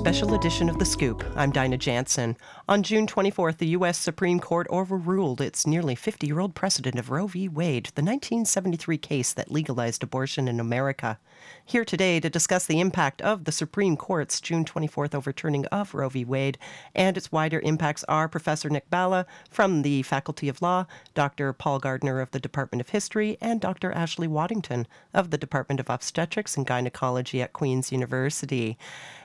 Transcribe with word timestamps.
special 0.00 0.32
edition 0.32 0.70
of 0.70 0.78
The 0.78 0.84
Scoop. 0.86 1.22
I'm 1.36 1.50
Dinah 1.50 1.76
Jansen. 1.76 2.38
On 2.66 2.82
June 2.82 3.06
24th, 3.06 3.58
the 3.58 3.66
U.S. 3.66 3.98
Supreme 3.98 4.40
Court 4.40 4.66
overruled 4.70 5.42
its 5.42 5.66
nearly 5.66 5.94
50 5.94 6.26
year 6.26 6.40
old 6.40 6.54
precedent 6.54 6.98
of 6.98 7.10
Roe 7.10 7.26
v. 7.26 7.48
Wade, 7.48 7.90
the 7.94 8.02
1973 8.02 8.96
case 8.96 9.34
that 9.34 9.50
legalized 9.52 10.02
abortion 10.02 10.48
in 10.48 10.58
America. 10.58 11.18
Here 11.66 11.84
today 11.84 12.18
to 12.18 12.30
discuss 12.30 12.64
the 12.64 12.80
impact 12.80 13.20
of 13.20 13.44
the 13.44 13.52
Supreme 13.52 13.96
Court's 13.96 14.40
June 14.40 14.64
24th 14.64 15.14
overturning 15.14 15.66
of 15.66 15.94
Roe 15.94 16.08
v. 16.08 16.24
Wade 16.24 16.56
and 16.94 17.18
its 17.18 17.30
wider 17.30 17.60
impacts 17.60 18.02
are 18.04 18.26
Professor 18.26 18.70
Nick 18.70 18.88
Bala 18.88 19.26
from 19.50 19.82
the 19.82 20.02
Faculty 20.02 20.48
of 20.48 20.62
Law, 20.62 20.86
Dr. 21.14 21.52
Paul 21.52 21.78
Gardner 21.78 22.20
of 22.20 22.30
the 22.30 22.40
Department 22.40 22.80
of 22.80 22.88
History, 22.88 23.36
and 23.40 23.60
Dr. 23.60 23.92
Ashley 23.92 24.28
Waddington 24.28 24.86
of 25.12 25.30
the 25.30 25.38
Department 25.38 25.78
of 25.78 25.90
Obstetrics 25.90 26.56
and 26.56 26.66
Gynecology 26.66 27.42
at 27.42 27.52
Queen's 27.52 27.92
University. 27.92 28.78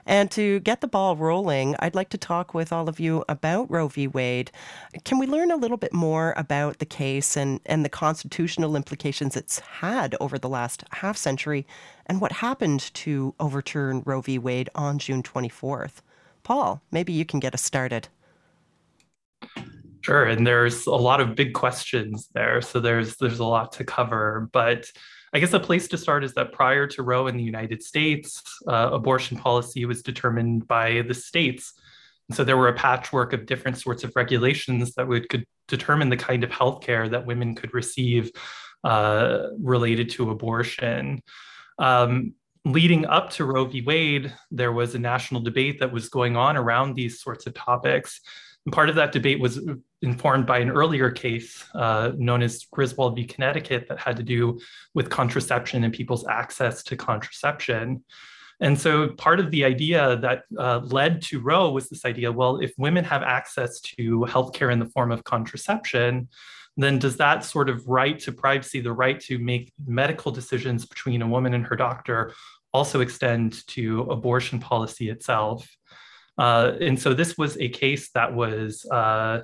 And 0.05 0.30
to 0.32 0.59
get 0.59 0.82
the 0.82 0.88
ball 0.88 1.16
rolling, 1.16 1.76
I'd 1.80 1.95
like 1.95 2.09
to 2.09 2.18
talk 2.18 2.54
with 2.54 2.72
all 2.72 2.88
of 2.88 3.00
you 3.00 3.26
about 3.27 3.70
Roe 3.72 3.88
v. 3.88 4.08
Wade. 4.08 4.52
Can 5.04 5.18
we 5.18 5.26
learn 5.26 5.52
a 5.52 5.55
little 5.55 5.77
bit 5.77 5.93
more 5.93 6.34
about 6.38 6.77
the 6.77 6.85
case 6.85 7.35
and, 7.35 7.60
and 7.66 7.84
the 7.84 7.90
constitutional 7.90 8.76
implications 8.76 9.35
it's 9.35 9.60
had 9.60 10.16
over 10.20 10.38
the 10.38 10.49
last 10.49 10.84
half 10.91 11.18
century 11.18 11.66
and 12.05 12.21
what 12.21 12.34
happened 12.34 12.94
to 12.94 13.34
overturn 13.40 14.04
Roe 14.05 14.21
v. 14.21 14.38
Wade 14.38 14.70
on 14.76 14.99
June 14.99 15.24
24th? 15.24 16.02
Paul, 16.44 16.82
maybe 16.91 17.12
you 17.12 17.26
can 17.26 17.40
get 17.40 17.55
us 17.55 17.63
started. 17.63 18.07
Sure, 20.01 20.26
and 20.26 20.46
there's 20.46 20.85
a 20.85 20.91
lot 20.91 21.20
of 21.20 21.34
big 21.34 21.54
questions 21.54 22.29
there, 22.35 22.62
so 22.62 22.79
there's 22.79 23.18
there's 23.18 23.40
a 23.40 23.46
lot 23.46 23.72
to 23.72 23.84
cover. 23.84 24.48
But 24.54 24.91
I 25.36 25.40
guess 25.40 25.52
a 25.52 25.60
place 25.60 25.90
to 25.90 25.98
start 25.98 26.24
is 26.24 26.34
that 26.36 26.54
prior 26.54 26.88
to 26.88 27.04
Roe 27.04 27.28
in 27.28 27.36
the 27.36 27.44
United 27.44 27.84
States, 27.84 28.41
uh, 28.70 28.91
abortion 28.94 29.36
policy 29.38 29.84
was 29.84 30.02
determined 30.02 30.66
by 30.66 31.02
the 31.02 31.14
states. 31.14 31.74
And 32.30 32.38
so 32.38 32.46
there 32.46 32.55
were 32.55 32.70
a 32.70 32.74
patchwork 32.74 33.34
of 33.34 33.46
different 33.46 33.78
sorts 33.78 34.06
of 34.06 34.13
regulations 34.16 34.94
that 34.94 35.10
would 35.10 35.28
could 35.28 35.44
determine 35.68 36.08
the 36.08 36.16
kind 36.16 36.46
of 36.46 36.52
healthcare 36.52 37.12
that 37.12 37.26
women 37.26 37.54
could 37.54 37.74
receive 37.74 38.32
uh, 38.86 39.48
related 39.60 40.10
to 40.12 40.32
abortion. 40.32 41.22
Um, 41.80 42.36
leading 42.63 43.06
up 43.06 43.32
to 43.32 43.44
Roe 43.44 43.66
v. 43.66 43.82
Wade, 43.82 44.34
there 44.52 44.72
was 44.72 44.96
a 44.96 45.00
national 45.00 45.41
debate 45.41 45.82
that 45.82 45.91
was 45.91 46.08
going 46.08 46.38
on 46.38 46.56
around 46.56 46.96
these 46.96 47.22
sorts 47.22 47.46
of 47.46 47.54
topics. 47.54 48.22
And 48.66 48.74
part 48.74 48.88
of 48.88 48.96
that 48.96 49.12
debate 49.12 49.41
was 49.41 49.60
informed 50.05 50.45
by 50.45 50.59
an 50.59 50.70
earlier 50.70 51.09
case 51.11 51.65
uh, 51.73 52.11
known 52.17 52.41
as 52.41 52.65
Griswold 52.71 53.15
v. 53.15 53.25
Connecticut 53.25 53.87
that 53.89 53.99
had 53.99 54.15
to 54.17 54.23
do 54.23 54.59
with 54.93 55.09
contraception 55.09 55.84
and 55.84 55.93
people's 55.93 56.25
access 56.27 56.84
to 56.84 56.95
contraception. 56.95 58.03
And 58.61 58.79
so 58.79 59.09
part 59.09 59.41
of 59.41 59.51
the 59.51 59.65
idea 59.65 60.15
that 60.17 60.43
uh, 60.57 60.79
led 60.83 61.21
to 61.23 61.41
Roe 61.41 61.71
was 61.71 61.89
this 61.89 62.05
idea 62.05 62.31
well, 62.31 62.59
if 62.59 62.71
women 62.77 63.03
have 63.03 63.23
access 63.23 63.81
to 63.81 64.25
healthcare 64.29 64.72
in 64.72 64.79
the 64.79 64.85
form 64.85 65.11
of 65.11 65.25
contraception, 65.25 66.29
then 66.78 67.00
does 67.00 67.17
that 67.17 67.44
sort 67.44 67.69
of 67.69 67.85
right 67.88 68.19
to 68.19 68.31
privacy, 68.31 68.79
the 68.79 68.94
right 68.94 69.19
to 69.21 69.39
make 69.39 69.73
medical 69.85 70.31
decisions 70.31 70.85
between 70.85 71.21
a 71.21 71.27
woman 71.27 71.53
and 71.53 71.65
her 71.65 71.75
doctor, 71.75 72.33
also 72.73 73.01
extend 73.01 73.65
to 73.67 74.01
abortion 74.11 74.59
policy 74.59 75.09
itself? 75.09 75.67
Uh, 76.38 76.73
and 76.81 76.99
so 76.99 77.13
this 77.13 77.38
was 77.38 77.57
a 77.57 77.69
case 77.69 78.11
that 78.11 78.33
was 78.33 78.85
uh, 78.91 79.39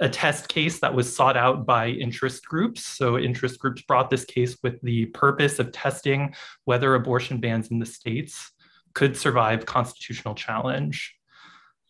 a 0.00 0.08
test 0.08 0.48
case 0.48 0.80
that 0.80 0.94
was 0.94 1.14
sought 1.14 1.36
out 1.36 1.66
by 1.66 1.88
interest 1.88 2.46
groups. 2.46 2.84
So, 2.84 3.18
interest 3.18 3.58
groups 3.58 3.82
brought 3.82 4.10
this 4.10 4.24
case 4.24 4.56
with 4.62 4.80
the 4.82 5.06
purpose 5.06 5.58
of 5.58 5.72
testing 5.72 6.34
whether 6.64 6.94
abortion 6.94 7.40
bans 7.40 7.68
in 7.68 7.78
the 7.78 7.86
states 7.86 8.52
could 8.94 9.16
survive 9.16 9.66
constitutional 9.66 10.34
challenge. 10.34 11.14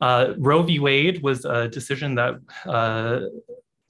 Uh, 0.00 0.34
Roe 0.38 0.62
v. 0.62 0.78
Wade 0.78 1.22
was 1.22 1.44
a 1.44 1.68
decision 1.68 2.14
that 2.14 2.34
uh, 2.66 3.20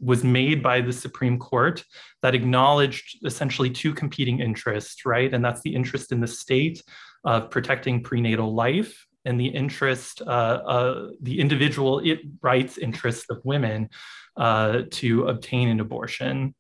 was 0.01 0.25
made 0.25 0.63
by 0.63 0.81
the 0.81 0.93
Supreme 0.93 1.39
Court 1.39 1.85
that 2.23 2.35
acknowledged 2.35 3.19
essentially 3.25 3.71
two 3.71 3.93
competing 3.93 4.41
interests, 4.41 5.05
right? 5.05 5.33
And 5.33 5.45
that's 5.45 5.63
the 5.63 5.75
interest 5.75 6.13
in 6.13 6.21
the 6.21 6.27
state 6.27 6.83
of 7.25 7.51
protecting 7.51 8.03
prenatal 8.03 8.55
life 8.55 9.07
and 9.29 9.39
the 9.39 9.47
interest, 9.47 10.23
uh, 10.23 10.31
uh, 10.75 11.09
the 11.21 11.39
individual 11.39 12.03
rights 12.41 12.79
interest 12.79 13.27
of 13.31 13.39
women 13.45 13.91
uh, 14.39 14.83
to 14.91 15.27
obtain 15.27 15.69
an 15.69 15.81
abortion. 15.81 16.55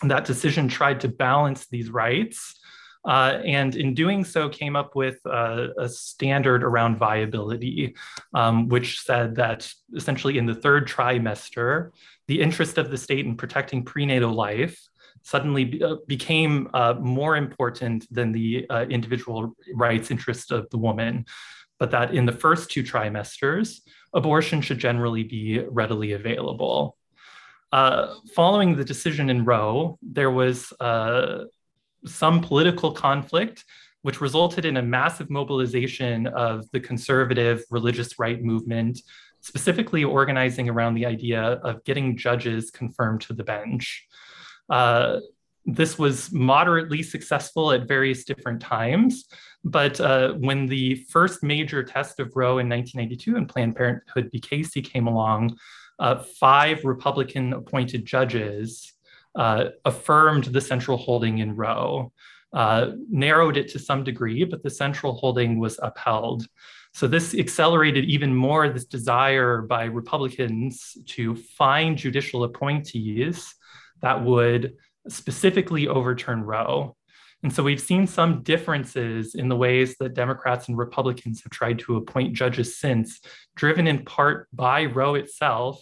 And 0.00 0.10
that 0.10 0.24
decision 0.24 0.68
tried 0.68 1.00
to 1.00 1.08
balance 1.08 1.66
these 1.66 1.90
rights. 1.90 2.60
Uh, 3.04 3.40
and 3.44 3.74
in 3.74 3.94
doing 3.94 4.24
so, 4.24 4.48
came 4.48 4.76
up 4.76 4.94
with 4.94 5.18
a 5.26 5.88
standard 5.88 6.62
around 6.62 6.98
viability, 6.98 7.96
um, 8.32 8.68
which 8.68 9.00
said 9.00 9.34
that 9.36 9.68
essentially 9.96 10.38
in 10.38 10.46
the 10.46 10.54
third 10.54 10.86
trimester, 10.86 11.90
the 12.28 12.40
interest 12.40 12.78
of 12.78 12.90
the 12.90 12.98
state 12.98 13.26
in 13.26 13.36
protecting 13.36 13.82
prenatal 13.82 14.32
life 14.32 14.78
suddenly 15.22 15.64
be, 15.64 15.82
became 16.06 16.68
uh, 16.74 16.94
more 17.00 17.34
important 17.36 18.06
than 18.12 18.30
the 18.30 18.66
individual 18.88 19.56
rights 19.74 20.10
interest 20.10 20.52
of 20.52 20.68
the 20.70 20.78
woman 20.78 21.24
but 21.78 21.90
that 21.90 22.14
in 22.14 22.26
the 22.26 22.32
first 22.32 22.70
two 22.70 22.82
trimesters, 22.82 23.80
abortion 24.12 24.60
should 24.60 24.78
generally 24.78 25.22
be 25.22 25.60
readily 25.68 26.12
available. 26.12 26.96
Uh, 27.72 28.14
following 28.34 28.76
the 28.76 28.84
decision 28.84 29.28
in 29.30 29.44
Roe, 29.44 29.98
there 30.02 30.30
was 30.30 30.72
uh, 30.80 31.44
some 32.06 32.40
political 32.40 32.92
conflict, 32.92 33.64
which 34.02 34.20
resulted 34.20 34.64
in 34.64 34.78
a 34.78 34.82
massive 34.82 35.28
mobilization 35.28 36.26
of 36.28 36.64
the 36.72 36.80
conservative 36.80 37.62
religious 37.70 38.18
right 38.18 38.42
movement, 38.42 39.00
specifically 39.40 40.04
organizing 40.04 40.68
around 40.68 40.94
the 40.94 41.06
idea 41.06 41.42
of 41.42 41.84
getting 41.84 42.16
judges 42.16 42.70
confirmed 42.70 43.20
to 43.20 43.32
the 43.32 43.44
bench. 43.44 44.06
Uh, 44.70 45.20
this 45.68 45.98
was 45.98 46.32
moderately 46.32 47.02
successful 47.02 47.72
at 47.72 47.86
various 47.86 48.24
different 48.24 48.60
times, 48.60 49.26
but 49.62 50.00
uh, 50.00 50.32
when 50.34 50.66
the 50.66 50.94
first 51.10 51.42
major 51.42 51.82
test 51.82 52.20
of 52.20 52.32
Roe 52.34 52.58
in 52.58 52.68
1992 52.70 53.36
and 53.36 53.48
Planned 53.48 53.76
Parenthood 53.76 54.30
v. 54.32 54.40
Casey 54.40 54.80
came 54.80 55.06
along, 55.06 55.58
uh, 55.98 56.24
five 56.40 56.84
Republican 56.84 57.52
appointed 57.52 58.06
judges 58.06 58.94
uh, 59.34 59.66
affirmed 59.84 60.44
the 60.44 60.60
central 60.60 60.96
holding 60.96 61.38
in 61.38 61.54
Roe, 61.54 62.12
uh, 62.54 62.92
narrowed 63.10 63.58
it 63.58 63.68
to 63.68 63.78
some 63.78 64.02
degree, 64.02 64.44
but 64.44 64.62
the 64.62 64.70
central 64.70 65.12
holding 65.12 65.58
was 65.58 65.78
upheld. 65.82 66.46
So 66.94 67.06
this 67.06 67.34
accelerated 67.34 68.06
even 68.06 68.34
more 68.34 68.70
this 68.70 68.86
desire 68.86 69.60
by 69.60 69.84
Republicans 69.84 70.96
to 71.08 71.36
find 71.36 71.98
judicial 71.98 72.44
appointees 72.44 73.54
that 74.00 74.24
would 74.24 74.74
specifically 75.08 75.88
overturn 75.88 76.42
Roe. 76.42 76.96
And 77.42 77.52
so 77.52 77.62
we've 77.62 77.80
seen 77.80 78.06
some 78.06 78.42
differences 78.42 79.34
in 79.34 79.48
the 79.48 79.56
ways 79.56 79.96
that 80.00 80.14
Democrats 80.14 80.68
and 80.68 80.76
Republicans 80.76 81.42
have 81.42 81.52
tried 81.52 81.78
to 81.80 81.96
appoint 81.96 82.34
judges 82.34 82.78
since, 82.78 83.20
driven 83.54 83.86
in 83.86 84.04
part 84.04 84.48
by 84.52 84.86
Roe 84.86 85.14
itself, 85.14 85.80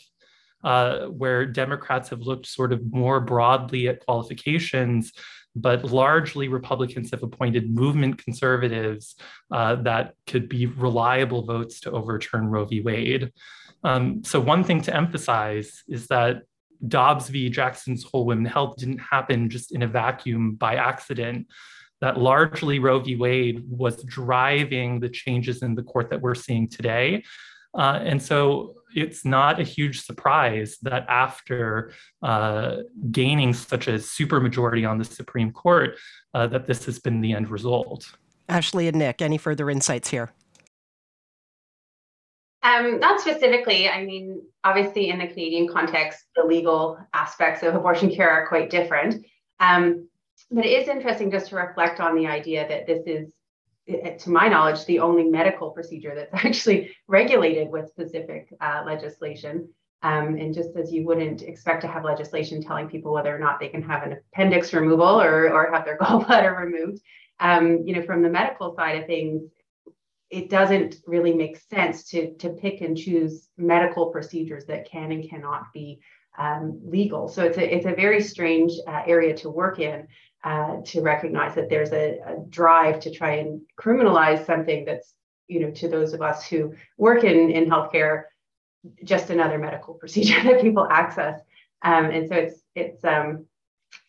uh, 0.65 1.07
where 1.07 1.47
Democrats 1.47 2.11
have 2.11 2.21
looked 2.21 2.47
sort 2.47 2.73
of 2.73 2.93
more 2.93 3.21
broadly 3.21 3.89
at 3.89 4.05
qualifications, 4.05 5.13
but 5.55 5.85
largely 5.85 6.49
Republicans 6.49 7.11
have 7.11 7.23
appointed 7.23 7.75
movement 7.75 8.23
conservatives 8.23 9.17
uh, 9.51 9.77
that 9.77 10.15
could 10.27 10.51
be 10.51 10.67
reliable 10.67 11.43
votes 11.43 11.81
to 11.81 11.91
overturn 11.91 12.49
Roe 12.49 12.67
v. 12.67 12.83
Wade. 12.83 13.33
Um, 13.83 14.23
so, 14.25 14.41
one 14.41 14.65
thing 14.65 14.83
to 14.83 14.95
emphasize 14.95 15.83
is 15.89 16.09
that 16.09 16.43
Dobbs 16.89 17.29
v. 17.29 17.49
Jackson's 17.49 18.05
Whole 18.05 18.25
Women 18.25 18.47
Health 18.47 18.77
didn't 18.77 18.99
happen 18.99 19.49
just 19.51 19.73
in 19.73 19.83
a 19.83 19.87
vacuum 19.87 20.55
by 20.55 20.77
accident. 20.77 21.47
That 22.01 22.19
largely 22.19 22.79
Roe 22.79 23.01
v. 23.01 23.17
Wade 23.17 23.65
was 23.69 24.03
driving 24.05 25.01
the 25.01 25.09
changes 25.09 25.63
in 25.63 25.75
the 25.75 25.83
court 25.83 26.11
that 26.11 26.21
we're 26.21 26.35
seeing 26.35 26.69
today. 26.69 27.25
Uh, 27.77 28.01
and 28.03 28.23
so 28.23 28.75
it's 28.95 29.25
not 29.25 29.61
a 29.61 29.63
huge 29.63 30.03
surprise 30.03 30.79
that 30.83 31.07
after 31.09 31.93
uh, 32.23 32.79
gaining 33.11 33.53
such 33.53 33.89
a 33.89 33.93
supermajority 33.93 34.89
on 34.89 34.99
the 34.99 35.05
Supreme 35.05 35.53
Court, 35.53 35.99
uh, 36.33 36.47
that 36.47 36.67
this 36.67 36.87
has 36.87 36.99
been 36.99 37.21
the 37.21 37.33
end 37.33 37.51
result. 37.51 38.11
Ashley 38.49 38.89
and 38.89 38.99
Nick, 38.99 39.21
any 39.21 39.39
further 39.39 39.69
insights 39.69 40.09
here? 40.09 40.33
Um, 42.67 42.99
not 42.99 43.21
specifically. 43.21 43.89
I 43.89 44.05
mean, 44.05 44.43
obviously, 44.65 45.11
in 45.11 45.19
the 45.21 45.29
Canadian 45.29 45.69
context, 45.69 46.25
the 46.35 46.43
legal 46.43 46.99
aspects 47.15 47.63
of 47.63 47.77
abortion 47.77 48.13
care 48.13 48.29
are 48.29 48.49
quite 48.49 48.71
different. 48.71 49.25
Um, 49.61 50.09
but 50.51 50.67
it 50.67 50.83
is 50.83 50.89
interesting 50.89 51.31
just 51.31 51.51
to 51.51 51.57
reflect 51.57 52.01
on 52.01 52.17
the 52.17 52.27
idea 52.27 52.67
that 52.69 52.87
this 52.89 53.05
is, 53.07 53.33
to 54.23 54.31
my 54.31 54.49
knowledge, 54.49 54.85
the 54.85 54.99
only 54.99 55.23
medical 55.23 55.71
procedure 55.71 56.15
that's 56.17 56.35
actually 56.45 56.91
regulated 57.07 57.71
with 57.71 57.89
specific 57.89 58.53
uh, 58.61 58.83
legislation. 58.85 59.69
Um, 60.03 60.37
and 60.37 60.53
just 60.53 60.77
as 60.77 60.93
you 60.93 61.07
wouldn't 61.07 61.43
expect 61.43 61.83
to 61.83 61.89
have 61.89 62.05
legislation 62.05 62.61
telling 62.61 62.89
people 62.89 63.13
whether 63.13 63.35
or 63.35 63.39
not 63.39 63.61
they 63.61 63.69
can 63.69 63.83
have 63.83 64.03
an 64.03 64.19
appendix 64.33 64.73
removal 64.73 65.21
or, 65.21 65.53
or 65.53 65.73
have 65.73 65.85
their 65.85 65.99
gallbladder 66.01 66.59
removed, 66.59 67.01
um, 67.39 67.83
you 67.85 67.95
know, 67.95 68.03
from 68.03 68.23
the 68.23 68.29
medical 68.29 68.75
side 68.75 69.01
of 69.01 69.07
things, 69.07 69.43
it 70.31 70.51
doesn't 70.51 70.97
really 71.07 71.35
make 71.35 71.59
sense 71.59 72.05
to, 72.11 72.35
to 72.35 72.51
pick 72.51 72.81
and 72.81 72.97
choose 72.97 73.49
medical 73.57 74.07
procedures 74.07 74.67
that 74.67 74.91
can 74.91 75.13
and 75.13 75.29
cannot 75.29 75.73
be 75.73 76.01
um, 76.39 76.81
legal. 76.85 77.29
So 77.29 77.45
it's 77.45 77.59
a, 77.59 77.75
it's 77.75 77.87
a 77.87 77.95
very 77.95 78.23
strange 78.23 78.73
uh, 78.87 79.03
area 79.07 79.37
to 79.39 79.51
work 79.51 79.79
in 79.79 80.07
uh, 80.45 80.77
to 80.85 81.01
recognize 81.01 81.55
that 81.55 81.69
there's 81.69 81.93
a, 81.93 82.19
a, 82.27 82.37
drive 82.49 83.01
to 83.01 83.11
try 83.11 83.37
and 83.37 83.61
criminalize 83.81 84.45
something 84.47 84.85
that's, 84.85 85.15
you 85.49 85.61
know, 85.61 85.71
to 85.71 85.89
those 85.89 86.13
of 86.13 86.23
us 86.23 86.47
who 86.47 86.75
work 86.99 87.25
in, 87.25 87.51
in 87.51 87.69
healthcare, 87.69 88.25
just 89.05 89.31
another 89.31 89.59
medical 89.59 89.95
procedure 90.01 90.43
that 90.43 90.61
people 90.61 90.87
access. 90.91 91.41
Um, 91.83 92.07
and 92.07 92.29
so 92.29 92.35
it's, 92.35 92.61
it's, 92.75 93.05
um, 93.05 93.47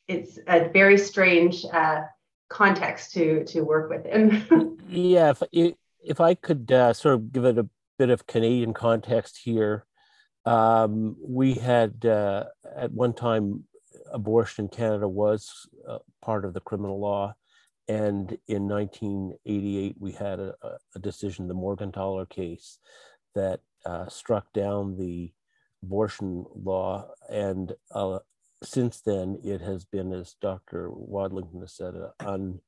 it's 0.07 0.39
a 0.47 0.69
very 0.69 0.97
strange 0.97 1.65
uh, 1.65 2.01
context 2.49 3.13
to, 3.13 3.43
to 3.45 3.61
work 3.61 3.89
within. 3.89 4.77
yeah, 4.89 5.33
if 6.07 6.21
I 6.21 6.36
could 6.36 6.71
uh, 6.71 6.94
sort 6.94 7.15
of 7.15 7.31
give 7.31 7.45
it 7.45 7.57
a 7.57 7.69
bit 8.00 8.09
of 8.09 8.27
Canadian 8.27 8.74
context 8.74 9.39
here, 9.44 9.86
um, 10.45 11.18
we 11.21 11.56
had 11.56 12.06
uh, 12.06 12.45
at 12.75 12.92
one 12.92 13.13
time 13.13 13.65
abortion 14.12 14.65
in 14.65 14.69
Canada 14.69 15.07
was 15.07 15.68
uh, 15.88 15.98
part 16.24 16.45
of 16.45 16.54
the 16.54 16.62
criminal 16.62 17.00
law. 17.00 17.36
And 17.89 18.38
in 18.48 18.68
1988, 18.68 19.95
we 20.00 20.12
had 20.13 20.39
a, 20.39 20.54
a 20.95 21.00
decision, 21.00 21.48
the 21.48 21.56
Morgentaler 21.56 22.30
case, 22.30 22.80
that 23.36 23.59
uh, 23.86 24.07
struck 24.07 24.51
down 24.54 24.98
the 24.98 25.31
abortion 25.83 26.45
law. 26.54 27.09
And 27.30 27.74
uh, 27.92 28.19
since 28.63 29.01
then, 29.01 29.39
it 29.44 29.62
has 29.62 29.86
been, 29.86 30.12
as 30.13 30.36
Dr. 30.42 30.89
Wadlington 30.89 31.62
has 31.62 31.74
said, 31.74 31.94
an 32.19 32.59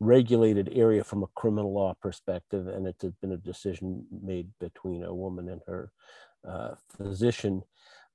unregulated 0.00 0.70
area 0.72 1.04
from 1.04 1.22
a 1.22 1.28
criminal 1.34 1.72
law 1.72 1.94
perspective. 2.00 2.66
And 2.66 2.86
it's 2.86 3.04
been 3.20 3.32
a 3.32 3.36
decision 3.36 4.04
made 4.22 4.48
between 4.58 5.04
a 5.04 5.14
woman 5.14 5.48
and 5.48 5.60
her 5.66 5.92
uh, 6.46 6.74
physician. 6.96 7.62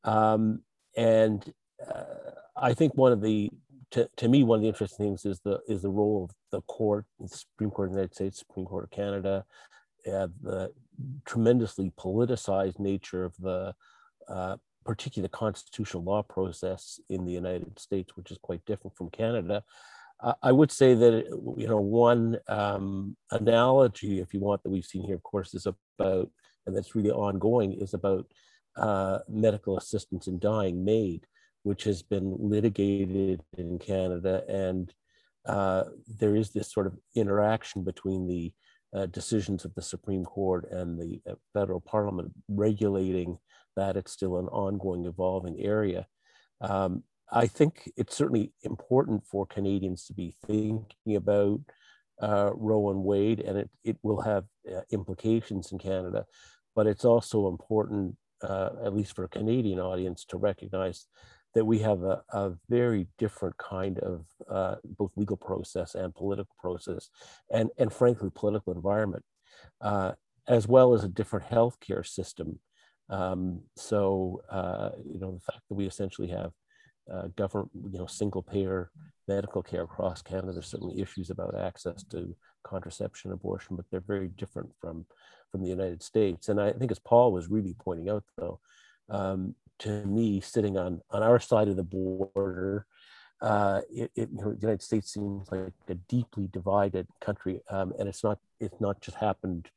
Um, 0.04 0.62
and 0.98 1.54
uh, 1.86 2.32
I 2.56 2.74
think 2.74 2.96
one 2.96 3.12
of 3.12 3.22
the 3.22 3.50
to, 3.92 4.10
to 4.18 4.28
me 4.28 4.44
one 4.44 4.58
of 4.58 4.62
the 4.64 4.68
interesting 4.68 5.06
things 5.06 5.26
is 5.26 5.40
the 5.46 5.60
is 5.68 5.82
the 5.82 5.90
role 5.90 6.26
of 6.26 6.36
the 6.52 6.62
court, 6.64 7.06
the 7.20 7.28
Supreme 7.28 7.70
Court 7.70 7.90
of 7.90 7.94
the 7.94 8.00
United 8.00 8.16
States, 8.16 8.40
Supreme 8.40 8.66
Court 8.66 8.86
of 8.86 8.92
Canada, 8.92 9.46
uh, 10.08 10.28
the 10.42 10.72
tremendously 11.26 11.92
politicized 11.98 12.80
nature 12.80 13.24
of 13.24 13.36
the 13.38 13.74
uh, 14.28 14.58
particularly 14.86 15.28
the 15.28 15.38
constitutional 15.38 16.04
law 16.04 16.22
process 16.22 17.00
in 17.10 17.26
the 17.26 17.32
United 17.32 17.78
States, 17.80 18.16
which 18.16 18.32
is 18.32 18.38
quite 18.42 18.64
different 18.66 18.96
from 18.96 19.10
Canada. 19.10 19.64
I 20.42 20.52
would 20.52 20.72
say 20.72 20.94
that 20.94 21.26
you 21.58 21.68
know 21.68 21.82
one 21.82 22.38
um, 22.48 23.18
analogy, 23.32 24.20
if 24.20 24.34
you 24.34 24.40
want, 24.40 24.64
that 24.64 24.70
we've 24.70 24.86
seen 24.86 25.04
here, 25.04 25.16
of 25.16 25.24
course, 25.24 25.54
is 25.54 25.68
about 25.68 26.30
and 26.66 26.76
that's 26.76 26.96
really 26.96 27.12
ongoing, 27.12 27.74
is 27.74 27.94
about 27.94 28.26
uh, 28.78 29.20
medical 29.30 29.78
assistance 29.78 30.28
in 30.28 30.40
dying 30.40 30.84
MAID, 30.84 31.26
which 31.64 31.84
has 31.84 32.02
been 32.02 32.36
litigated 32.40 33.42
in 33.58 33.80
Canada. 33.80 34.44
And 34.48 34.94
uh, 35.46 35.86
there 36.20 36.36
is 36.36 36.52
this 36.52 36.72
sort 36.72 36.88
of 36.88 36.98
interaction 37.16 37.84
between 37.84 38.28
the 38.28 38.54
uh, 38.94 39.06
decisions 39.08 39.66
of 39.66 39.74
the 39.76 39.82
Supreme 39.82 40.26
Court 40.26 40.70
and 40.72 41.00
the 41.00 41.22
uh, 41.30 41.36
federal 41.54 41.82
parliament 41.82 42.32
regulating 42.48 43.38
that. 43.76 43.98
It's 43.98 44.12
still 44.12 44.38
an 44.38 44.48
ongoing, 44.48 45.06
evolving 45.06 45.60
area. 45.60 46.08
Um, 46.62 47.04
I 47.32 47.48
think 47.48 47.92
it's 47.98 48.16
certainly 48.16 48.52
important 48.64 49.26
for 49.26 49.46
Canadians 49.46 50.06
to 50.06 50.14
be 50.14 50.36
thinking 50.46 51.16
about 51.16 51.60
uh, 52.22 52.52
Roe 52.54 52.92
and 52.92 53.04
Wade, 53.04 53.40
and 53.40 53.58
it, 53.58 53.70
it 53.84 53.98
will 54.04 54.22
have 54.22 54.46
uh, 54.72 54.82
implications 54.92 55.72
in 55.72 55.80
Canada. 55.80 56.26
But 56.76 56.88
it's 56.88 57.06
also 57.06 57.48
important, 57.48 58.16
uh, 58.42 58.70
at 58.84 58.94
least 58.94 59.16
for 59.16 59.24
a 59.24 59.30
Canadian 59.30 59.80
audience, 59.80 60.26
to 60.26 60.38
recognize 60.38 61.08
that 61.54 61.66
we 61.66 61.80
have 61.80 62.04
a, 62.04 62.22
a 62.30 62.52
very 62.70 63.08
different 63.18 63.58
kind 63.58 63.98
of 64.00 64.26
uh, 64.50 64.76
both 64.84 65.12
legal 65.16 65.38
process 65.38 65.96
and 65.96 66.14
political 66.14 66.56
process, 66.60 67.10
and, 67.52 67.70
and 67.78 67.92
frankly, 67.92 68.30
political 68.34 68.74
environment, 68.74 69.24
uh, 69.82 70.12
as 70.48 70.68
well 70.68 70.94
as 70.94 71.04
a 71.04 71.10
different 71.10 71.50
healthcare 71.50 72.06
system. 72.06 72.60
Um, 73.10 73.62
so, 73.78 74.42
uh, 74.50 74.90
you 75.06 75.20
know, 75.20 75.32
the 75.32 75.40
fact 75.40 75.62
that 75.70 75.76
we 75.76 75.86
essentially 75.86 76.28
have 76.30 76.52
uh, 77.12 77.28
government, 77.36 77.72
you 77.92 78.00
know, 78.00 78.06
single 78.06 78.42
payer 78.42 78.92
medical 79.28 79.64
care 79.64 79.84
across 79.84 80.22
Canada, 80.22 80.54
there's 80.54 80.68
certainly 80.68 81.02
issues 81.02 81.30
about 81.30 81.56
access 81.56 82.04
to 82.04 82.36
contraception, 82.64 83.32
abortion, 83.32 83.76
but 83.76 83.86
they're 83.90 84.02
very 84.02 84.28
different 84.30 84.70
from 84.80 85.06
from 85.52 85.62
the 85.62 85.70
United 85.70 86.04
States. 86.04 86.50
And 86.50 86.60
I 86.60 86.74
think, 86.74 86.92
as 86.92 87.00
Paul 87.00 87.32
was 87.32 87.50
really 87.50 87.76
pointing 87.80 88.10
out, 88.10 88.24
though, 88.38 88.60
um, 89.10 89.56
to 89.80 90.06
me, 90.06 90.42
sitting 90.42 90.78
on 90.78 91.02
on 91.12 91.24
our 91.24 91.40
side 91.40 91.68
of 91.68 91.76
the 91.76 91.84
border, 91.84 92.86
uh, 93.42 93.82
it, 93.90 94.12
it, 94.16 94.30
you 94.32 94.42
know, 94.42 94.52
the 94.54 94.62
United 94.62 94.82
States 94.82 95.14
seems 95.14 95.50
like 95.52 95.74
a 95.88 95.96
deeply 95.96 96.48
divided 96.52 97.08
country, 97.22 97.62
um, 97.70 97.94
and 98.00 98.08
it's 98.10 98.24
not 98.24 98.40
it's 98.60 98.82
not 98.82 99.02
just 99.02 99.18
happened, 99.18 99.70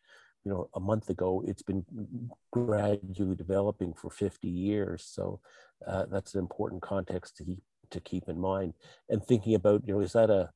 you 0.44 0.52
know, 0.52 0.68
a 0.74 0.80
month 0.80 1.10
ago. 1.10 1.42
It's 1.46 1.62
been 1.62 1.84
gradually 2.50 3.34
developing 3.34 3.94
for 3.94 4.10
50 4.10 4.48
years. 4.48 5.04
So 5.04 5.40
uh, 5.86 6.06
that's 6.10 6.34
an 6.34 6.40
important 6.40 6.82
context 6.82 7.36
to 7.36 7.44
keep 7.44 7.62
to 7.90 8.00
keep 8.00 8.28
in 8.28 8.38
mind. 8.38 8.74
And 9.08 9.24
thinking 9.24 9.54
about, 9.54 9.82
you 9.86 9.94
know, 9.94 10.00
is 10.00 10.12
that 10.12 10.28
a 10.28 10.50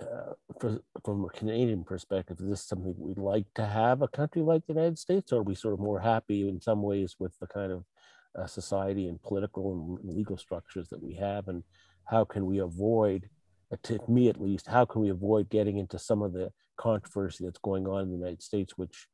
uh, 0.00 0.32
for, 0.60 0.78
from 1.04 1.24
a 1.24 1.28
Canadian 1.28 1.82
perspective, 1.82 2.38
is 2.40 2.48
this 2.48 2.64
something 2.64 2.94
we'd 2.96 3.18
like 3.18 3.46
to 3.56 3.66
have 3.66 4.00
a 4.00 4.08
country 4.08 4.42
like 4.42 4.64
the 4.66 4.72
United 4.72 4.98
States, 4.98 5.32
or 5.32 5.40
are 5.40 5.42
we 5.42 5.56
sort 5.56 5.74
of 5.74 5.80
more 5.80 5.98
happy 5.98 6.48
in 6.48 6.60
some 6.60 6.82
ways 6.82 7.16
with 7.18 7.36
the 7.40 7.48
kind 7.48 7.72
of 7.72 7.84
uh, 8.38 8.46
society 8.46 9.08
and 9.08 9.20
political 9.22 9.98
and 10.04 10.16
legal 10.16 10.36
structures 10.36 10.88
that 10.88 11.02
we 11.02 11.14
have, 11.14 11.48
and 11.48 11.64
how 12.04 12.24
can 12.24 12.46
we 12.46 12.58
avoid, 12.58 13.28
to 13.82 13.98
me 14.08 14.28
at 14.28 14.40
least, 14.40 14.68
how 14.68 14.84
can 14.84 15.02
we 15.02 15.08
avoid 15.08 15.50
getting 15.50 15.78
into 15.78 15.98
some 15.98 16.22
of 16.22 16.32
the 16.32 16.52
controversy 16.78 17.44
that's 17.44 17.58
going 17.58 17.86
on 17.86 18.02
in 18.02 18.10
the 18.10 18.16
United 18.16 18.42
States, 18.42 18.76
which, 18.76 19.06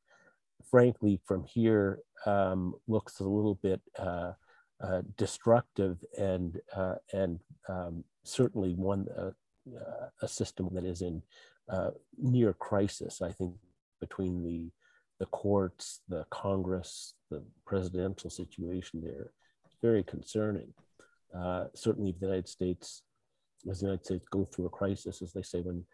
frankly, 0.69 1.19
from 1.25 1.43
here 1.43 1.99
um, 2.25 2.73
looks 2.87 3.19
a 3.19 3.23
little 3.23 3.59
bit 3.61 3.81
uh, 3.99 4.31
uh 4.81 5.01
destructive 5.17 5.97
and 6.17 6.59
uh, 6.75 6.95
and 7.13 7.39
um, 7.69 8.03
certainly 8.23 8.73
one 8.73 9.05
uh, 9.17 9.31
a 10.21 10.27
system 10.27 10.69
that 10.73 10.85
is 10.85 11.01
in 11.01 11.21
near 12.17 12.53
crisis. 12.53 13.21
I 13.21 13.31
think 13.31 13.53
between 13.99 14.43
the 14.43 14.69
the 15.19 15.25
courts, 15.27 16.01
the 16.09 16.25
Congress, 16.29 17.13
the 17.31 17.43
presidential 17.65 18.29
situation 18.29 19.01
there. 19.03 19.31
Very 19.81 20.03
concerning. 20.03 20.73
Uh, 21.35 21.65
certainly, 21.73 22.11
the 22.11 22.25
United 22.25 22.47
States, 22.47 23.03
as 23.69 23.79
the 23.79 23.87
United 23.87 24.05
States 24.05 24.25
go 24.29 24.45
through 24.45 24.65
a 24.65 24.69
crisis, 24.69 25.21
as 25.21 25.33
they 25.33 25.41
say, 25.41 25.61
when 25.61 25.85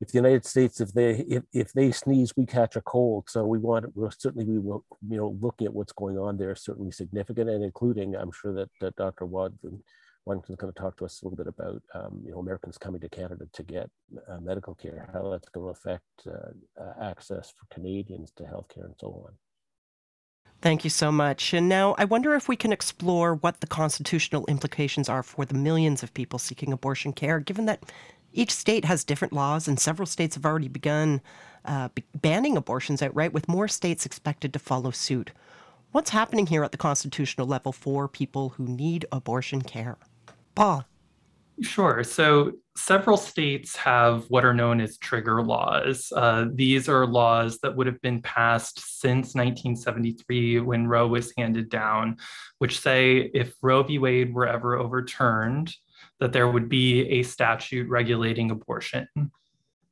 if 0.00 0.08
the 0.08 0.18
United 0.18 0.44
States, 0.44 0.80
if 0.80 0.92
they 0.92 1.12
if, 1.28 1.42
if 1.52 1.72
they 1.72 1.90
sneeze, 1.90 2.36
we 2.36 2.46
catch 2.46 2.76
a 2.76 2.82
cold. 2.82 3.28
So 3.28 3.46
we 3.46 3.58
want, 3.58 3.96
we'll 3.96 4.10
certainly 4.10 4.44
we 4.44 4.58
will, 4.58 4.84
you 5.08 5.16
know, 5.16 5.36
looking 5.40 5.66
at 5.66 5.74
what's 5.74 5.92
going 5.92 6.18
on 6.18 6.36
there 6.36 6.54
certainly 6.54 6.90
significant, 6.90 7.48
and 7.48 7.64
including, 7.64 8.14
I'm 8.14 8.32
sure 8.32 8.52
that, 8.54 8.68
that 8.80 8.96
Dr. 8.96 9.26
Wadlington 9.26 9.80
Wadlington's 10.26 10.56
going 10.56 10.72
to 10.72 10.78
talk 10.78 10.96
to 10.98 11.04
us 11.04 11.22
a 11.22 11.24
little 11.24 11.36
bit 11.36 11.46
about, 11.46 11.82
um, 11.94 12.20
you 12.24 12.32
know, 12.32 12.40
Americans 12.40 12.76
coming 12.76 13.00
to 13.00 13.08
Canada 13.08 13.46
to 13.52 13.62
get 13.62 13.88
uh, 14.28 14.40
medical 14.40 14.74
care, 14.74 15.08
how 15.12 15.30
that's 15.30 15.48
going 15.48 15.66
to 15.66 15.70
affect 15.70 16.02
uh, 16.26 16.82
uh, 16.82 16.92
access 17.00 17.52
for 17.56 17.72
Canadians 17.72 18.32
to 18.36 18.42
healthcare 18.42 18.86
and 18.86 18.94
so 18.98 19.24
on. 19.26 19.34
Thank 20.62 20.84
you 20.84 20.90
so 20.90 21.12
much. 21.12 21.54
And 21.54 21.68
now 21.68 21.94
I 21.96 22.06
wonder 22.06 22.34
if 22.34 22.48
we 22.48 22.56
can 22.56 22.72
explore 22.72 23.34
what 23.36 23.60
the 23.60 23.66
constitutional 23.66 24.44
implications 24.46 25.08
are 25.08 25.22
for 25.22 25.44
the 25.44 25.54
millions 25.54 26.02
of 26.02 26.12
people 26.12 26.38
seeking 26.38 26.72
abortion 26.72 27.12
care, 27.12 27.38
given 27.38 27.66
that 27.66 27.84
each 28.36 28.52
state 28.52 28.84
has 28.84 29.04
different 29.04 29.32
laws 29.32 29.66
and 29.66 29.80
several 29.80 30.06
states 30.06 30.34
have 30.34 30.44
already 30.44 30.68
begun 30.68 31.20
uh, 31.64 31.88
banning 32.14 32.56
abortions 32.56 33.02
outright, 33.02 33.32
with 33.32 33.48
more 33.48 33.66
states 33.66 34.06
expected 34.06 34.52
to 34.52 34.58
follow 34.58 34.90
suit. 34.90 35.32
What's 35.92 36.10
happening 36.10 36.46
here 36.46 36.62
at 36.62 36.72
the 36.72 36.78
constitutional 36.78 37.46
level 37.46 37.72
for 37.72 38.06
people 38.06 38.50
who 38.50 38.66
need 38.66 39.06
abortion 39.10 39.62
care? 39.62 39.96
Paul. 40.54 40.84
Sure. 41.62 42.04
So 42.04 42.52
several 42.76 43.16
states 43.16 43.74
have 43.76 44.26
what 44.28 44.44
are 44.44 44.52
known 44.52 44.80
as 44.80 44.98
trigger 44.98 45.42
laws. 45.42 46.12
Uh, 46.14 46.46
these 46.52 46.86
are 46.88 47.06
laws 47.06 47.58
that 47.60 47.74
would 47.74 47.86
have 47.86 48.00
been 48.02 48.20
passed 48.20 49.00
since 49.00 49.34
1973 49.34 50.60
when 50.60 50.86
Roe 50.86 51.08
was 51.08 51.32
handed 51.38 51.70
down, 51.70 52.18
which 52.58 52.78
say 52.78 53.30
if 53.32 53.54
Roe 53.62 53.82
v. 53.82 53.98
Wade 53.98 54.34
were 54.34 54.46
ever 54.46 54.76
overturned, 54.76 55.74
that 56.20 56.32
there 56.32 56.48
would 56.48 56.68
be 56.68 57.06
a 57.08 57.22
statute 57.22 57.88
regulating 57.88 58.50
abortion. 58.50 59.06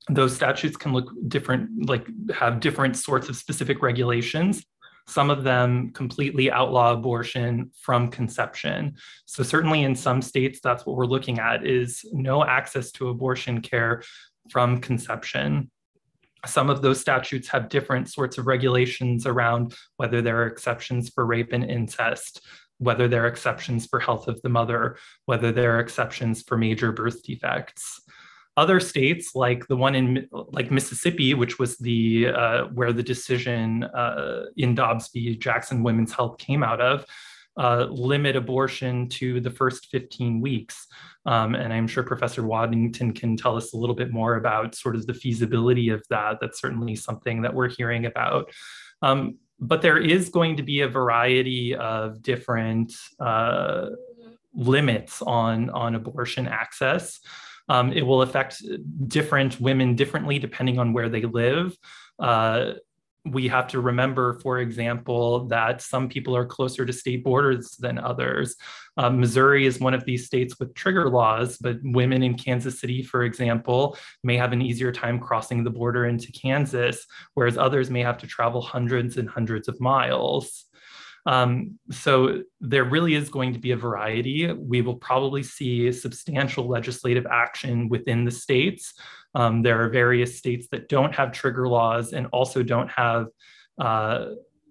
Those 0.09 0.35
statutes 0.35 0.77
can 0.77 0.93
look 0.93 1.11
different, 1.29 1.89
like 1.89 2.07
have 2.35 2.61
different 2.61 2.97
sorts 2.97 3.29
of 3.29 3.37
specific 3.37 3.83
regulations. 3.83 4.65
Some 5.07 5.29
of 5.29 5.45
them 5.45 5.93
completely 5.93 6.51
outlaw 6.51 6.93
abortion 6.93 7.71
from 7.79 8.09
conception. 8.09 8.97
So 9.27 9.43
certainly 9.43 9.83
in 9.83 9.95
some 9.95 10.23
states, 10.23 10.61
that's 10.63 10.87
what 10.87 10.97
we're 10.97 11.05
looking 11.05 11.39
at 11.39 11.67
is 11.67 12.05
no 12.13 12.45
access 12.45 12.91
to 12.93 13.09
abortion 13.09 13.61
care 13.61 14.03
from 14.51 14.79
conception. 14.79 15.71
some 16.47 16.69
of 16.69 16.83
those 16.83 17.01
statutes 17.01 17.49
have 17.49 17.69
different 17.69 18.09
sorts 18.09 18.39
of 18.39 18.47
regulations 18.47 19.27
around 19.27 19.75
whether 19.97 20.21
there 20.21 20.43
are 20.43 20.47
exceptions 20.47 21.09
for 21.09 21.25
rape 21.25 21.53
and 21.53 21.65
incest, 21.65 22.45
whether 22.79 23.09
there 23.09 23.25
are 23.25 23.29
exceptions 23.29 23.87
for 23.87 24.01
health 24.01 24.29
of 24.29 24.41
the 24.43 24.49
mother, 24.49 24.97
whether 25.27 25.53
there 25.53 25.77
are 25.77 25.81
exceptions 25.81 26.43
for 26.43 26.57
major 26.57 26.93
birth 26.93 27.23
defects. 27.23 28.01
Other 28.57 28.79
states, 28.79 29.35
like 29.35 29.67
the 29.67 29.77
one 29.77 29.97
in 29.97 30.29
like 30.31 30.71
Mississippi, 30.71 31.35
which 31.35 31.59
was 31.59 31.77
the 31.79 32.29
uh, 32.29 32.65
where 32.67 32.93
the 32.93 33.03
decision 33.03 33.83
uh, 33.85 34.45
in 34.57 34.77
Dobbs 34.77 35.11
v. 35.13 35.37
Jackson 35.37 35.83
Women's 35.83 36.13
Health 36.13 36.39
came 36.39 36.63
out 36.63 36.81
of, 36.81 37.05
uh, 37.57 37.87
limit 37.91 38.37
abortion 38.37 39.09
to 39.09 39.41
the 39.41 39.51
first 39.51 39.87
15 39.87 40.41
weeks. 40.41 40.87
Um, 41.27 41.55
and 41.55 41.73
I'm 41.73 41.87
sure 41.87 42.03
Professor 42.03 42.45
Waddington 42.45 43.13
can 43.13 43.37
tell 43.37 43.57
us 43.57 43.73
a 43.73 43.77
little 43.77 43.95
bit 43.95 44.13
more 44.13 44.37
about 44.37 44.75
sort 44.75 44.95
of 44.95 45.07
the 45.07 45.15
feasibility 45.15 45.89
of 45.89 46.05
that. 46.11 46.39
That's 46.41 46.61
certainly 46.61 46.97
something 46.97 47.43
that 47.43 47.55
we're 47.55 47.69
hearing 47.69 48.07
about. 48.07 48.53
Um, 49.03 49.39
but 49.61 49.83
there 49.83 49.99
is 49.99 50.29
going 50.29 50.57
to 50.57 50.63
be 50.63 50.81
a 50.81 50.89
variety 50.89 51.75
of 51.75 52.23
different 52.23 52.93
uh, 53.21 53.91
limits 54.55 55.23
on, 55.23 55.71
on 55.71 55.95
abortion 55.95 56.47
access. 56.47 57.21
Um, 57.69 57.93
it 57.93 58.03
will 58.03 58.23
affect 58.23 58.63
different 59.09 59.61
women 59.61 59.95
differently 59.95 60.39
depending 60.39 60.79
on 60.79 60.93
where 60.93 61.09
they 61.09 61.23
live. 61.23 61.77
Uh, 62.19 62.75
we 63.25 63.49
have 63.49 63.69
to 63.69 63.81
remember, 63.81 64.39
for 64.41 64.59
example, 64.59 65.47
that 65.47 65.81
some 65.81 66.09
people 66.09 66.37
are 66.37 66.45
closer 66.45 66.85
to 66.85 66.93
state 66.93 67.25
borders 67.25 67.71
than 67.79 67.99
others. 67.99 68.57
Uh, 68.99 69.09
Missouri 69.09 69.67
is 69.67 69.81
one 69.81 69.95
of 69.95 70.05
these 70.05 70.27
states 70.27 70.59
with 70.61 70.75
trigger 70.75 71.09
laws, 71.09 71.57
but 71.57 71.79
women 71.83 72.23
in 72.23 72.37
Kansas 72.37 72.79
City, 72.79 73.03
for 73.03 73.25
example, 73.25 73.97
may 74.23 74.37
have 74.37 74.53
an 74.53 74.61
easier 74.61 74.93
time 74.93 75.19
crossing 75.19 75.65
the 75.65 75.71
border 75.71 76.05
into 76.05 76.31
Kansas, 76.33 77.07
whereas 77.33 77.57
others 77.57 77.91
may 77.91 78.03
have 78.03 78.19
to 78.19 78.27
travel 78.27 78.61
hundreds 78.61 79.17
and 79.17 79.29
hundreds 79.29 79.69
of 79.69 79.81
miles. 79.81 80.67
Um, 81.27 81.79
so 81.91 82.43
there 82.61 82.85
really 82.85 83.15
is 83.15 83.31
going 83.31 83.55
to 83.55 83.59
be 83.59 83.71
a 83.71 83.77
variety. 83.77 84.53
We 84.53 84.83
will 84.83 84.97
probably 84.97 85.43
see 85.43 85.91
substantial 85.91 86.69
legislative 86.69 87.27
action 87.27 87.89
within 87.89 88.25
the 88.25 88.31
states 88.31 88.95
um, 89.35 89.63
there 89.63 89.83
are 89.83 89.89
various 89.89 90.39
states 90.39 90.69
that 90.71 90.89
don't 90.89 91.15
have 91.15 91.33
trigger 91.33 91.69
laws 91.69 92.13
and 92.13 92.27
also 92.33 92.63
don't 92.63 92.91
have. 92.91 93.27
Uh, 93.79 94.27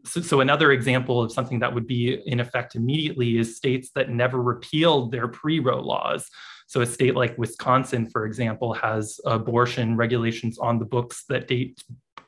so, 0.06 0.22
so, 0.22 0.42
another 0.42 0.72
example 0.72 1.22
of 1.22 1.32
something 1.32 1.60
that 1.60 1.74
would 1.74 1.88
be 1.88 2.22
in 2.26 2.40
effect 2.40 2.76
immediately 2.76 3.38
is 3.38 3.58
states 3.58 3.92
that 3.96 4.10
never 4.10 4.42
repealed 4.42 5.12
their 5.12 5.28
pre-Roe 5.28 5.82
laws. 5.82 6.30
So 6.68 6.82
a 6.82 6.86
state 6.86 7.16
like 7.16 7.38
Wisconsin, 7.38 8.10
for 8.10 8.26
example, 8.26 8.74
has 8.74 9.20
abortion 9.26 9.96
regulations 9.96 10.58
on 10.58 10.80
the 10.80 10.86
books 10.86 11.26
that 11.30 11.48
date 11.48 11.84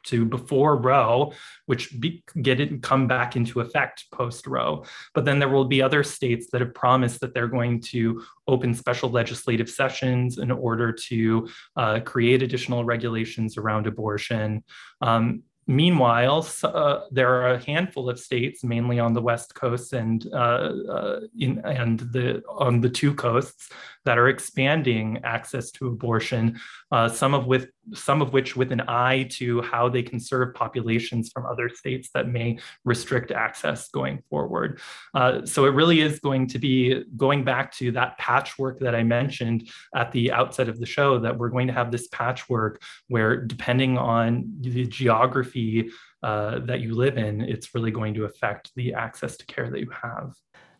to 0.06 0.26
before 0.26 0.78
Roe, 0.78 1.34
which 1.66 2.00
be, 2.00 2.24
get 2.42 2.60
it 2.60 2.82
come 2.82 3.08
back 3.08 3.36
into 3.36 3.62
effect 3.62 4.06
post 4.12 4.48
Roe. 4.48 4.86
But 5.14 5.26
then 5.26 5.40
there 5.40 5.50
will 5.50 5.66
be 5.66 5.82
other 5.82 6.04
states 6.04 6.48
that 6.52 6.62
have 6.62 6.74
promised 6.74 7.20
that 7.22 7.34
they're 7.34 7.48
going 7.48 7.82
to 7.82 8.24
open 8.48 8.74
special 8.74 9.10
legislative 9.10 9.70
sessions 9.70 10.38
in 10.38 10.52
order 10.52 10.92
to 10.92 11.50
uh, 11.76 12.00
create 12.02 12.44
additional 12.44 12.86
regulations 12.86 13.58
around 13.58 13.88
abortion. 13.88 14.64
Um, 15.02 15.44
Meanwhile, 15.68 16.48
uh, 16.64 17.00
there 17.10 17.42
are 17.42 17.56
a 17.56 17.66
handful 17.66 18.08
of 18.08 18.20
states, 18.20 18.64
mainly 18.64 19.00
on 19.00 19.14
the 19.14 19.22
West 19.22 19.56
Coast 19.56 19.94
and 19.94 20.24
uh, 20.32 20.72
uh, 20.88 21.20
in, 21.40 21.58
and 21.66 22.00
the 22.00 22.44
on 22.48 22.82
the 22.82 22.90
two 22.90 23.16
coasts, 23.16 23.72
that 24.04 24.20
are 24.20 24.28
expanding 24.28 25.22
access 25.24 25.72
to 25.72 25.88
abortion. 25.88 26.60
Uh, 26.96 27.10
some 27.10 27.34
of 27.34 27.46
with 27.46 27.68
some 27.94 28.22
of 28.22 28.32
which 28.32 28.56
with 28.56 28.72
an 28.72 28.82
eye 28.88 29.28
to 29.30 29.62
how 29.64 29.90
they 29.90 30.02
can 30.02 30.18
serve 30.18 30.56
populations 30.56 31.30
from 31.34 31.46
other 31.46 31.68
states 31.68 32.10
that 32.14 32.30
may 32.30 32.58
restrict 32.86 33.32
access 33.32 33.90
going 33.90 34.18
forward. 34.30 34.80
Uh, 35.14 35.46
so 35.46 35.66
it 35.66 35.72
really 35.72 36.00
is 36.00 36.22
going 36.22 36.48
to 36.48 36.58
be 36.58 37.04
going 37.18 37.44
back 37.44 37.70
to 37.70 37.92
that 37.92 38.18
patchwork 38.18 38.80
that 38.80 38.96
I 38.96 39.04
mentioned 39.04 39.70
at 39.94 40.14
the 40.14 40.32
outset 40.32 40.70
of 40.70 40.80
the 40.80 40.86
show. 40.86 41.20
That 41.20 41.38
we're 41.38 41.50
going 41.50 41.68
to 41.68 41.74
have 41.74 41.92
this 41.92 42.08
patchwork 42.08 42.82
where, 43.10 43.36
depending 43.36 43.98
on 43.98 44.56
the 44.62 44.86
geography 44.86 45.90
uh, 46.24 46.60
that 46.60 46.80
you 46.80 46.96
live 46.96 47.18
in, 47.18 47.42
it's 47.42 47.76
really 47.76 47.92
going 47.92 48.14
to 48.14 48.24
affect 48.24 48.72
the 48.78 48.94
access 48.94 49.36
to 49.36 49.46
care 49.48 49.70
that 49.70 49.82
you 49.82 49.92
have. 50.02 50.34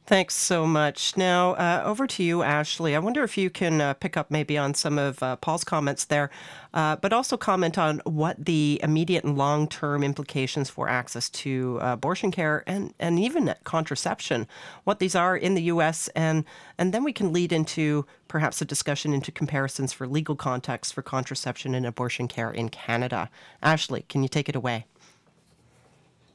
Thanks 0.08 0.36
so 0.36 0.68
much. 0.68 1.18
Now, 1.18 1.54
uh, 1.54 1.82
over 1.84 2.06
to 2.06 2.24
you, 2.24 2.44
Ashley. 2.44 2.96
I 2.96 3.00
wonder 3.00 3.24
if 3.24 3.40
you 3.40 3.50
can 3.50 3.82
uh, 3.82 3.96
pick 3.96 4.16
up 4.16 4.30
maybe 4.30 4.56
on 4.56 4.76
some 4.76 5.00
of 5.00 5.24
uh, 5.24 5.36
Paul's 5.38 5.64
comments 5.64 6.06
there, 6.06 6.30
uh, 6.76 6.98
but 6.98 7.12
also 7.12 7.38
comment 7.38 7.80
on 7.80 8.04
what 8.06 8.46
the 8.46 8.80
immediate 8.84 9.24
and 9.24 9.36
long 9.36 9.68
term 9.68 10.04
implications 10.04 10.70
for 10.70 10.88
access 10.88 11.28
to 11.32 11.80
uh, 11.82 11.94
abortion 11.94 12.30
care 12.30 12.64
and, 12.68 12.94
and 13.00 13.18
even 13.18 13.56
contraception, 13.64 14.46
what 14.84 15.00
these 15.00 15.16
are 15.16 15.36
in 15.36 15.56
the 15.56 15.64
U.S., 15.64 16.08
and, 16.10 16.46
and 16.78 16.94
then 16.94 17.04
we 17.04 17.12
can 17.12 17.34
lead 17.34 17.52
into 17.52 18.06
perhaps 18.28 18.62
a 18.62 18.66
discussion 18.66 19.12
into 19.12 19.32
comparisons 19.32 19.92
for 19.92 20.06
legal 20.06 20.36
context 20.36 20.94
for 20.94 21.02
contraception 21.02 21.74
and 21.74 21.84
abortion 21.84 22.28
care 22.28 22.52
in 22.52 22.70
Canada. 22.70 23.28
Ashley, 23.64 24.06
can 24.08 24.22
you 24.22 24.30
take 24.30 24.50
it 24.50 24.56
away? 24.56 24.86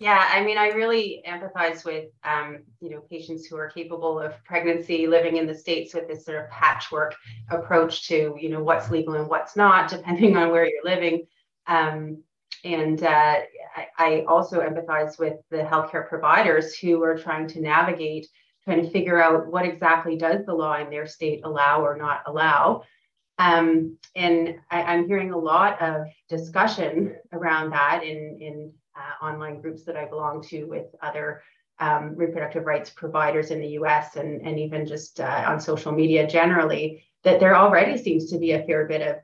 Yeah, 0.00 0.30
I 0.32 0.42
mean, 0.42 0.56
I 0.56 0.68
really 0.68 1.22
empathize 1.28 1.84
with, 1.84 2.06
um, 2.24 2.60
you 2.80 2.88
know, 2.88 3.02
patients 3.10 3.44
who 3.44 3.56
are 3.56 3.68
capable 3.68 4.18
of 4.18 4.32
pregnancy, 4.44 5.06
living 5.06 5.36
in 5.36 5.46
the 5.46 5.54
states 5.54 5.92
with 5.92 6.08
this 6.08 6.24
sort 6.24 6.42
of 6.42 6.50
patchwork 6.50 7.14
approach 7.50 8.08
to, 8.08 8.34
you 8.40 8.48
know, 8.48 8.62
what's 8.62 8.88
legal 8.90 9.12
and 9.12 9.28
what's 9.28 9.56
not, 9.56 9.90
depending 9.90 10.38
on 10.38 10.50
where 10.50 10.66
you're 10.66 10.84
living. 10.84 11.26
Um, 11.66 12.22
and 12.64 13.02
uh, 13.02 13.40
I, 13.76 13.86
I, 13.98 14.24
also 14.26 14.60
empathize 14.60 15.18
with 15.18 15.34
the 15.50 15.58
healthcare 15.58 16.08
providers 16.08 16.74
who 16.74 17.02
are 17.02 17.18
trying 17.18 17.46
to 17.48 17.60
navigate, 17.60 18.26
trying 18.64 18.82
to 18.82 18.90
figure 18.90 19.22
out 19.22 19.48
what 19.48 19.66
exactly 19.66 20.16
does 20.16 20.46
the 20.46 20.54
law 20.54 20.78
in 20.78 20.88
their 20.88 21.06
state 21.06 21.42
allow 21.44 21.84
or 21.84 21.98
not 21.98 22.22
allow. 22.24 22.84
Um, 23.38 23.98
and 24.16 24.56
I, 24.70 24.94
am 24.94 25.06
hearing 25.06 25.32
a 25.32 25.38
lot 25.38 25.80
of 25.82 26.06
discussion 26.30 27.16
around 27.32 27.70
that 27.70 28.02
in, 28.02 28.38
in 28.40 28.72
uh, 29.00 29.24
online 29.24 29.60
groups 29.60 29.84
that 29.84 29.96
I 29.96 30.04
belong 30.06 30.42
to 30.48 30.64
with 30.64 30.86
other 31.02 31.42
um, 31.78 32.14
reproductive 32.14 32.66
rights 32.66 32.90
providers 32.90 33.50
in 33.50 33.60
the 33.60 33.68
US 33.68 34.16
and, 34.16 34.42
and 34.46 34.58
even 34.58 34.86
just 34.86 35.20
uh, 35.20 35.44
on 35.46 35.60
social 35.60 35.92
media 35.92 36.26
generally, 36.26 37.02
that 37.24 37.40
there 37.40 37.56
already 37.56 37.96
seems 37.96 38.30
to 38.30 38.38
be 38.38 38.52
a 38.52 38.62
fair 38.64 38.86
bit 38.86 39.02
of 39.02 39.16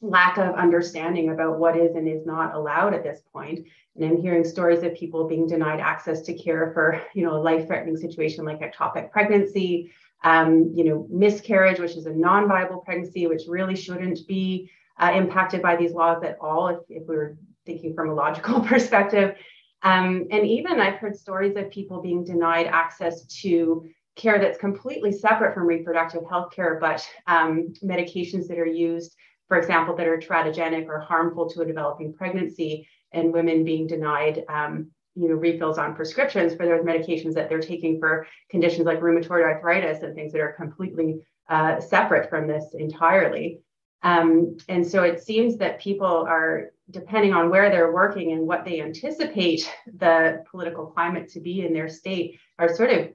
lack 0.00 0.38
of 0.38 0.54
understanding 0.54 1.30
about 1.30 1.58
what 1.58 1.76
is 1.76 1.94
and 1.94 2.08
is 2.08 2.24
not 2.24 2.54
allowed 2.54 2.94
at 2.94 3.02
this 3.02 3.20
point. 3.32 3.66
And 3.96 4.04
I'm 4.04 4.16
hearing 4.16 4.44
stories 4.44 4.82
of 4.82 4.94
people 4.94 5.28
being 5.28 5.46
denied 5.46 5.80
access 5.80 6.22
to 6.22 6.34
care 6.34 6.70
for, 6.72 7.02
you 7.14 7.24
know, 7.24 7.36
a 7.36 7.42
life-threatening 7.42 7.96
situation 7.96 8.44
like 8.44 8.60
ectopic 8.60 9.10
pregnancy, 9.10 9.92
um, 10.22 10.72
you 10.74 10.84
know, 10.84 11.06
miscarriage, 11.10 11.80
which 11.80 11.96
is 11.96 12.06
a 12.06 12.12
non-viable 12.12 12.78
pregnancy, 12.78 13.26
which 13.26 13.42
really 13.48 13.76
shouldn't 13.76 14.26
be 14.26 14.70
uh, 14.98 15.12
impacted 15.14 15.60
by 15.60 15.76
these 15.76 15.92
laws 15.92 16.22
at 16.22 16.38
all 16.40 16.68
if, 16.68 16.78
if 16.88 17.08
we 17.08 17.16
were 17.16 17.36
thinking 17.70 17.94
from 17.94 18.10
a 18.10 18.14
logical 18.14 18.60
perspective. 18.72 19.36
Um, 19.82 20.26
and 20.30 20.46
even 20.46 20.80
I've 20.80 20.98
heard 20.98 21.16
stories 21.16 21.56
of 21.56 21.70
people 21.70 22.02
being 22.02 22.24
denied 22.24 22.66
access 22.66 23.24
to 23.42 23.88
care 24.16 24.38
that's 24.38 24.58
completely 24.58 25.12
separate 25.12 25.54
from 25.54 25.66
reproductive 25.66 26.22
health 26.28 26.52
care, 26.54 26.78
but 26.80 27.06
um, 27.26 27.72
medications 27.82 28.46
that 28.48 28.58
are 28.58 28.66
used, 28.66 29.14
for 29.48 29.56
example, 29.56 29.96
that 29.96 30.06
are 30.06 30.18
teratogenic 30.18 30.86
or 30.86 31.00
harmful 31.00 31.48
to 31.48 31.62
a 31.62 31.66
developing 31.66 32.12
pregnancy, 32.12 32.86
and 33.12 33.32
women 33.32 33.64
being 33.64 33.86
denied. 33.86 34.44
Um, 34.48 34.90
you 35.16 35.28
know, 35.28 35.34
refills 35.34 35.76
on 35.76 35.96
prescriptions 35.96 36.54
for 36.54 36.66
those 36.66 36.84
medications 36.84 37.34
that 37.34 37.48
they're 37.48 37.60
taking 37.60 37.98
for 37.98 38.28
conditions 38.48 38.86
like 38.86 39.00
rheumatoid 39.00 39.42
arthritis 39.42 40.02
and 40.02 40.14
things 40.14 40.30
that 40.32 40.40
are 40.40 40.52
completely 40.52 41.20
uh, 41.48 41.80
separate 41.80 42.30
from 42.30 42.46
this 42.46 42.64
entirely. 42.74 43.58
Um, 44.02 44.56
and 44.68 44.86
so 44.86 45.02
it 45.02 45.22
seems 45.22 45.56
that 45.58 45.80
people 45.80 46.06
are, 46.06 46.70
depending 46.90 47.32
on 47.32 47.50
where 47.50 47.70
they're 47.70 47.92
working 47.92 48.32
and 48.32 48.46
what 48.46 48.64
they 48.64 48.80
anticipate 48.80 49.70
the 49.96 50.44
political 50.50 50.86
climate 50.86 51.28
to 51.30 51.40
be 51.40 51.64
in 51.64 51.72
their 51.72 51.88
state, 51.88 52.38
are 52.58 52.74
sort 52.74 52.90
of 52.90 53.08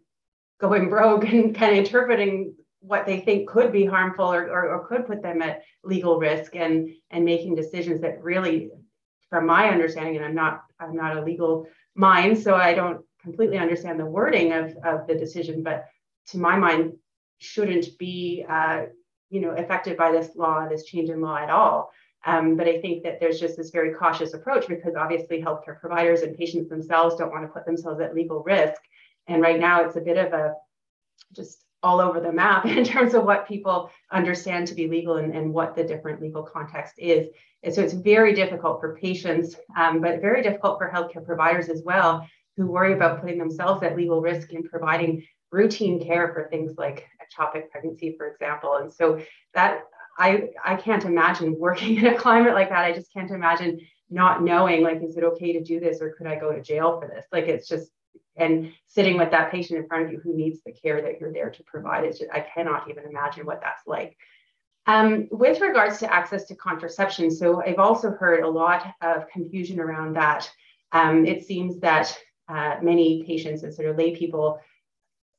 going 0.60 0.90
rogue 0.90 1.26
and 1.26 1.56
kind 1.56 1.72
of 1.74 1.78
interpreting 1.80 2.54
what 2.80 3.06
they 3.06 3.20
think 3.20 3.50
could 3.50 3.72
be 3.72 3.86
harmful 3.86 4.32
or, 4.32 4.44
or, 4.44 4.70
or 4.70 4.88
could 4.88 5.08
put 5.08 5.22
them 5.22 5.42
at 5.42 5.64
legal 5.84 6.20
risk 6.20 6.56
and, 6.56 6.90
and 7.10 7.26
making 7.26 7.56
decisions 7.56 8.02
that 8.02 8.22
really, 8.24 8.70
from 9.30 9.48
my 9.48 9.70
understanding, 9.70 10.18
and 10.18 10.26
I'm 10.26 10.36
not 10.36 10.62
I'm 10.80 10.96
not 10.96 11.18
a 11.18 11.24
legal 11.24 11.68
mind, 11.96 12.38
so 12.38 12.56
I 12.56 12.74
don't 12.74 13.04
completely 13.22 13.58
understand 13.58 14.00
the 14.00 14.06
wording 14.06 14.52
of, 14.52 14.76
of 14.84 15.08
the 15.08 15.16
decision, 15.16 15.64
but 15.64 15.86
to 16.28 16.38
my 16.38 16.58
mind, 16.58 16.94
shouldn't 17.40 17.98
be 17.98 18.46
uh, 18.48 18.84
you 19.30 19.42
know, 19.42 19.52
affected 19.52 19.98
by 19.98 20.12
this 20.12 20.36
law, 20.36 20.68
this 20.68 20.86
change 20.86 21.10
in 21.10 21.22
law 21.22 21.38
at 21.38 21.50
all. 21.50 21.92
Um, 22.26 22.58
but 22.58 22.68
I 22.68 22.82
think 22.82 23.04
that 23.04 23.20
there's 23.20 23.40
just 23.40 23.56
this 23.56 23.70
very 23.70 23.94
cautious 23.94 24.34
approach 24.34 24.68
because 24.68 24.96
obviously 24.96 25.42
healthcare 25.42 25.80
providers 25.80 26.22
and 26.22 26.36
patients 26.36 26.70
themselves 26.70 27.16
don't 27.16 27.32
want 27.32 27.44
to 27.44 27.54
put 27.54 27.66
themselves 27.66 28.02
at 28.02 28.16
legal 28.16 28.42
risk. 28.44 28.82
And 29.28 29.42
right 29.42 29.60
now 29.60 29.86
it's 29.86 29.96
a 29.96 30.02
bit 30.02 30.18
of 30.18 30.34
a 30.34 30.56
just 31.34 31.60
all 31.84 32.02
over 32.02 32.20
the 32.20 32.32
map 32.32 32.66
in 32.78 32.84
terms 32.84 33.14
of 33.14 33.24
what 33.24 33.48
people 33.48 33.92
understand 34.12 34.68
to 34.68 34.74
be 34.74 34.88
legal 34.88 35.18
and, 35.18 35.34
and 35.36 35.54
what 35.54 35.76
the 35.76 35.84
different 35.84 36.22
legal 36.22 36.44
context 36.44 36.96
is. 36.98 37.28
And 37.64 37.74
so 37.74 37.82
it's 37.82 37.94
very 37.94 38.34
difficult 38.34 38.80
for 38.80 38.96
patients, 38.96 39.56
um, 39.78 40.02
but 40.02 40.22
very 40.22 40.42
difficult 40.42 40.80
for 40.80 40.90
healthcare 40.90 41.26
providers 41.26 41.70
as 41.70 41.84
well, 41.84 42.28
who 42.58 42.68
worry 42.68 42.94
about 42.94 43.22
putting 43.22 43.38
themselves 43.38 43.84
at 43.84 43.96
legal 43.96 44.22
risk 44.22 44.52
in 44.52 44.64
providing 44.64 45.24
routine 45.52 46.04
care 46.04 46.34
for 46.34 46.48
things 46.50 46.74
like 46.78 47.08
ectopic 47.22 47.70
pregnancy, 47.70 48.16
for 48.18 48.28
example. 48.28 48.76
And 48.78 48.92
so 48.92 49.22
that 49.54 49.84
I 50.18 50.50
I 50.64 50.76
can't 50.76 51.06
imagine 51.06 51.58
working 51.60 51.98
in 51.98 52.08
a 52.08 52.18
climate 52.18 52.54
like 52.54 52.70
that. 52.70 52.86
I 52.86 52.94
just 52.94 53.12
can't 53.14 53.32
imagine 53.32 53.82
not 54.10 54.44
knowing 54.44 54.84
like 54.84 55.02
is 55.02 55.18
it 55.18 55.24
okay 55.24 55.54
to 55.54 55.64
do 55.64 55.80
this 55.80 56.02
or 56.02 56.12
could 56.12 56.28
I 56.28 56.36
go 56.36 56.52
to 56.52 56.62
jail 56.62 57.00
for 57.00 57.08
this? 57.08 57.26
Like 57.32 57.46
it's 57.46 57.68
just 57.68 57.92
and 58.38 58.74
sitting 58.88 59.18
with 59.18 59.32
that 59.32 59.52
patient 59.52 59.80
in 59.80 59.88
front 59.88 60.06
of 60.06 60.12
you 60.12 60.20
who 60.20 60.36
needs 60.36 60.62
the 60.66 60.72
care 60.72 61.02
that 61.02 61.20
you're 61.20 61.32
there 61.32 61.50
to 61.50 61.64
provide. 61.64 62.04
Just, 62.06 62.24
I 62.34 62.42
cannot 62.42 62.90
even 62.90 63.06
imagine 63.06 63.46
what 63.46 63.62
that's 63.62 63.88
like. 63.88 64.18
Um, 64.88 65.28
with 65.32 65.62
regards 65.62 66.00
to 66.00 66.14
access 66.14 66.46
to 66.46 66.56
contraception, 66.56 67.32
so 67.32 67.64
I've 67.64 67.80
also 67.80 68.12
heard 68.12 68.44
a 68.44 68.50
lot 68.50 68.94
of 69.02 69.28
confusion 69.30 69.80
around 69.80 70.16
that. 70.16 70.50
Um, 70.92 71.26
it 71.26 71.46
seems 71.46 71.80
that 71.80 72.16
uh, 72.48 72.76
many 72.82 73.24
patients 73.24 73.64
and 73.64 73.74
sort 73.74 73.88
of 73.88 73.98
lay 73.98 74.16
people 74.16 74.60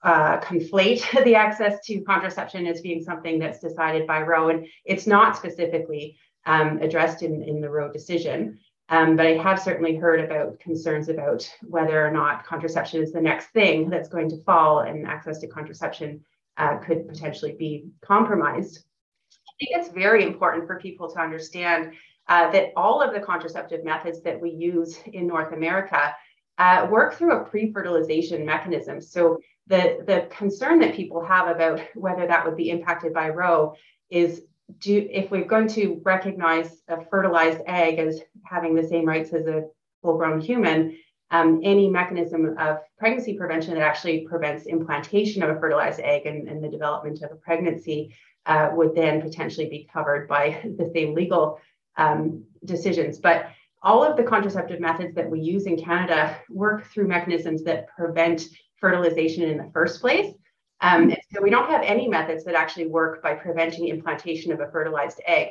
uh, 0.02 0.38
conflate 0.40 1.02
the 1.24 1.34
access 1.34 1.84
to 1.86 2.00
contraception 2.02 2.66
as 2.66 2.80
being 2.80 3.02
something 3.02 3.38
that's 3.38 3.60
decided 3.60 4.06
by 4.06 4.22
Roe, 4.22 4.48
and 4.48 4.66
it's 4.84 5.06
not 5.06 5.36
specifically 5.36 6.16
um, 6.46 6.78
addressed 6.78 7.22
in, 7.22 7.42
in 7.42 7.60
the 7.60 7.70
Roe 7.70 7.92
decision. 7.92 8.58
Um, 8.88 9.16
but 9.16 9.26
I 9.26 9.36
have 9.38 9.60
certainly 9.60 9.96
heard 9.96 10.20
about 10.20 10.60
concerns 10.60 11.08
about 11.08 11.50
whether 11.62 12.06
or 12.06 12.10
not 12.12 12.46
contraception 12.46 13.02
is 13.02 13.12
the 13.12 13.20
next 13.20 13.48
thing 13.48 13.90
that's 13.90 14.08
going 14.08 14.28
to 14.30 14.42
fall 14.44 14.80
and 14.80 15.06
access 15.06 15.38
to 15.40 15.48
contraception 15.48 16.24
uh, 16.56 16.78
could 16.78 17.08
potentially 17.08 17.56
be 17.58 17.88
compromised. 18.00 18.84
I 19.32 19.52
think 19.58 19.80
it's 19.80 19.92
very 19.92 20.22
important 20.22 20.66
for 20.66 20.78
people 20.78 21.10
to 21.10 21.20
understand 21.20 21.94
uh, 22.28 22.50
that 22.52 22.72
all 22.76 23.02
of 23.02 23.12
the 23.12 23.20
contraceptive 23.20 23.84
methods 23.84 24.22
that 24.22 24.40
we 24.40 24.50
use 24.50 24.98
in 25.12 25.26
North 25.26 25.52
America 25.52 26.14
uh, 26.58 26.86
work 26.90 27.14
through 27.14 27.32
a 27.32 27.44
pre-fertilization 27.44 28.44
mechanism. 28.44 29.00
So 29.00 29.38
the, 29.66 30.04
the 30.06 30.28
concern 30.30 30.78
that 30.80 30.94
people 30.94 31.24
have 31.24 31.48
about 31.48 31.80
whether 31.94 32.26
that 32.26 32.44
would 32.44 32.56
be 32.56 32.70
impacted 32.70 33.12
by 33.12 33.28
Roe 33.30 33.74
is 34.10 34.42
do 34.80 35.06
if 35.10 35.30
we're 35.30 35.44
going 35.44 35.68
to 35.68 36.00
recognize 36.04 36.82
a 36.88 37.04
fertilized 37.06 37.60
egg 37.66 37.98
as 37.98 38.20
having 38.44 38.74
the 38.74 38.86
same 38.86 39.04
rights 39.04 39.32
as 39.32 39.46
a 39.46 39.64
full-grown 40.02 40.40
human, 40.40 40.96
um, 41.30 41.60
any 41.62 41.88
mechanism 41.88 42.56
of 42.58 42.78
pregnancy 42.98 43.34
prevention 43.34 43.74
that 43.74 43.82
actually 43.82 44.26
prevents 44.28 44.66
implantation 44.66 45.42
of 45.42 45.50
a 45.50 45.60
fertilized 45.60 46.00
egg 46.00 46.26
and, 46.26 46.48
and 46.48 46.62
the 46.62 46.68
development 46.68 47.22
of 47.22 47.30
a 47.32 47.36
pregnancy 47.36 48.14
uh, 48.46 48.70
would 48.72 48.94
then 48.94 49.20
potentially 49.20 49.68
be 49.68 49.88
covered 49.92 50.28
by 50.28 50.60
the 50.78 50.90
same 50.94 51.14
legal 51.14 51.58
um, 51.96 52.44
decisions. 52.64 53.18
But 53.18 53.46
all 53.82 54.02
of 54.02 54.16
the 54.16 54.22
contraceptive 54.22 54.80
methods 54.80 55.14
that 55.14 55.30
we 55.30 55.40
use 55.40 55.66
in 55.66 55.76
Canada 55.76 56.36
work 56.50 56.86
through 56.86 57.08
mechanisms 57.08 57.62
that 57.64 57.88
prevent 57.88 58.48
fertilization 58.80 59.44
in 59.44 59.58
the 59.58 59.70
first 59.72 60.00
place. 60.00 60.34
Um, 60.80 61.10
so 61.32 61.42
we 61.42 61.50
don't 61.50 61.70
have 61.70 61.82
any 61.82 62.08
methods 62.08 62.44
that 62.44 62.54
actually 62.54 62.88
work 62.88 63.22
by 63.22 63.34
preventing 63.34 63.88
implantation 63.88 64.52
of 64.52 64.60
a 64.60 64.70
fertilized 64.70 65.20
egg. 65.26 65.48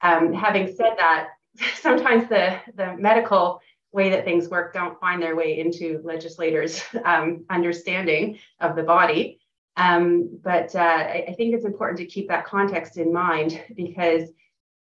Um, 0.00 0.32
having 0.32 0.66
said 0.66 0.94
that, 0.98 1.28
sometimes 1.76 2.28
the, 2.28 2.58
the 2.74 2.96
medical 2.98 3.60
way 3.92 4.10
that 4.10 4.24
things 4.24 4.48
work 4.48 4.74
don't 4.74 4.98
find 4.98 5.22
their 5.22 5.36
way 5.36 5.60
into 5.60 6.00
legislators' 6.02 6.82
um, 7.04 7.44
understanding 7.48 8.38
of 8.60 8.74
the 8.74 8.82
body. 8.82 9.38
Um, 9.76 10.38
but 10.42 10.74
uh, 10.74 10.78
I, 10.78 11.24
I 11.28 11.34
think 11.34 11.54
it's 11.54 11.64
important 11.64 11.98
to 11.98 12.06
keep 12.06 12.28
that 12.28 12.44
context 12.44 12.96
in 12.96 13.12
mind 13.12 13.62
because 13.76 14.28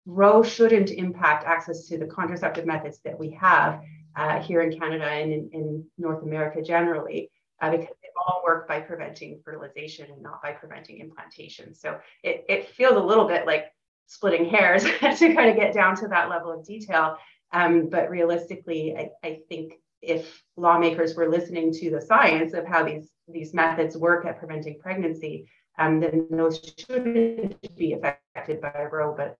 Roe 0.06 0.42
shouldn't 0.42 0.90
impact 0.90 1.44
access 1.44 1.86
to 1.88 1.98
the 1.98 2.06
contraceptive 2.06 2.66
methods 2.66 3.00
that 3.04 3.18
we 3.18 3.30
have 3.32 3.82
uh, 4.16 4.40
here 4.40 4.62
in 4.62 4.76
Canada 4.76 5.04
and 5.04 5.32
in, 5.32 5.50
in 5.52 5.84
North 5.98 6.22
America 6.22 6.62
generally 6.62 7.30
uh, 7.60 7.70
because 7.70 7.94
they 8.02 8.08
all 8.16 8.42
work 8.44 8.66
by 8.66 8.80
preventing 8.80 9.40
fertilization 9.44 10.10
and 10.10 10.22
not 10.22 10.42
by 10.42 10.52
preventing 10.52 10.98
implantation. 10.98 11.74
So 11.74 11.98
it, 12.22 12.44
it 12.48 12.68
feels 12.68 12.96
a 12.96 13.00
little 13.00 13.26
bit 13.26 13.46
like 13.46 13.66
splitting 14.06 14.48
hairs 14.48 14.84
to 15.00 15.34
kind 15.34 15.50
of 15.50 15.56
get 15.56 15.74
down 15.74 15.96
to 15.96 16.08
that 16.08 16.28
level 16.28 16.50
of 16.50 16.64
detail. 16.64 17.16
Um, 17.52 17.88
but 17.88 18.10
realistically, 18.10 18.96
I, 18.96 19.10
I 19.26 19.40
think 19.48 19.74
if 20.02 20.42
lawmakers 20.56 21.14
were 21.14 21.28
listening 21.28 21.72
to 21.74 21.90
the 21.90 22.00
science 22.00 22.54
of 22.54 22.66
how 22.66 22.84
these, 22.84 23.10
these 23.28 23.52
methods 23.52 23.96
work 23.96 24.24
at 24.24 24.38
preventing 24.38 24.78
pregnancy, 24.78 25.48
um, 25.78 26.00
then 26.00 26.26
those 26.30 26.74
shouldn't 26.78 27.76
be 27.76 27.92
affected 27.92 28.60
by 28.60 28.86
Roe. 28.90 29.14
But 29.14 29.36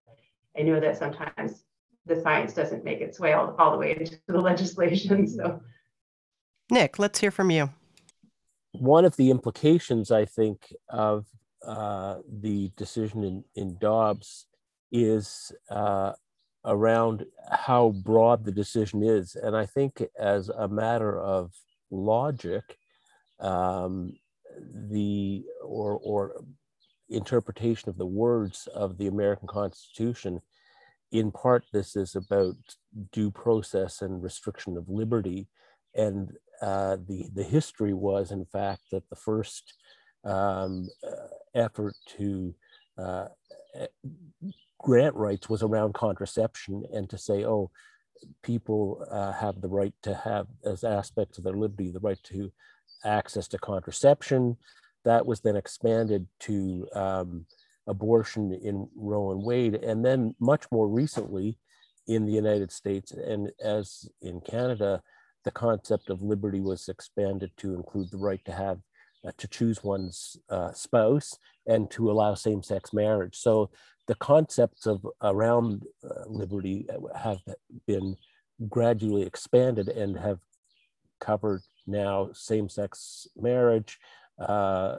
I 0.59 0.63
know 0.63 0.81
that 0.81 0.99
sometimes 0.99 1.65
the 2.07 2.21
science 2.21 2.53
doesn't 2.53 2.85
make 2.85 3.01
its 3.01 3.19
way 3.19 3.33
all, 3.33 3.55
all 3.59 3.73
the 3.73 3.79
way 3.79 3.93
into 3.99 4.19
the 4.27 4.41
legislation. 4.41 5.27
So, 5.27 5.61
Nick, 6.71 6.99
let's 6.99 7.21
hear 7.21 7.31
from 7.31 7.51
you 7.51 7.71
one 8.73 9.05
of 9.05 9.17
the 9.17 9.31
implications, 9.31 10.11
I 10.11 10.25
think, 10.25 10.73
of 10.89 11.27
uh, 11.67 12.19
the 12.29 12.71
decision 12.77 13.25
in, 13.25 13.45
in 13.55 13.79
Dobbs 13.79 14.47
is 14.93 15.53
uh, 15.71 16.13
around 16.65 17.27
how 17.51 17.91
broad 17.91 18.45
the 18.45 18.53
decision 18.53 19.03
is. 19.03 19.35
And 19.35 19.57
I 19.57 19.67
think, 19.67 20.03
as 20.19 20.49
a 20.49 20.69
matter 20.69 21.19
of 21.19 21.53
logic, 21.91 22.77
um, 23.41 24.15
the 24.91 25.45
or, 25.65 25.99
or 26.03 26.45
interpretation 27.09 27.89
of 27.89 27.99
the 27.99 28.07
words 28.07 28.69
of 28.75 28.99
the 28.99 29.07
American 29.07 29.49
Constitution, 29.49 30.41
in 31.13 31.31
part, 31.33 31.65
this 31.73 31.97
is 31.97 32.15
about 32.15 32.57
due 33.13 33.31
process 33.31 34.03
and 34.03 34.23
restriction 34.23 34.77
of 34.77 34.89
liberty. 34.89 35.49
And 35.95 36.33
uh, 36.61 36.97
the, 37.09 37.29
the 37.35 37.43
history 37.43 37.95
was, 37.95 38.31
in 38.31 38.45
fact, 38.45 38.83
that 38.93 39.09
the 39.09 39.17
first 39.17 39.75
um, 40.25 40.89
uh, 41.07 41.29
effort 41.55 41.95
to 42.17 42.55
uh, 42.99 43.27
grant 44.79 45.15
rights 45.15 45.49
was 45.49 45.63
around 45.63 45.95
contraception 45.95 46.85
and 46.93 47.09
to 47.09 47.19
say, 47.19 47.45
oh, 47.45 47.71
people 48.43 49.07
have 49.41 49.61
the 49.61 49.69
right 49.69 49.95
to 50.03 50.15
have, 50.15 50.47
as 50.65 50.85
aspects 50.85 51.39
of 51.39 51.45
their 51.45 51.57
liberty, 51.57 51.91
the 51.91 52.01
right 52.01 52.23
to 52.25 52.53
access 53.05 53.49
to 53.49 53.59
contraception. 53.59 54.57
That 55.05 55.25
was 55.25 55.41
then 55.41 55.57
expanded 55.57 56.27
to 56.41 56.87
um, 56.95 57.47
abortion 57.87 58.53
in 58.53 58.89
Roe 58.95 59.31
and 59.33 59.43
Wade. 59.43 59.77
And 59.77 60.05
then, 60.05 60.35
much 60.39 60.65
more 60.71 60.89
recently, 60.89 61.57
in 62.07 62.27
the 62.27 62.33
United 62.33 62.73
States 62.73 63.13
and 63.13 63.51
as 63.63 64.09
in 64.21 64.41
Canada, 64.41 65.03
the 65.45 65.51
concept 65.51 66.11
of 66.11 66.23
liberty 66.23 66.61
was 66.61 66.89
expanded 66.89 67.51
to 67.57 67.75
include 67.75 68.11
the 68.11 68.19
right 68.19 68.45
to 68.45 68.53
have 68.53 68.79
uh, 69.27 69.31
to 69.37 69.49
choose 69.49 69.85
one's 69.85 70.37
uh, 70.49 70.73
spouse 70.73 71.37
and 71.67 71.91
to 71.91 72.11
allow 72.11 72.35
same-sex 72.35 72.93
marriage. 72.93 73.37
So 73.37 73.71
the 74.07 74.15
concepts 74.15 74.87
of 74.87 75.07
around 75.23 75.85
uh, 76.03 76.25
liberty 76.27 76.87
have 77.15 77.39
been 77.87 78.17
gradually 78.69 79.23
expanded 79.23 79.89
and 79.89 80.19
have 80.19 80.39
covered 81.21 81.63
now 81.87 82.31
same-sex 82.33 83.27
marriage, 83.37 83.99
uh, 84.39 84.97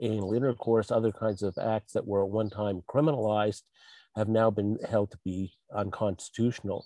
anal 0.00 0.34
intercourse, 0.34 0.90
other 0.90 1.10
kinds 1.10 1.42
of 1.42 1.56
acts 1.58 1.94
that 1.94 2.06
were 2.06 2.22
at 2.22 2.30
one 2.30 2.50
time 2.50 2.82
criminalized 2.86 3.62
have 4.14 4.28
now 4.28 4.50
been 4.50 4.78
held 4.86 5.10
to 5.10 5.18
be 5.24 5.52
unconstitutional 5.74 6.84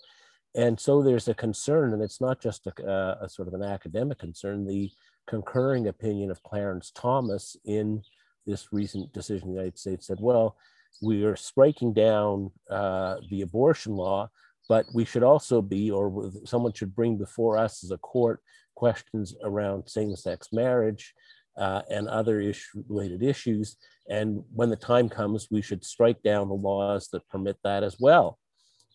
and 0.57 0.81
so 0.81 1.03
there's 1.03 1.29
a 1.29 1.35
concern, 1.35 1.93
and 1.93 2.03
it's 2.03 2.21
not 2.21 2.41
just 2.41 2.67
a, 2.67 3.19
a, 3.21 3.29
sort 3.29 3.47
of 3.47 3.55
an 3.55 3.63
academic 3.63 4.19
concern. 4.19 4.67
The 4.67 4.91
concurring 5.27 5.87
opinion 5.89 6.31
of 6.31 6.43
Clarence 6.43 6.91
Thomas 6.95 7.57
in 7.67 8.03
this 8.47 8.73
recent 8.73 9.13
decision 9.13 9.49
in 9.49 9.55
the 9.55 9.61
United 9.61 9.79
States 9.79 10.07
said, 10.07 10.19
well, 10.19 10.57
we 11.03 11.25
are 11.25 11.37
striking 11.37 11.93
down 11.93 12.51
uh, 12.71 13.17
the 13.29 13.43
abortion 13.43 13.97
law, 13.97 14.31
but 14.67 14.87
we 14.95 15.05
should 15.05 15.23
also 15.23 15.61
be, 15.61 15.91
or 15.91 16.31
someone 16.45 16.73
should 16.73 16.95
bring 16.95 17.19
before 17.19 17.59
us 17.59 17.85
as 17.85 17.91
a 17.91 17.99
court 17.99 18.41
questions 18.75 19.35
around 19.45 19.87
same-sex 19.89 20.49
marriage 20.53 21.13
uh, 21.59 21.83
and 21.91 22.09
other 22.09 22.41
issue, 22.41 22.83
related 22.89 23.23
issues. 23.23 23.77
And 24.09 24.43
when 24.55 24.71
the 24.71 24.77
time 24.77 25.11
comes, 25.11 25.49
we 25.51 25.61
should 25.61 25.85
strike 25.85 26.23
down 26.23 26.49
the 26.49 26.55
laws 26.55 27.09
that 27.09 27.29
permit 27.29 27.59
that 27.63 27.83
as 27.83 27.97
well 28.01 28.39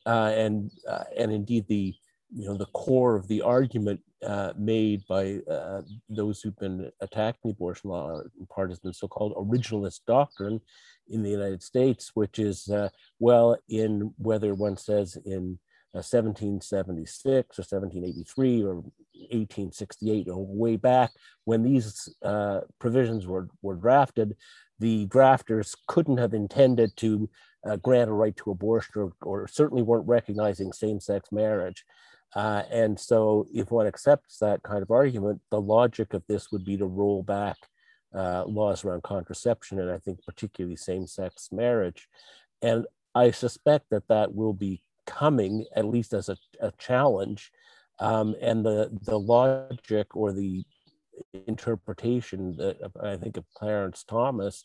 uh, 0.05 0.31
and 0.35 0.71
uh, 0.87 1.03
and 1.17 1.31
indeed 1.31 1.65
the 1.67 1.93
you 2.33 2.45
know 2.45 2.55
the 2.55 2.65
core 2.67 3.15
of 3.15 3.27
the 3.27 3.41
argument 3.41 3.99
uh, 4.25 4.53
made 4.57 5.01
by 5.07 5.39
uh, 5.49 5.81
those 6.09 6.41
who've 6.41 6.57
been 6.57 6.91
attacking 7.01 7.39
the 7.43 7.49
abortion 7.49 7.89
law 7.89 8.21
in 8.39 8.45
part 8.47 8.69
has 8.69 8.79
been 8.79 8.93
so-called 8.93 9.33
originalist 9.35 10.01
doctrine 10.07 10.61
in 11.09 11.23
the 11.23 11.29
United 11.29 11.61
States, 11.61 12.11
which 12.13 12.39
is 12.39 12.69
uh, 12.69 12.89
well 13.19 13.57
in 13.67 14.13
whether 14.17 14.53
one 14.53 14.77
says 14.77 15.17
in 15.25 15.59
1776 15.91 17.25
uh, 17.25 17.29
or 17.31 17.39
1783 17.39 18.63
or 18.63 18.75
1868 18.75 20.29
or 20.29 20.45
way 20.45 20.77
back 20.77 21.11
when 21.43 21.63
these 21.63 22.07
provisions 22.79 23.27
were, 23.27 23.49
were 23.61 23.75
drafted, 23.75 24.35
the 24.81 25.05
drafters 25.07 25.77
couldn't 25.87 26.17
have 26.17 26.33
intended 26.33 26.97
to 26.97 27.29
uh, 27.67 27.75
grant 27.77 28.09
a 28.09 28.13
right 28.13 28.35
to 28.37 28.49
abortion 28.49 28.93
or, 28.95 29.13
or 29.21 29.47
certainly 29.47 29.83
weren't 29.83 30.07
recognizing 30.07 30.73
same-sex 30.73 31.31
marriage. 31.31 31.85
Uh, 32.35 32.63
and 32.71 32.99
so 32.99 33.45
if 33.53 33.69
one 33.69 33.85
accepts 33.85 34.39
that 34.39 34.63
kind 34.63 34.81
of 34.81 34.89
argument, 34.89 35.39
the 35.51 35.61
logic 35.61 36.13
of 36.13 36.23
this 36.27 36.51
would 36.51 36.65
be 36.65 36.77
to 36.77 36.85
roll 36.85 37.21
back 37.21 37.57
uh, 38.15 38.43
laws 38.45 38.83
around 38.83 39.03
contraception 39.03 39.79
and 39.79 39.91
I 39.91 39.99
think 39.99 40.25
particularly 40.25 40.75
same-sex 40.75 41.49
marriage. 41.51 42.07
And 42.61 42.85
I 43.13 43.31
suspect 43.31 43.85
that 43.91 44.07
that 44.07 44.33
will 44.33 44.53
be 44.53 44.81
coming 45.05 45.65
at 45.75 45.85
least 45.85 46.13
as 46.13 46.27
a, 46.29 46.37
a 46.59 46.71
challenge. 46.79 47.51
Um, 47.99 48.35
and 48.41 48.65
the, 48.65 48.89
the 49.03 49.19
logic 49.19 50.15
or 50.15 50.33
the 50.33 50.65
interpretation 51.47 52.55
that 52.57 52.77
I 53.01 53.17
think 53.17 53.37
of 53.37 53.45
Clarence 53.53 54.03
Thomas 54.03 54.63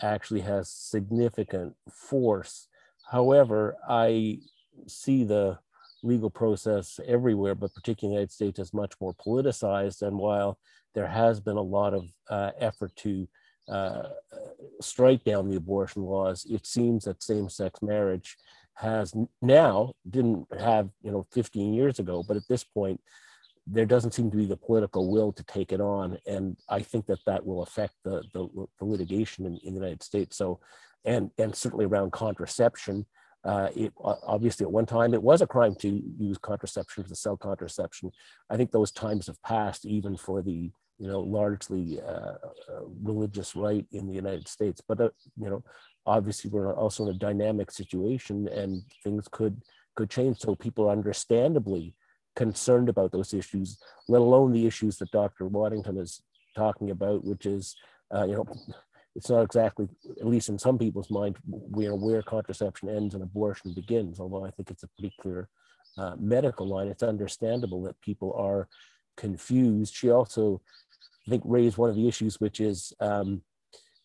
actually 0.00 0.40
has 0.40 0.70
significant 0.70 1.74
force. 1.90 2.68
However, 3.10 3.76
I 3.88 4.38
see 4.86 5.24
the 5.24 5.58
legal 6.02 6.30
process 6.30 6.98
everywhere, 7.06 7.54
but 7.54 7.74
particularly 7.74 8.14
in 8.14 8.16
the 8.16 8.20
United 8.20 8.32
States, 8.32 8.58
as 8.58 8.74
much 8.74 8.94
more 9.00 9.14
politicized. 9.14 10.02
And 10.02 10.18
while 10.18 10.58
there 10.94 11.06
has 11.06 11.40
been 11.40 11.56
a 11.56 11.62
lot 11.62 11.94
of 11.94 12.04
uh, 12.28 12.50
effort 12.58 12.94
to 12.96 13.28
uh, 13.68 14.08
strike 14.80 15.24
down 15.24 15.48
the 15.48 15.56
abortion 15.56 16.02
laws, 16.02 16.46
it 16.50 16.66
seems 16.66 17.04
that 17.04 17.22
same-sex 17.22 17.80
marriage 17.82 18.36
has 18.74 19.14
now 19.42 19.92
didn't 20.08 20.46
have 20.58 20.88
you 21.02 21.10
know 21.10 21.26
15 21.30 21.74
years 21.74 21.98
ago, 21.98 22.24
but 22.26 22.36
at 22.36 22.48
this 22.48 22.64
point 22.64 23.00
there 23.66 23.86
doesn't 23.86 24.12
seem 24.12 24.30
to 24.30 24.36
be 24.36 24.46
the 24.46 24.56
political 24.56 25.10
will 25.10 25.32
to 25.32 25.44
take 25.44 25.72
it 25.72 25.80
on. 25.80 26.18
And 26.26 26.56
I 26.68 26.80
think 26.80 27.06
that 27.06 27.24
that 27.26 27.44
will 27.46 27.62
affect 27.62 27.94
the, 28.04 28.22
the, 28.32 28.48
the 28.78 28.84
litigation 28.84 29.46
in, 29.46 29.58
in, 29.62 29.74
the 29.74 29.80
United 29.80 30.02
States. 30.02 30.36
So, 30.36 30.60
and, 31.04 31.30
and 31.38 31.54
certainly 31.54 31.84
around 31.84 32.12
contraception, 32.12 33.06
uh, 33.44 33.68
it, 33.74 33.92
obviously 34.00 34.64
at 34.64 34.72
one 34.72 34.86
time 34.86 35.14
it 35.14 35.22
was 35.22 35.42
a 35.42 35.46
crime 35.46 35.74
to 35.76 36.02
use 36.18 36.38
contraception, 36.38 37.04
to 37.04 37.14
sell 37.14 37.36
contraception. 37.36 38.10
I 38.50 38.56
think 38.56 38.70
those 38.70 38.90
times 38.90 39.26
have 39.28 39.40
passed 39.42 39.84
even 39.84 40.16
for 40.16 40.42
the, 40.42 40.70
you 40.98 41.08
know, 41.08 41.20
largely 41.20 42.00
uh, 42.00 42.34
uh 42.68 42.84
religious 43.02 43.56
right 43.56 43.86
in 43.92 44.06
the 44.06 44.14
United 44.14 44.48
States. 44.48 44.80
But, 44.86 45.00
uh, 45.00 45.10
you 45.36 45.50
know, 45.50 45.64
obviously 46.04 46.50
we're 46.50 46.74
also 46.74 47.04
in 47.04 47.14
a 47.14 47.18
dynamic 47.18 47.70
situation 47.70 48.48
and 48.48 48.82
things 49.04 49.28
could, 49.30 49.62
could 49.94 50.10
change. 50.10 50.38
So 50.38 50.54
people 50.54 50.90
understandably 50.90 51.94
concerned 52.34 52.88
about 52.88 53.12
those 53.12 53.34
issues, 53.34 53.78
let 54.08 54.20
alone 54.20 54.52
the 54.52 54.66
issues 54.66 54.98
that 54.98 55.10
Dr. 55.10 55.46
Waddington 55.46 55.98
is 55.98 56.22
talking 56.56 56.90
about, 56.90 57.24
which 57.24 57.46
is, 57.46 57.76
uh, 58.14 58.24
you 58.24 58.34
know, 58.34 58.46
it's 59.14 59.28
not 59.28 59.42
exactly, 59.42 59.88
at 60.20 60.26
least 60.26 60.48
in 60.48 60.58
some 60.58 60.78
people's 60.78 61.10
mind, 61.10 61.36
where, 61.44 61.94
where 61.94 62.22
contraception 62.22 62.88
ends 62.88 63.14
and 63.14 63.22
abortion 63.22 63.74
begins, 63.74 64.18
although 64.18 64.44
I 64.44 64.50
think 64.50 64.70
it's 64.70 64.84
a 64.84 64.88
pretty 64.98 65.14
clear 65.20 65.48
uh, 65.98 66.14
medical 66.18 66.66
line. 66.66 66.88
It's 66.88 67.02
understandable 67.02 67.82
that 67.82 68.00
people 68.00 68.34
are 68.38 68.68
confused. 69.16 69.94
She 69.94 70.10
also, 70.10 70.62
I 71.26 71.30
think, 71.30 71.42
raised 71.44 71.76
one 71.76 71.90
of 71.90 71.96
the 71.96 72.08
issues, 72.08 72.40
which 72.40 72.60
is, 72.60 72.94
um, 73.00 73.42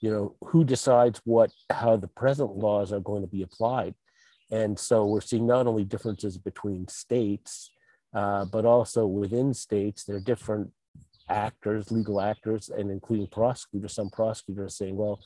you 0.01 0.11
know, 0.11 0.35
who 0.41 0.65
decides 0.65 1.21
what, 1.23 1.51
how 1.69 1.95
the 1.95 2.09
present 2.09 2.57
laws 2.57 2.91
are 2.91 2.99
going 2.99 3.21
to 3.21 3.27
be 3.27 3.43
applied. 3.43 3.95
And 4.51 4.77
so 4.77 5.05
we're 5.05 5.21
seeing 5.21 5.47
not 5.47 5.67
only 5.67 5.85
differences 5.85 6.37
between 6.37 6.87
states, 6.87 7.71
uh, 8.17 8.45
but 8.45 8.65
also 8.65 9.05
within 9.05 9.53
states, 9.53 10.03
there 10.03 10.15
are 10.15 10.31
different 10.31 10.71
actors, 11.29 11.91
legal 11.91 12.19
actors, 12.19 12.69
and 12.69 12.89
including 12.89 13.27
prosecutors. 13.27 13.93
Some 13.93 14.09
prosecutors 14.09 14.75
saying, 14.75 14.97
well, 14.97 15.19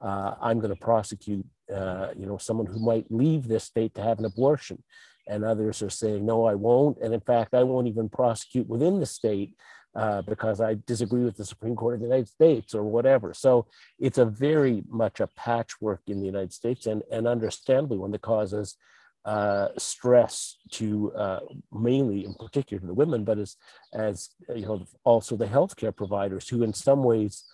uh, 0.00 0.32
I'm 0.40 0.58
going 0.58 0.74
to 0.74 0.80
prosecute, 0.80 1.44
uh, 1.74 2.08
you 2.18 2.24
know, 2.24 2.38
someone 2.38 2.64
who 2.64 2.80
might 2.80 3.04
leave 3.10 3.48
this 3.48 3.64
state 3.64 3.94
to 3.96 4.02
have 4.02 4.18
an 4.18 4.24
abortion. 4.24 4.82
And 5.26 5.44
others 5.44 5.82
are 5.82 5.90
saying, 5.90 6.24
no, 6.24 6.46
I 6.46 6.54
won't. 6.54 6.96
And 7.02 7.12
in 7.12 7.20
fact, 7.20 7.52
I 7.52 7.64
won't 7.64 7.86
even 7.86 8.08
prosecute 8.08 8.66
within 8.66 8.98
the 8.98 9.04
state 9.04 9.50
uh, 9.94 10.22
because 10.22 10.62
I 10.62 10.78
disagree 10.86 11.24
with 11.24 11.36
the 11.36 11.44
Supreme 11.44 11.76
Court 11.76 11.96
of 11.96 12.00
the 12.00 12.06
United 12.06 12.28
States 12.28 12.74
or 12.74 12.84
whatever. 12.84 13.34
So 13.34 13.66
it's 13.98 14.16
a 14.16 14.24
very 14.24 14.84
much 14.88 15.20
a 15.20 15.28
patchwork 15.36 16.00
in 16.06 16.20
the 16.20 16.26
United 16.26 16.54
States 16.54 16.86
and, 16.86 17.02
and 17.12 17.28
understandably 17.28 17.98
one 17.98 18.12
that 18.12 18.22
causes 18.22 18.76
uh, 19.24 19.68
stress 19.76 20.56
to 20.70 21.12
uh, 21.12 21.40
mainly 21.72 22.24
in 22.24 22.34
particular 22.34 22.80
to 22.80 22.86
the 22.86 22.94
women, 22.94 23.24
but 23.24 23.38
as, 23.38 23.56
as 23.92 24.30
you 24.54 24.66
know, 24.66 24.84
also 25.04 25.36
the 25.36 25.46
healthcare 25.46 25.94
providers 25.94 26.48
who 26.48 26.62
in 26.62 26.72
some 26.72 27.02
ways, 27.02 27.44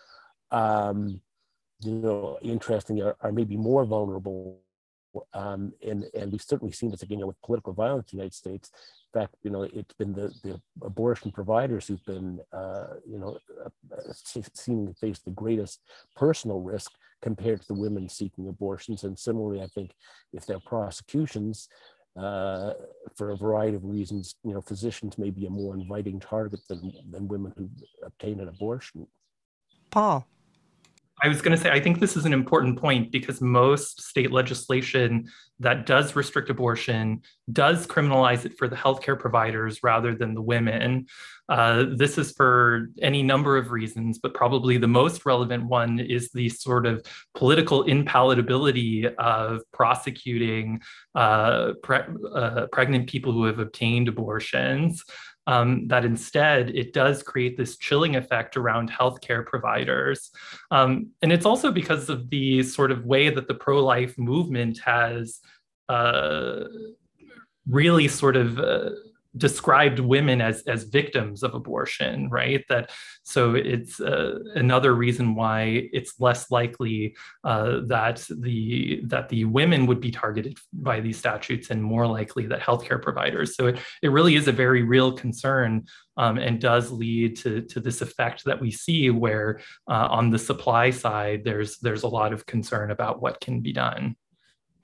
um, 0.50 1.20
you 1.81 1.92
know, 1.92 2.38
interestingly 2.42 3.03
are, 3.03 3.16
are 3.20 3.33
maybe 3.33 3.57
more 3.57 3.85
vulnerable. 3.85 4.61
Um, 5.33 5.72
and, 5.87 6.07
and 6.14 6.33
we've 6.33 6.42
certainly 6.42 6.72
seen 6.72 6.90
this 6.90 7.03
again 7.03 7.18
you 7.18 7.22
know, 7.22 7.29
with 7.29 7.40
political 7.42 7.72
violence 7.72 8.12
in 8.12 8.16
the 8.16 8.22
United 8.22 8.35
States. 8.35 8.70
In 9.14 9.20
fact, 9.20 9.37
you 9.42 9.50
know, 9.50 9.62
it's 9.62 9.94
been 9.94 10.12
the, 10.12 10.33
the 10.42 10.61
abortion 10.83 11.31
providers 11.31 11.87
who've 11.87 12.05
been, 12.05 12.40
uh, 12.53 12.94
you 13.09 13.18
know, 13.18 13.38
uh, 13.64 13.68
seemingly 14.55 14.94
face 14.94 15.20
the 15.20 15.31
greatest 15.31 15.81
personal 16.16 16.61
risk 16.61 16.90
compared 17.24 17.60
to 17.62 17.66
the 17.68 17.80
women 17.80 18.08
seeking 18.08 18.46
abortions. 18.48 19.02
And 19.02 19.18
similarly, 19.18 19.62
I 19.62 19.66
think 19.68 19.92
if 20.32 20.44
there 20.46 20.58
are 20.58 20.60
prosecutions, 20.60 21.68
uh, 22.16 22.74
for 23.16 23.30
a 23.30 23.37
variety 23.37 23.76
of 23.76 23.84
reasons, 23.84 24.37
you 24.44 24.52
know, 24.52 24.60
physicians 24.60 25.18
may 25.18 25.30
be 25.30 25.46
a 25.46 25.50
more 25.50 25.74
inviting 25.74 26.20
target 26.20 26.60
than, 26.68 26.92
than 27.10 27.26
women 27.26 27.52
who 27.56 27.68
obtain 28.04 28.38
an 28.40 28.48
abortion. 28.48 29.06
Paul. 29.90 30.24
I 31.22 31.29
was 31.29 31.40
going 31.40 31.57
to 31.57 31.62
say, 31.62 31.70
I 31.70 31.81
think 31.81 32.00
this 32.00 32.16
is 32.16 32.24
an 32.24 32.33
important 32.33 32.79
point 32.79 33.12
because 33.12 33.40
most 33.40 34.03
state 34.03 34.33
legislation 34.33 35.29
that 35.61 35.87
does 35.87 36.16
restrict 36.16 36.50
abortion 36.50 37.22
does 37.53 37.87
criminalize 37.87 38.44
it 38.44 38.59
for 38.59 38.66
the 38.66 38.74
healthcare 38.74 39.18
providers 39.18 39.83
rather 39.85 40.14
than 40.14 40.35
the 40.35 40.42
women. 40.42 41.07
Uh, 41.48 41.85
this 41.94 42.18
is 42.18 42.33
for 42.33 42.90
any 43.00 43.22
number 43.22 43.57
of 43.57 43.70
reasons, 43.70 44.18
but 44.18 44.35
probably 44.35 44.77
the 44.77 44.88
most 44.88 45.24
relevant 45.24 45.64
one 45.66 46.00
is 46.00 46.31
the 46.33 46.48
sort 46.48 46.85
of 46.85 47.05
political 47.35 47.85
impalatability 47.85 49.14
of 49.14 49.61
prosecuting 49.72 50.81
uh, 51.14 51.74
pre- 51.83 52.00
uh, 52.35 52.66
pregnant 52.72 53.09
people 53.09 53.33
who 53.33 53.44
have 53.44 53.61
obtained 53.61 54.09
abortions 54.09 55.05
um, 55.46 55.87
that 55.88 56.04
instead 56.04 56.70
it 56.70 56.92
does 56.92 57.22
create 57.22 57.57
this 57.57 57.76
chilling 57.76 58.16
effect 58.16 58.57
around 58.57 58.90
healthcare 58.90 59.44
providers. 59.44 60.30
Um, 60.70 61.11
and 61.22 61.33
it's 61.33 61.46
also 61.46 61.70
because 61.70 62.09
of 62.09 62.30
the 62.30 62.62
sort 62.62 62.90
of 62.90 63.04
way 63.04 63.30
that 63.30 63.48
the 63.48 63.54
pro 63.54 63.85
life 63.85 64.16
movement 64.18 64.78
has 64.85 65.40
uh, 65.88 66.64
really 67.68 68.09
sort 68.09 68.37
of 68.37 68.59
uh, 68.59 68.90
described 69.36 69.98
women 69.98 70.40
as 70.40 70.62
as 70.66 70.84
victims 70.84 71.42
of 71.42 71.54
abortion 71.54 72.28
right? 72.30 72.64
That 72.68 72.90
so 73.22 73.54
it's 73.54 74.00
uh, 74.00 74.38
another 74.54 74.94
reason 74.94 75.34
why 75.34 75.88
it's 75.92 76.20
less 76.20 76.50
likely 76.50 77.16
uh, 77.42 77.80
that 77.86 78.26
the 78.30 79.00
that 79.04 79.28
the 79.28 79.44
women 79.44 79.86
would 79.86 80.00
be 80.00 80.10
targeted 80.10 80.58
by 80.72 81.00
these 81.00 81.18
statutes 81.18 81.70
and 81.70 81.82
more 81.82 82.06
likely 82.06 82.46
that 82.46 82.60
healthcare 82.60 83.00
providers. 83.00 83.56
So 83.56 83.68
it, 83.68 83.78
it 84.02 84.08
really 84.08 84.34
is 84.36 84.48
a 84.48 84.52
very 84.52 84.82
real 84.82 85.12
concern 85.12 85.84
um, 86.16 86.38
and 86.38 86.60
does 86.60 86.90
lead 86.90 87.36
to, 87.38 87.62
to 87.62 87.80
this 87.80 88.00
effect 88.00 88.44
that 88.44 88.60
we 88.60 88.70
see 88.70 89.10
where 89.10 89.60
uh, 89.88 90.08
on 90.10 90.30
the 90.30 90.38
supply 90.38 90.90
side 90.90 91.44
there's 91.44 91.78
there's 91.78 92.02
a 92.02 92.08
lot 92.08 92.32
of 92.32 92.46
concern 92.46 92.90
about 92.90 93.20
what 93.20 93.40
can 93.40 93.60
be 93.60 93.72
done 93.72 94.16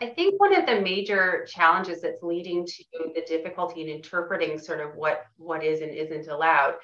I 0.01 0.07
think 0.07 0.41
one 0.41 0.55
of 0.55 0.67
the 0.67 0.81
major 0.81 1.47
challenges 1.49 2.01
that's 2.01 2.23
leading 2.23 2.65
to 2.67 2.85
the 3.15 3.23
difficulty 3.27 3.83
in 3.83 3.89
interpreting 3.89 4.59
sort 4.59 4.81
of 4.81 4.95
what 4.95 5.25
what 5.37 5.63
is 5.63 5.83
and 5.83 5.95
isn't 5.95 6.29
allowed 6.29 6.75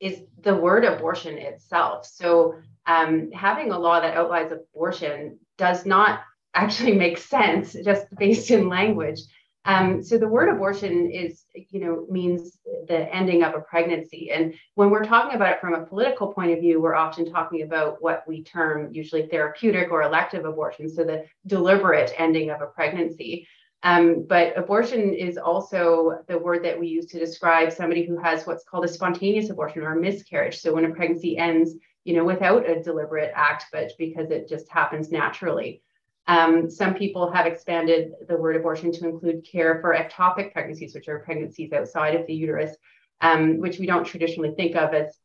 is 0.00 0.22
the 0.42 0.54
word 0.54 0.84
abortion 0.84 1.38
itself. 1.38 2.04
So 2.06 2.56
um, 2.86 3.30
having 3.32 3.70
a 3.70 3.78
law 3.78 4.00
that 4.00 4.16
outlines 4.16 4.52
abortion 4.52 5.38
does 5.56 5.86
not 5.86 6.20
actually 6.54 6.94
make 6.94 7.18
sense 7.18 7.74
just 7.84 8.06
based 8.18 8.50
in 8.50 8.68
language. 8.68 9.20
Um, 9.66 10.02
so 10.02 10.18
the 10.18 10.28
word 10.28 10.50
abortion 10.50 11.10
is, 11.10 11.44
you 11.54 11.80
know, 11.80 12.06
means 12.10 12.58
the 12.86 13.12
ending 13.14 13.42
of 13.42 13.54
a 13.54 13.60
pregnancy. 13.60 14.30
And 14.30 14.54
when 14.74 14.90
we're 14.90 15.04
talking 15.04 15.34
about 15.34 15.54
it 15.54 15.60
from 15.60 15.74
a 15.74 15.86
political 15.86 16.32
point 16.32 16.52
of 16.52 16.60
view, 16.60 16.80
we're 16.80 16.94
often 16.94 17.30
talking 17.30 17.62
about 17.62 18.02
what 18.02 18.24
we 18.28 18.42
term 18.42 18.92
usually 18.92 19.26
therapeutic 19.26 19.90
or 19.90 20.02
elective 20.02 20.44
abortion, 20.44 20.88
so 20.88 21.02
the 21.04 21.24
deliberate 21.46 22.12
ending 22.18 22.50
of 22.50 22.60
a 22.60 22.66
pregnancy. 22.66 23.46
Um, 23.82 24.24
but 24.26 24.56
abortion 24.58 25.12
is 25.12 25.36
also 25.36 26.18
the 26.26 26.38
word 26.38 26.64
that 26.64 26.78
we 26.78 26.88
use 26.88 27.06
to 27.06 27.18
describe 27.18 27.70
somebody 27.70 28.06
who 28.06 28.18
has 28.18 28.46
what's 28.46 28.64
called 28.64 28.86
a 28.86 28.88
spontaneous 28.88 29.50
abortion 29.50 29.82
or 29.82 29.92
a 29.92 30.00
miscarriage. 30.00 30.58
So 30.58 30.74
when 30.74 30.86
a 30.86 30.94
pregnancy 30.94 31.36
ends, 31.36 31.74
you 32.04 32.14
know, 32.14 32.24
without 32.24 32.68
a 32.68 32.82
deliberate 32.82 33.32
act, 33.34 33.66
but 33.72 33.92
because 33.98 34.30
it 34.30 34.48
just 34.48 34.70
happens 34.70 35.10
naturally. 35.10 35.82
Um, 36.26 36.70
some 36.70 36.94
people 36.94 37.30
have 37.32 37.46
expanded 37.46 38.12
the 38.28 38.36
word 38.36 38.56
abortion 38.56 38.92
to 38.92 39.08
include 39.08 39.46
care 39.50 39.80
for 39.80 39.94
ectopic 39.94 40.52
pregnancies, 40.52 40.94
which 40.94 41.08
are 41.08 41.20
pregnancies 41.20 41.72
outside 41.72 42.14
of 42.14 42.26
the 42.26 42.34
uterus. 42.34 42.76
um, 43.20 43.58
which 43.58 43.78
we 43.78 43.86
don't 43.86 44.04
traditionally 44.04 44.52
think 44.56 44.76
of 44.76 44.94
as 44.94 45.18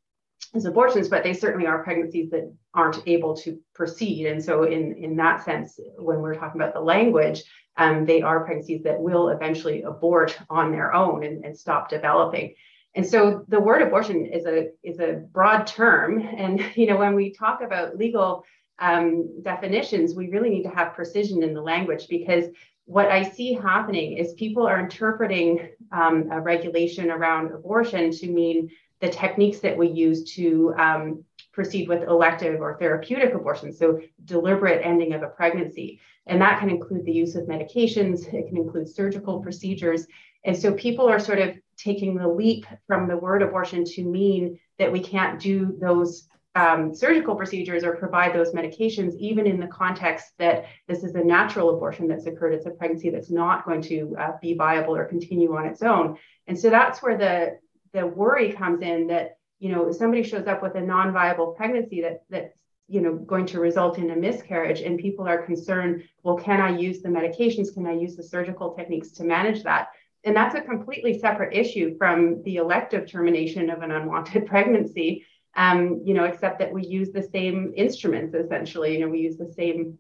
as 0.56 0.66
abortions, 0.66 1.10
but 1.10 1.24
they 1.24 1.34
certainly 1.34 1.68
are 1.68 1.84
pregnancies 1.84 2.30
that 2.32 2.52
aren't 2.74 3.06
able 3.08 3.36
to 3.36 3.60
proceed. 3.76 4.26
And 4.28 4.44
so, 4.44 4.64
in 4.64 4.96
in 4.98 5.16
that 5.18 5.44
sense, 5.44 5.80
when 5.98 6.22
we're 6.22 6.36
talking 6.36 6.60
about 6.62 6.74
the 6.74 6.80
language, 6.82 7.44
um, 7.78 8.06
they 8.06 8.22
are 8.22 8.46
pregnancies 8.46 8.84
that 8.84 9.00
will 9.00 9.30
eventually 9.30 9.84
abort 9.84 10.38
on 10.50 10.72
their 10.72 10.94
own 10.94 11.24
and, 11.24 11.44
and 11.46 11.58
stop 11.58 11.90
developing. 11.90 12.56
And 12.96 13.06
so, 13.06 13.46
the 13.48 13.60
word 13.60 13.82
abortion 13.82 14.26
is 14.26 14.46
a 14.46 14.70
is 14.84 15.00
a 15.00 15.24
broad 15.32 15.68
term, 15.68 16.22
and 16.22 16.64
you 16.76 16.88
know 16.88 16.98
when 16.98 17.16
we 17.16 17.34
talk 17.34 17.62
about 17.62 17.98
legal 17.98 18.44
um, 18.80 19.42
definitions, 19.42 20.16
we 20.16 20.30
really 20.30 20.50
need 20.50 20.64
to 20.64 20.70
have 20.70 20.94
precision 20.94 21.44
in 21.44 21.54
the 21.54 21.62
language 21.62 22.08
because 22.08 22.46
what 22.86 23.12
I 23.12 23.22
see 23.24 23.54
happening 23.54 24.18
is 24.18 24.34
people 24.34 24.66
are 24.66 24.80
interpreting 24.80 25.70
um, 25.92 26.30
a 26.32 26.42
regulation 26.42 27.12
around 27.12 27.52
abortion 27.52 28.10
to 28.12 28.28
mean 28.28 28.70
the 29.00 29.10
techniques 29.10 29.60
that 29.60 29.78
we 29.78 29.88
use 29.90 30.34
to 30.34 30.74
um, 30.78 31.24
proceed 31.52 31.88
with 31.88 32.04
elective 32.04 32.62
or 32.62 32.78
therapeutic 32.78 33.34
abortion, 33.34 33.72
so 33.72 34.02
deliberate 34.26 34.82
ending 34.84 35.14
of 35.14 35.24
a 35.24 35.28
pregnancy. 35.28 36.00
And 36.26 36.42
that 36.42 36.60
can 36.60 36.70
include 36.70 37.06
the 37.06 37.12
use 37.12 37.36
of 37.36 37.44
medications, 37.46 38.34
it 38.34 38.48
can 38.48 38.58
include 38.58 38.90
surgical 38.90 39.40
procedures. 39.40 40.06
And 40.44 40.58
so 40.58 40.74
people 40.74 41.08
are 41.08 41.20
sort 41.20 41.40
of 41.40 41.56
taking 41.78 42.16
the 42.16 42.28
leap 42.28 42.66
from 42.88 43.08
the 43.08 43.18
word 43.18 43.42
abortion 43.42 43.84
to 43.86 44.04
mean 44.04 44.60
that 44.78 44.92
we 44.92 45.00
can't 45.00 45.40
do 45.40 45.78
those 45.80 46.28
um, 46.56 46.94
surgical 46.94 47.36
procedures 47.36 47.84
or 47.84 47.96
provide 47.96 48.34
those 48.34 48.54
medications, 48.54 49.16
even 49.18 49.46
in 49.46 49.60
the 49.60 49.68
context 49.68 50.34
that 50.40 50.66
this 50.88 51.04
is 51.04 51.16
a 51.16 51.24
natural 51.24 51.70
abortion 51.70 52.08
that's 52.08 52.26
occurred. 52.26 52.54
It's 52.54 52.66
a 52.66 52.72
pregnancy 52.72 53.10
that's 53.10 53.30
not 53.30 53.66
going 53.66 53.82
to 53.84 54.16
uh, 54.20 54.32
be 54.42 54.56
viable 54.56 54.96
or 54.96 55.06
continue 55.06 55.56
on 55.56 55.66
its 55.66 55.82
own. 55.82 56.18
And 56.48 56.58
so 56.58 56.70
that's 56.70 57.02
where 57.02 57.18
the 57.18 57.60
the 57.94 58.06
worry 58.06 58.52
comes 58.52 58.82
in 58.82 59.08
that 59.08 59.38
you 59.60 59.70
know 59.70 59.90
if 59.90 59.96
somebody 59.96 60.24
shows 60.24 60.48
up 60.48 60.62
with 60.62 60.76
a 60.76 60.82
non-viable 60.82 61.54
pregnancy 61.54 62.02
that 62.02 62.24
that's 62.30 62.56
you 62.88 63.02
know 63.02 63.16
going 63.16 63.46
to 63.46 63.60
result 63.60 63.98
in 63.98 64.10
a 64.12 64.16
miscarriage 64.16 64.82
and 64.82 65.00
people 65.00 65.28
are 65.28 65.46
concerned 65.46 66.04
well 66.24 66.38
can 66.38 66.62
i 66.62 66.76
use 66.76 67.02
the 67.02 67.10
medications 67.10 67.74
can 67.74 67.86
i 67.86 67.94
use 67.94 68.16
the 68.16 68.24
surgical 68.24 68.74
techniques 68.74 69.12
to 69.12 69.24
manage 69.24 69.64
that 69.64 69.90
and 70.24 70.36
that's 70.36 70.56
a 70.56 70.62
completely 70.62 71.18
separate 71.18 71.56
issue 71.56 71.98
from 71.98 72.42
the 72.44 72.58
elective 72.58 73.10
termination 73.10 73.70
of 73.70 73.82
an 73.82 73.92
unwanted 73.92 74.46
pregnancy 74.48 75.26
um, 75.56 76.02
you 76.04 76.14
know 76.14 76.26
except 76.26 76.60
that 76.60 76.72
we 76.72 76.86
use 76.86 77.12
the 77.12 77.24
same 77.24 77.74
instruments 77.76 78.34
essentially 78.34 78.94
you 78.94 79.00
know 79.00 79.10
we 79.10 79.20
use 79.20 79.38
the 79.38 79.52
same 79.54 79.98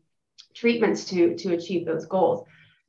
treatments 0.53 1.05
to 1.05 1.35
to 1.35 1.53
achieve 1.53 1.85
those 1.85 2.05
goals 2.05 2.45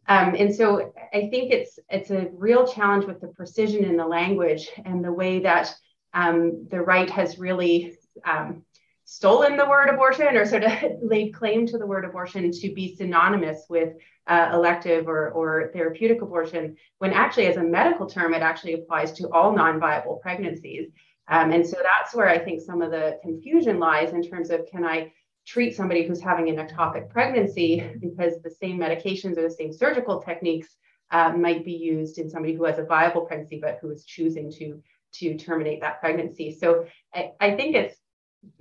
um, 0.09 0.35
and 0.37 0.55
so 0.55 0.93
I 1.13 1.29
think 1.29 1.53
it's 1.53 1.79
it's 1.89 2.11
a 2.11 2.29
real 2.33 2.67
challenge 2.67 3.05
with 3.05 3.21
the 3.21 3.29
precision 3.29 3.85
in 3.85 3.97
the 3.97 4.07
language 4.07 4.69
and 4.85 5.05
the 5.05 5.13
way 5.13 5.41
that 5.41 5.75
um, 6.13 6.67
the 6.71 6.81
right 6.81 7.09
has 7.11 7.39
really 7.39 7.95
um, 8.25 8.65
stolen 9.05 9.57
the 9.57 9.69
word 9.69 9.89
abortion 9.89 10.37
or 10.37 10.47
sort 10.47 10.65
of 10.65 10.73
laid 11.03 11.35
claim 11.35 11.67
to 11.67 11.79
the 11.79 11.87
word 11.87 12.05
abortion 12.05 12.51
to 12.51 12.73
be 12.73 12.95
synonymous 12.95 13.67
with 13.69 13.95
uh, 14.27 14.51
elective 14.53 15.09
or, 15.09 15.31
or 15.31 15.71
therapeutic 15.73 16.23
abortion, 16.23 16.77
when 16.99 17.13
actually, 17.13 17.47
as 17.47 17.57
a 17.57 17.63
medical 17.63 18.07
term, 18.07 18.35
it 18.35 18.43
actually 18.43 18.75
applies 18.75 19.11
to 19.13 19.29
all 19.31 19.53
non-viable 19.53 20.21
pregnancies. 20.23 20.91
Um, 21.31 21.53
and 21.53 21.67
so 21.67 21.77
that's 21.83 22.15
where 22.15 22.29
I 22.29 22.39
think 22.39 22.61
some 22.61 22.83
of 22.83 22.91
the 22.91 23.19
confusion 23.23 23.79
lies 23.79 24.13
in 24.13 24.23
terms 24.23 24.51
of 24.51 24.67
can 24.67 24.85
I 24.85 25.13
treat 25.47 25.75
somebody 25.75 26.07
who's 26.07 26.21
having 26.21 26.49
an 26.49 26.57
ectopic 26.57 27.09
pregnancy 27.09 27.89
because 28.01 28.43
the 28.43 28.51
same 28.51 28.79
medications 28.79 29.39
or 29.39 29.43
the 29.43 29.51
same 29.51 29.73
surgical 29.73 30.21
techniques 30.21 30.77
uh, 31.13 31.33
might 31.33 31.65
be 31.65 31.73
used 31.73 32.19
in 32.19 32.29
somebody 32.29 32.55
who 32.55 32.65
has 32.65 32.79
a 32.79 32.85
viable 32.85 33.23
pregnancy 33.23 33.59
but 33.61 33.79
who 33.81 33.91
is 33.91 34.05
choosing 34.05 34.51
to 34.53 34.83
to 35.13 35.37
terminate 35.37 35.81
that 35.81 36.01
pregnancy. 36.01 36.57
So 36.57 36.87
I, 37.13 37.33
I 37.41 37.57
think 37.57 37.75
it's 37.75 37.97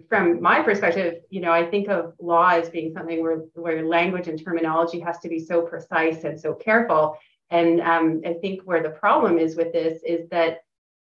from 0.08 0.42
my 0.42 0.62
perspective, 0.62 1.22
you 1.30 1.42
know, 1.42 1.52
I 1.52 1.66
think 1.70 1.90
of 1.90 2.14
law 2.20 2.50
as 2.50 2.70
being 2.70 2.92
something 2.94 3.22
where 3.22 3.44
where 3.54 3.86
language 3.86 4.28
and 4.28 4.44
terminology 4.44 5.00
has 5.00 5.20
to 5.20 5.30
be 5.30 5.40
so 5.40 5.62
precise 5.62 6.24
and 6.24 6.40
so 6.40 6.54
careful. 6.54 7.18
And 7.52 7.82
um, 7.82 8.22
I 8.26 8.34
think 8.34 8.62
where 8.64 8.84
the 8.84 8.92
problem 8.92 9.38
is 9.38 9.56
with 9.56 9.74
this 9.74 10.02
is 10.04 10.30
that 10.30 10.60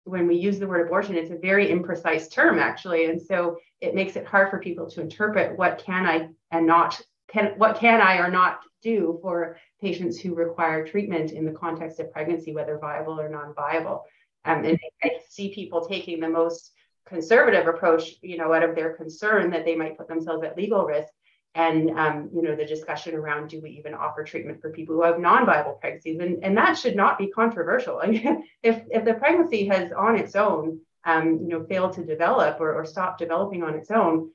when 0.10 0.28
we 0.28 0.36
use 0.36 0.60
the 0.60 0.67
word 0.67 0.86
abortion, 0.86 1.15
it's 1.15 1.32
a 1.32 1.38
very 1.38 1.67
imprecise 1.67 2.30
term 2.32 2.60
actually, 2.60 3.06
and 3.06 3.22
so 3.22 3.58
it 3.82 3.95
makes 3.95 4.15
it 4.15 4.26
hard 4.26 4.50
for 4.50 4.60
people 4.60 4.89
to 4.89 5.02
interpret 5.02 5.58
what 5.58 5.82
can 5.86 6.06
I 6.06 6.30
and 6.52 6.65
not 6.65 7.00
can 7.30 7.54
what 7.58 7.78
can 7.78 8.02
I 8.02 8.17
or 8.17 8.30
not 8.30 8.62
do 8.82 9.19
for 9.22 9.58
patients 9.82 10.19
who 10.19 10.34
require 10.34 10.86
treatment 10.86 11.32
in 11.32 11.45
the 11.45 11.52
context 11.52 12.00
of 12.00 12.12
pregnancy, 12.12 12.54
whether 12.54 12.78
viable 12.78 13.19
or 13.19 13.30
non-viable. 13.30 14.04
Um, 14.45 14.65
and 14.65 14.80
I 15.04 15.12
see 15.30 15.54
people 15.54 15.86
taking 15.86 16.19
the 16.19 16.30
most 16.30 16.72
conservative 17.06 17.67
approach, 17.67 18.15
you 18.22 18.38
know, 18.38 18.54
out 18.54 18.63
of 18.63 18.76
their 18.76 18.93
concern 18.93 19.52
that 19.52 19.65
they 19.65 19.76
might 19.76 19.98
put 19.98 20.08
themselves 20.08 20.43
at 20.43 20.58
legal 20.58 20.86
risk 20.86 21.12
and 21.55 21.89
um, 21.91 22.29
you 22.33 22.41
know 22.41 22.55
the 22.55 22.65
discussion 22.65 23.15
around 23.15 23.49
do 23.49 23.62
we 23.62 23.71
even 23.71 23.93
offer 23.93 24.23
treatment 24.23 24.62
for 24.62 24.69
people 24.69 24.95
who 24.95 25.03
have 25.03 25.19
non-viable 25.19 25.73
pregnancies? 25.73 26.19
And, 26.19 26.43
and 26.43 26.57
that 26.57 26.77
should 26.77 26.95
not 26.95 27.17
be 27.17 27.27
controversial. 27.27 27.99
I 28.01 28.07
mean, 28.12 28.43
if, 28.62 28.83
if 28.89 29.03
the 29.05 29.15
pregnancy 29.15 29.67
has 29.67 29.91
on 29.91 30.17
its 30.17 30.35
own 30.35 30.81
um, 31.05 31.39
you 31.41 31.49
know 31.49 31.65
failed 31.65 31.93
to 31.93 32.05
develop 32.05 32.59
or, 32.59 32.75
or 32.75 32.85
stop 32.85 33.17
developing 33.17 33.63
on 33.63 33.73
its 33.75 33.89
own 33.89 34.31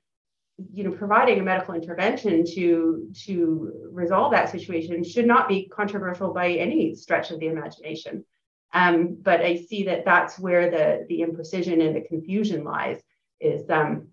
you 0.73 0.85
know 0.85 0.91
providing 0.91 1.39
a 1.39 1.43
medical 1.43 1.75
intervention 1.75 2.45
to 2.45 3.09
to 3.25 3.89
resolve 3.91 4.33
that 4.33 4.51
situation 4.51 5.05
should 5.05 5.27
not 5.27 5.49
be 5.49 5.69
controversial 5.69 6.33
by 6.33 6.51
any 6.51 6.95
stretch 6.95 7.31
of 7.31 7.41
the 7.41 7.47
imagination. 7.47 8.25
Um, 8.73 9.17
but 9.23 9.41
i 9.41 9.55
see 9.55 9.85
that 9.85 10.05
that's 10.05 10.37
where 10.39 10.69
the 10.69 11.07
the 11.09 11.21
imprecision 11.21 11.85
and 11.87 11.95
the 11.95 12.01
confusion 12.01 12.65
lies 12.65 13.01
is 13.41 13.69
um, 13.71 14.09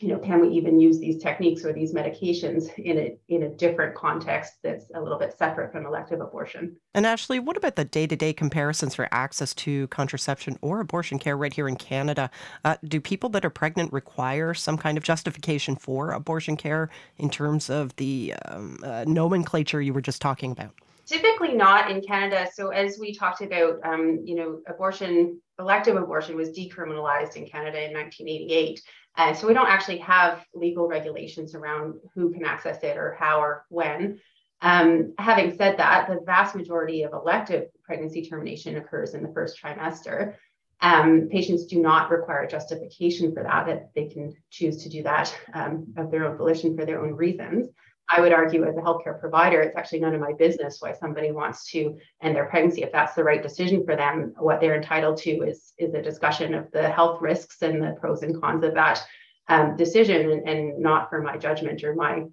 you 0.00 0.08
know, 0.08 0.18
can 0.18 0.40
we 0.40 0.48
even 0.48 0.80
use 0.80 0.98
these 0.98 1.22
techniques 1.22 1.64
or 1.64 1.72
these 1.72 1.94
medications 1.94 2.72
in 2.78 2.98
a 2.98 3.16
in 3.28 3.44
a 3.44 3.48
different 3.48 3.94
context 3.94 4.54
that's 4.62 4.86
a 4.94 5.00
little 5.00 5.18
bit 5.18 5.36
separate 5.36 5.72
from 5.72 5.86
elective 5.86 6.20
abortion? 6.20 6.76
And 6.94 7.06
Ashley, 7.06 7.38
what 7.38 7.56
about 7.56 7.76
the 7.76 7.84
day-to-day 7.84 8.32
comparisons 8.32 8.94
for 8.94 9.08
access 9.12 9.54
to 9.54 9.86
contraception 9.88 10.58
or 10.62 10.80
abortion 10.80 11.18
care 11.18 11.36
right 11.36 11.52
here 11.52 11.68
in 11.68 11.76
Canada? 11.76 12.30
Uh, 12.64 12.76
do 12.84 13.00
people 13.00 13.28
that 13.30 13.44
are 13.44 13.50
pregnant 13.50 13.92
require 13.92 14.54
some 14.54 14.76
kind 14.76 14.98
of 14.98 15.04
justification 15.04 15.76
for 15.76 16.12
abortion 16.12 16.56
care 16.56 16.90
in 17.18 17.30
terms 17.30 17.70
of 17.70 17.94
the 17.96 18.34
um, 18.46 18.78
uh, 18.82 19.04
nomenclature 19.06 19.80
you 19.80 19.92
were 19.92 20.00
just 20.00 20.20
talking 20.20 20.50
about? 20.52 20.72
Typically 21.06 21.54
not 21.54 21.90
in 21.90 22.00
Canada. 22.00 22.48
So 22.54 22.70
as 22.70 22.98
we 22.98 23.14
talked 23.14 23.42
about, 23.42 23.78
um, 23.84 24.20
you 24.24 24.34
know, 24.34 24.60
abortion, 24.66 25.38
elective 25.58 25.96
abortion 25.96 26.34
was 26.34 26.48
decriminalized 26.50 27.36
in 27.36 27.46
Canada 27.46 27.84
in 27.86 27.92
1988. 27.92 28.80
Uh, 29.16 29.32
so 29.32 29.46
we 29.46 29.54
don't 29.54 29.68
actually 29.68 29.98
have 29.98 30.44
legal 30.54 30.88
regulations 30.88 31.54
around 31.54 31.94
who 32.14 32.32
can 32.32 32.44
access 32.44 32.82
it 32.82 32.96
or 32.96 33.16
how 33.18 33.40
or 33.40 33.64
when. 33.68 34.18
Um, 34.60 35.14
having 35.18 35.56
said 35.56 35.76
that, 35.76 36.08
the 36.08 36.20
vast 36.24 36.56
majority 36.56 37.02
of 37.02 37.12
elective 37.12 37.68
pregnancy 37.84 38.26
termination 38.28 38.76
occurs 38.76 39.14
in 39.14 39.22
the 39.22 39.32
first 39.32 39.60
trimester. 39.62 40.34
Um, 40.80 41.28
patients 41.30 41.66
do 41.66 41.80
not 41.80 42.10
require 42.10 42.46
justification 42.46 43.32
for 43.32 43.42
that, 43.42 43.66
that 43.66 43.94
they 43.94 44.06
can 44.06 44.34
choose 44.50 44.82
to 44.82 44.88
do 44.88 45.02
that 45.04 45.34
um, 45.52 45.94
of 45.96 46.10
their 46.10 46.24
own 46.26 46.36
volition 46.36 46.76
for 46.76 46.84
their 46.84 47.02
own 47.02 47.14
reasons. 47.14 47.68
I 48.08 48.20
would 48.20 48.32
argue 48.32 48.64
as 48.64 48.76
a 48.76 48.80
healthcare 48.80 49.18
provider, 49.18 49.60
it's 49.62 49.76
actually 49.76 50.00
none 50.00 50.14
of 50.14 50.20
my 50.20 50.34
business 50.34 50.78
why 50.80 50.92
somebody 50.92 51.32
wants 51.32 51.70
to 51.70 51.98
end 52.22 52.36
their 52.36 52.46
pregnancy. 52.46 52.82
If 52.82 52.92
that's 52.92 53.14
the 53.14 53.24
right 53.24 53.42
decision 53.42 53.84
for 53.84 53.96
them, 53.96 54.34
what 54.38 54.60
they're 54.60 54.76
entitled 54.76 55.16
to 55.18 55.30
is, 55.30 55.72
is 55.78 55.94
a 55.94 56.02
discussion 56.02 56.54
of 56.54 56.70
the 56.70 56.88
health 56.88 57.22
risks 57.22 57.62
and 57.62 57.82
the 57.82 57.96
pros 57.98 58.22
and 58.22 58.40
cons 58.40 58.62
of 58.62 58.74
that 58.74 59.02
um, 59.48 59.76
decision 59.76 60.30
and, 60.30 60.48
and, 60.48 60.78
not 60.78 61.10
for 61.10 61.22
my 61.22 61.36
judgment 61.36 61.82
or 61.84 61.94
my, 61.94 62.24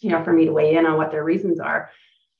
you 0.00 0.10
know, 0.10 0.22
for 0.24 0.32
me 0.32 0.46
to 0.46 0.52
weigh 0.52 0.76
in 0.76 0.86
on 0.86 0.96
what 0.96 1.10
their 1.10 1.24
reasons 1.24 1.60
are. 1.60 1.90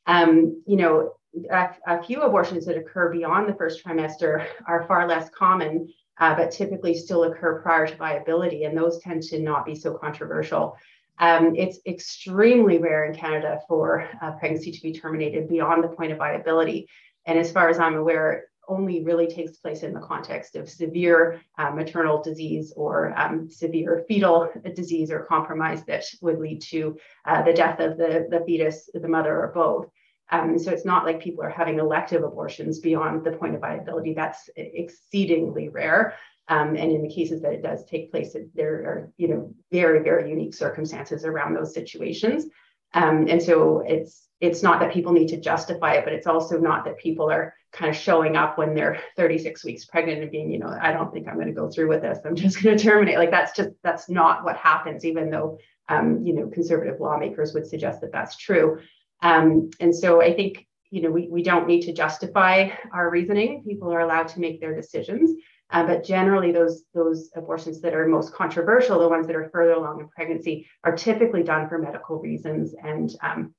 Um, 0.07 0.63
you 0.67 0.77
know, 0.77 1.13
a, 1.51 1.71
a, 1.87 2.03
few 2.03 2.23
abortions 2.23 2.67
that 2.67 2.77
occur 2.77 3.11
beyond 3.11 3.49
the 3.49 3.55
first 3.55 3.85
trimester 3.85 4.47
are 4.67 4.87
far 4.87 5.09
less 5.09 5.31
common, 5.31 5.93
uh, 6.19 6.35
but 6.35 6.51
typically 6.51 6.95
still 6.95 7.25
occur 7.25 7.63
prior 7.63 7.87
to 7.87 7.97
viability, 7.97 8.65
and 8.65 8.77
those 8.77 9.01
tend 9.01 9.23
to 9.25 9.39
not 9.39 9.65
be 9.65 9.75
so 9.75 9.95
controversial. 9.95 10.77
Um, 11.19 11.55
it's 11.57 11.79
extremely 11.87 12.79
rare 12.79 13.05
in 13.05 13.15
Canada 13.15 13.61
for 13.69 14.09
pregnancy 14.39 14.73
to 14.73 14.83
be 14.83 14.93
terminated 14.93 15.49
beyond 15.49 15.85
the 15.85 15.89
point 15.89 16.13
of 16.13 16.19
viability. 16.19 16.89
And 17.27 17.39
as 17.39 17.53
far 17.53 17.69
as 17.69 17.79
I'm 17.79 17.95
aware, 17.95 18.47
only 18.69 19.03
really 19.03 19.27
takes 19.27 19.59
place 19.59 19.83
in 19.83 19.93
the 19.93 20.01
context 20.01 20.57
of 20.57 20.69
severe 20.69 21.41
uh, 21.59 21.71
maternal 21.71 22.23
disease 22.23 22.73
or 22.77 23.13
um, 23.19 23.51
severe 23.51 24.05
fetal 24.09 24.51
disease 24.75 25.11
or 25.11 25.25
compromise 25.25 25.85
that 25.85 26.05
would 26.21 26.39
lead 26.39 26.61
to 26.63 26.97
uh, 27.27 27.43
the 27.43 27.53
death 27.53 27.81
of 27.81 27.97
the, 27.99 28.27
the 28.31 28.43
fetus, 28.47 28.89
the 28.95 29.09
mother, 29.09 29.37
or 29.37 29.53
both. 29.55 29.89
Um, 30.31 30.59
so 30.59 30.71
it's 30.71 30.85
not 30.85 31.05
like 31.05 31.21
people 31.21 31.45
are 31.45 31.51
having 31.51 31.79
elective 31.79 32.23
abortions 32.23 32.79
beyond 32.79 33.25
the 33.25 33.33
point 33.33 33.55
of 33.55 33.61
viability. 33.61 34.15
That's 34.15 34.49
exceedingly 34.57 35.69
rare. 35.69 36.15
Um, 36.49 36.71
and 36.71 36.91
in 36.91 37.03
the 37.03 37.15
cases 37.15 37.41
that 37.43 37.53
it 37.53 37.63
does 37.63 37.85
take 37.85 38.11
place, 38.11 38.37
there 38.55 38.75
are 38.75 39.13
you 39.17 39.29
know 39.29 39.55
very 39.71 40.03
very 40.03 40.29
unique 40.29 40.55
circumstances 40.55 41.25
around 41.25 41.55
those 41.55 41.75
situations. 41.75 42.47
Um, 42.95 43.27
and 43.29 43.43
so 43.43 43.81
it's 43.87 44.29
it's 44.41 44.63
not 44.63 44.81
that 44.81 44.93
people 44.93 45.13
need 45.13 45.29
to 45.29 45.41
justify 45.41 45.95
it, 45.95 46.05
but 46.05 46.13
it's 46.13 46.27
also 46.27 46.59
not 46.59 46.85
that 46.85 46.99
people 46.99 47.31
are 47.31 47.55
kind 47.73 47.89
of 47.89 47.97
showing 47.97 48.37
up 48.37 48.59
when 48.59 48.75
they're 48.75 49.01
36 49.17 49.65
weeks 49.65 49.85
pregnant 49.85 50.21
and 50.21 50.31
being, 50.31 50.51
you 50.51 50.59
know, 50.59 50.77
I 50.81 50.93
don't 50.93 51.13
think 51.13 51.29
I'm 51.29 51.37
going 51.37 51.47
to 51.47 51.53
go 51.53 51.71
through 51.71 51.89
with 51.89 52.03
this. 52.03 52.19
I'm 52.25 52.35
just 52.35 52.63
going 52.63 52.77
to 52.79 52.85
terminate. 52.85 53.19
Like 53.19 53.31
that's 53.31 53.53
just 53.57 53.71
that's 53.83 54.09
not 54.09 54.45
what 54.45 54.57
happens, 54.57 55.05
even 55.05 55.31
though 55.31 55.59
um, 55.89 56.25
you 56.25 56.35
know 56.35 56.49
conservative 56.49 57.01
lawmakers 57.01 57.55
would 57.55 57.67
suggest 57.67 58.01
that 58.01 58.13
that's 58.13 58.37
true. 58.37 58.81
Um, 59.23 59.71
and 59.81 59.95
so 59.95 60.21
I 60.21 60.35
think 60.35 60.67
you 60.91 61.03
know 61.03 61.11
we, 61.11 61.29
we 61.29 61.43
don't 61.43 61.67
need 61.67 61.83
to 61.83 61.93
justify 61.93 62.71
our 62.93 63.11
reasoning. 63.11 63.63
People 63.65 63.93
are 63.93 64.01
allowed 64.01 64.29
to 64.29 64.41
make 64.41 64.61
their 64.61 64.75
decisions. 64.75 65.41
Uh, 65.73 65.87
but 65.87 66.05
generally, 66.05 66.53
those 66.53 66.85
those 66.93 67.31
abortions 67.35 67.81
that 67.81 67.95
are 67.95 68.07
most 68.07 68.35
controversial, 68.35 68.99
the 69.01 69.09
ones 69.09 69.27
that 69.27 69.37
are 69.37 69.49
further 69.49 69.73
along 69.73 70.01
in 70.01 70.09
pregnancy, 70.09 70.69
are 70.85 70.95
typically 70.95 71.43
done 71.43 71.67
for 71.69 71.79
medical 71.79 72.19
reasons 72.21 72.75
and 72.83 73.11
um, 73.23 73.55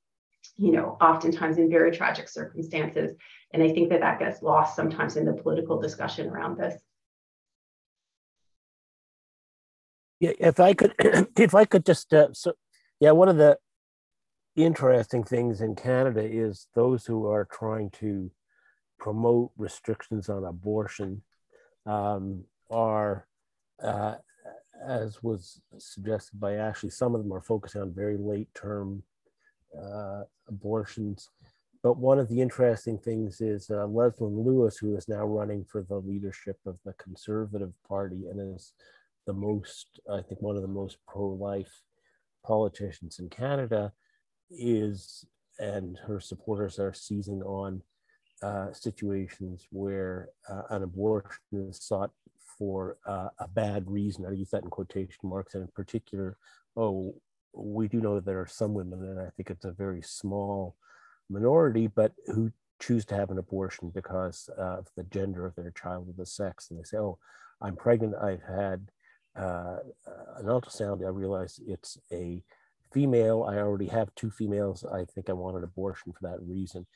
you 0.56 0.70
know 0.70 0.96
oftentimes 1.00 1.58
in 1.58 1.68
very 1.68 1.90
tragic 1.90 2.28
circumstances. 2.28 3.16
And 3.52 3.62
I 3.62 3.72
think 3.72 3.90
that 3.90 4.00
that 4.00 4.20
gets 4.20 4.42
lost 4.42 4.76
sometimes 4.76 5.16
in 5.16 5.24
the 5.24 5.32
political 5.32 5.80
discussion 5.80 6.28
around 6.28 6.56
this. 6.56 6.80
Yeah, 10.20 10.32
if 10.38 10.60
I 10.60 10.74
could, 10.74 10.94
if 11.36 11.54
I 11.54 11.64
could 11.64 11.84
just, 11.84 12.14
uh, 12.14 12.28
so 12.32 12.52
yeah, 13.00 13.10
one 13.10 13.28
of 13.28 13.36
the 13.36 13.58
interesting 14.54 15.24
things 15.24 15.60
in 15.60 15.74
Canada 15.74 16.22
is 16.22 16.68
those 16.76 17.04
who 17.06 17.26
are 17.26 17.48
trying 17.50 17.90
to 17.90 18.30
promote 19.00 19.50
restrictions 19.56 20.28
on 20.28 20.44
abortion 20.44 21.22
um, 21.86 22.44
are, 22.70 23.26
uh, 23.82 24.14
as 24.86 25.22
was 25.22 25.60
suggested 25.78 26.38
by 26.40 26.54
Ashley, 26.54 26.90
some 26.90 27.14
of 27.14 27.22
them 27.22 27.32
are 27.32 27.40
focusing 27.40 27.82
on 27.82 27.92
very 27.92 28.16
late 28.16 28.48
term 28.54 29.02
uh, 29.80 30.22
abortions. 30.48 31.30
But 31.82 31.98
one 31.98 32.18
of 32.18 32.28
the 32.28 32.40
interesting 32.40 32.98
things 32.98 33.40
is 33.40 33.70
uh, 33.70 33.86
Leslyn 33.86 34.44
Lewis, 34.44 34.78
who 34.78 34.96
is 34.96 35.06
now 35.06 35.24
running 35.24 35.64
for 35.64 35.82
the 35.82 35.98
leadership 35.98 36.58
of 36.64 36.78
the 36.84 36.94
Conservative 36.94 37.72
Party 37.86 38.26
and 38.30 38.54
is 38.54 38.72
the 39.26 39.34
most, 39.34 40.00
I 40.10 40.22
think, 40.22 40.40
one 40.40 40.56
of 40.56 40.62
the 40.62 40.68
most 40.68 40.96
pro 41.06 41.26
life 41.26 41.82
politicians 42.44 43.18
in 43.18 43.28
Canada, 43.28 43.92
is, 44.50 45.26
and 45.58 45.98
her 46.06 46.20
supporters 46.20 46.78
are 46.78 46.94
seizing 46.94 47.42
on 47.42 47.82
uh, 48.44 48.70
situations 48.74 49.66
where 49.70 50.28
uh, 50.50 50.62
an 50.68 50.82
abortion 50.82 51.40
is 51.52 51.82
sought 51.82 52.10
for 52.58 52.98
uh, 53.06 53.28
a 53.38 53.48
bad 53.48 53.90
reason. 53.90 54.26
I 54.26 54.32
use 54.32 54.50
that 54.50 54.64
in 54.64 54.68
quotation 54.68 55.16
marks, 55.22 55.54
and 55.54 55.62
in 55.62 55.70
particular, 55.74 56.36
oh, 56.76 57.14
we 57.54 57.88
do 57.88 58.02
know 58.02 58.16
that 58.16 58.26
there 58.26 58.40
are 58.40 58.46
some 58.46 58.74
women, 58.74 59.02
and 59.02 59.18
I 59.18 59.30
think 59.34 59.48
it's 59.48 59.64
a 59.64 59.72
very 59.72 60.02
small 60.02 60.76
minority, 61.30 61.86
but 61.86 62.12
who 62.26 62.52
choose 62.80 63.06
to 63.06 63.14
have 63.14 63.30
an 63.30 63.38
abortion 63.38 63.90
because 63.94 64.50
of 64.58 64.88
the 64.94 65.04
gender 65.04 65.46
of 65.46 65.54
their 65.54 65.70
child 65.70 66.10
or 66.10 66.14
the 66.14 66.26
sex. 66.26 66.68
And 66.68 66.78
they 66.78 66.84
say, 66.84 66.98
oh, 66.98 67.18
I'm 67.62 67.76
pregnant, 67.76 68.14
I've 68.20 68.42
had 68.42 68.90
uh, 69.36 69.78
an 70.36 70.46
ultrasound, 70.46 71.02
I 71.02 71.08
realize 71.08 71.60
it's 71.66 71.96
a 72.12 72.42
female, 72.92 73.44
I 73.44 73.56
already 73.56 73.86
have 73.86 74.14
two 74.16 74.30
females, 74.30 74.84
I 74.84 75.06
think 75.06 75.30
I 75.30 75.32
want 75.32 75.56
an 75.56 75.64
abortion 75.64 76.12
for 76.12 76.28
that 76.28 76.42
reason 76.42 76.86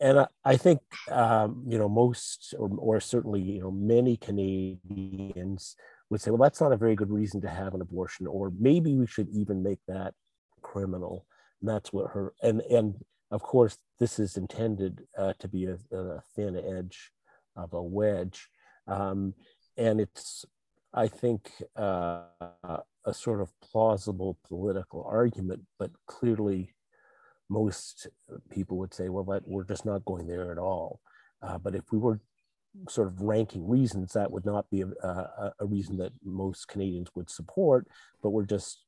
and 0.00 0.20
I, 0.20 0.26
I 0.44 0.56
think 0.56 0.80
um, 1.10 1.64
you 1.66 1.78
know 1.78 1.88
most 1.88 2.54
or, 2.58 2.70
or 2.78 3.00
certainly 3.00 3.40
you 3.40 3.60
know 3.60 3.70
many 3.70 4.16
Canadians 4.16 5.76
would 6.10 6.20
say, 6.20 6.30
well, 6.30 6.42
that's 6.42 6.60
not 6.60 6.72
a 6.72 6.76
very 6.76 6.94
good 6.94 7.10
reason 7.10 7.40
to 7.42 7.48
have 7.48 7.74
an 7.74 7.82
abortion, 7.82 8.26
or 8.26 8.52
maybe 8.58 8.94
we 8.94 9.06
should 9.06 9.28
even 9.28 9.62
make 9.62 9.80
that 9.88 10.14
criminal. 10.62 11.26
And 11.60 11.68
that's 11.68 11.92
what 11.92 12.10
her 12.12 12.34
and 12.42 12.60
and 12.62 12.94
of 13.30 13.42
course 13.42 13.78
this 13.98 14.18
is 14.18 14.36
intended 14.36 15.02
uh, 15.16 15.34
to 15.40 15.48
be 15.48 15.66
a, 15.66 15.76
a, 15.96 16.20
thin 16.34 16.56
edge 16.56 17.10
of 17.56 17.72
a 17.72 17.82
wedge, 17.82 18.48
um, 18.86 19.34
and 19.76 20.00
it's 20.00 20.44
I 20.94 21.08
think 21.08 21.50
uh, 21.76 22.22
a 23.04 23.12
sort 23.12 23.40
of 23.40 23.50
plausible 23.60 24.38
political 24.46 25.04
argument, 25.04 25.62
but 25.78 25.90
clearly 26.06 26.74
most 27.48 28.06
people 28.50 28.76
would 28.78 28.94
say, 28.94 29.08
well, 29.08 29.40
we're 29.46 29.64
just 29.64 29.86
not 29.86 30.04
going 30.04 30.26
there 30.26 30.52
at 30.52 30.58
all. 30.58 31.00
Uh, 31.42 31.58
but 31.58 31.74
if 31.74 31.84
we 31.92 31.98
were 31.98 32.20
sort 32.88 33.08
of 33.08 33.20
ranking 33.20 33.66
reasons, 33.68 34.12
that 34.12 34.30
would 34.30 34.44
not 34.44 34.68
be 34.70 34.82
a, 34.82 34.86
a, 35.06 35.52
a, 35.60 35.66
reason 35.66 35.96
that 35.96 36.12
most 36.24 36.68
Canadians 36.68 37.08
would 37.14 37.30
support, 37.30 37.86
but 38.22 38.30
we're 38.30 38.44
just, 38.44 38.84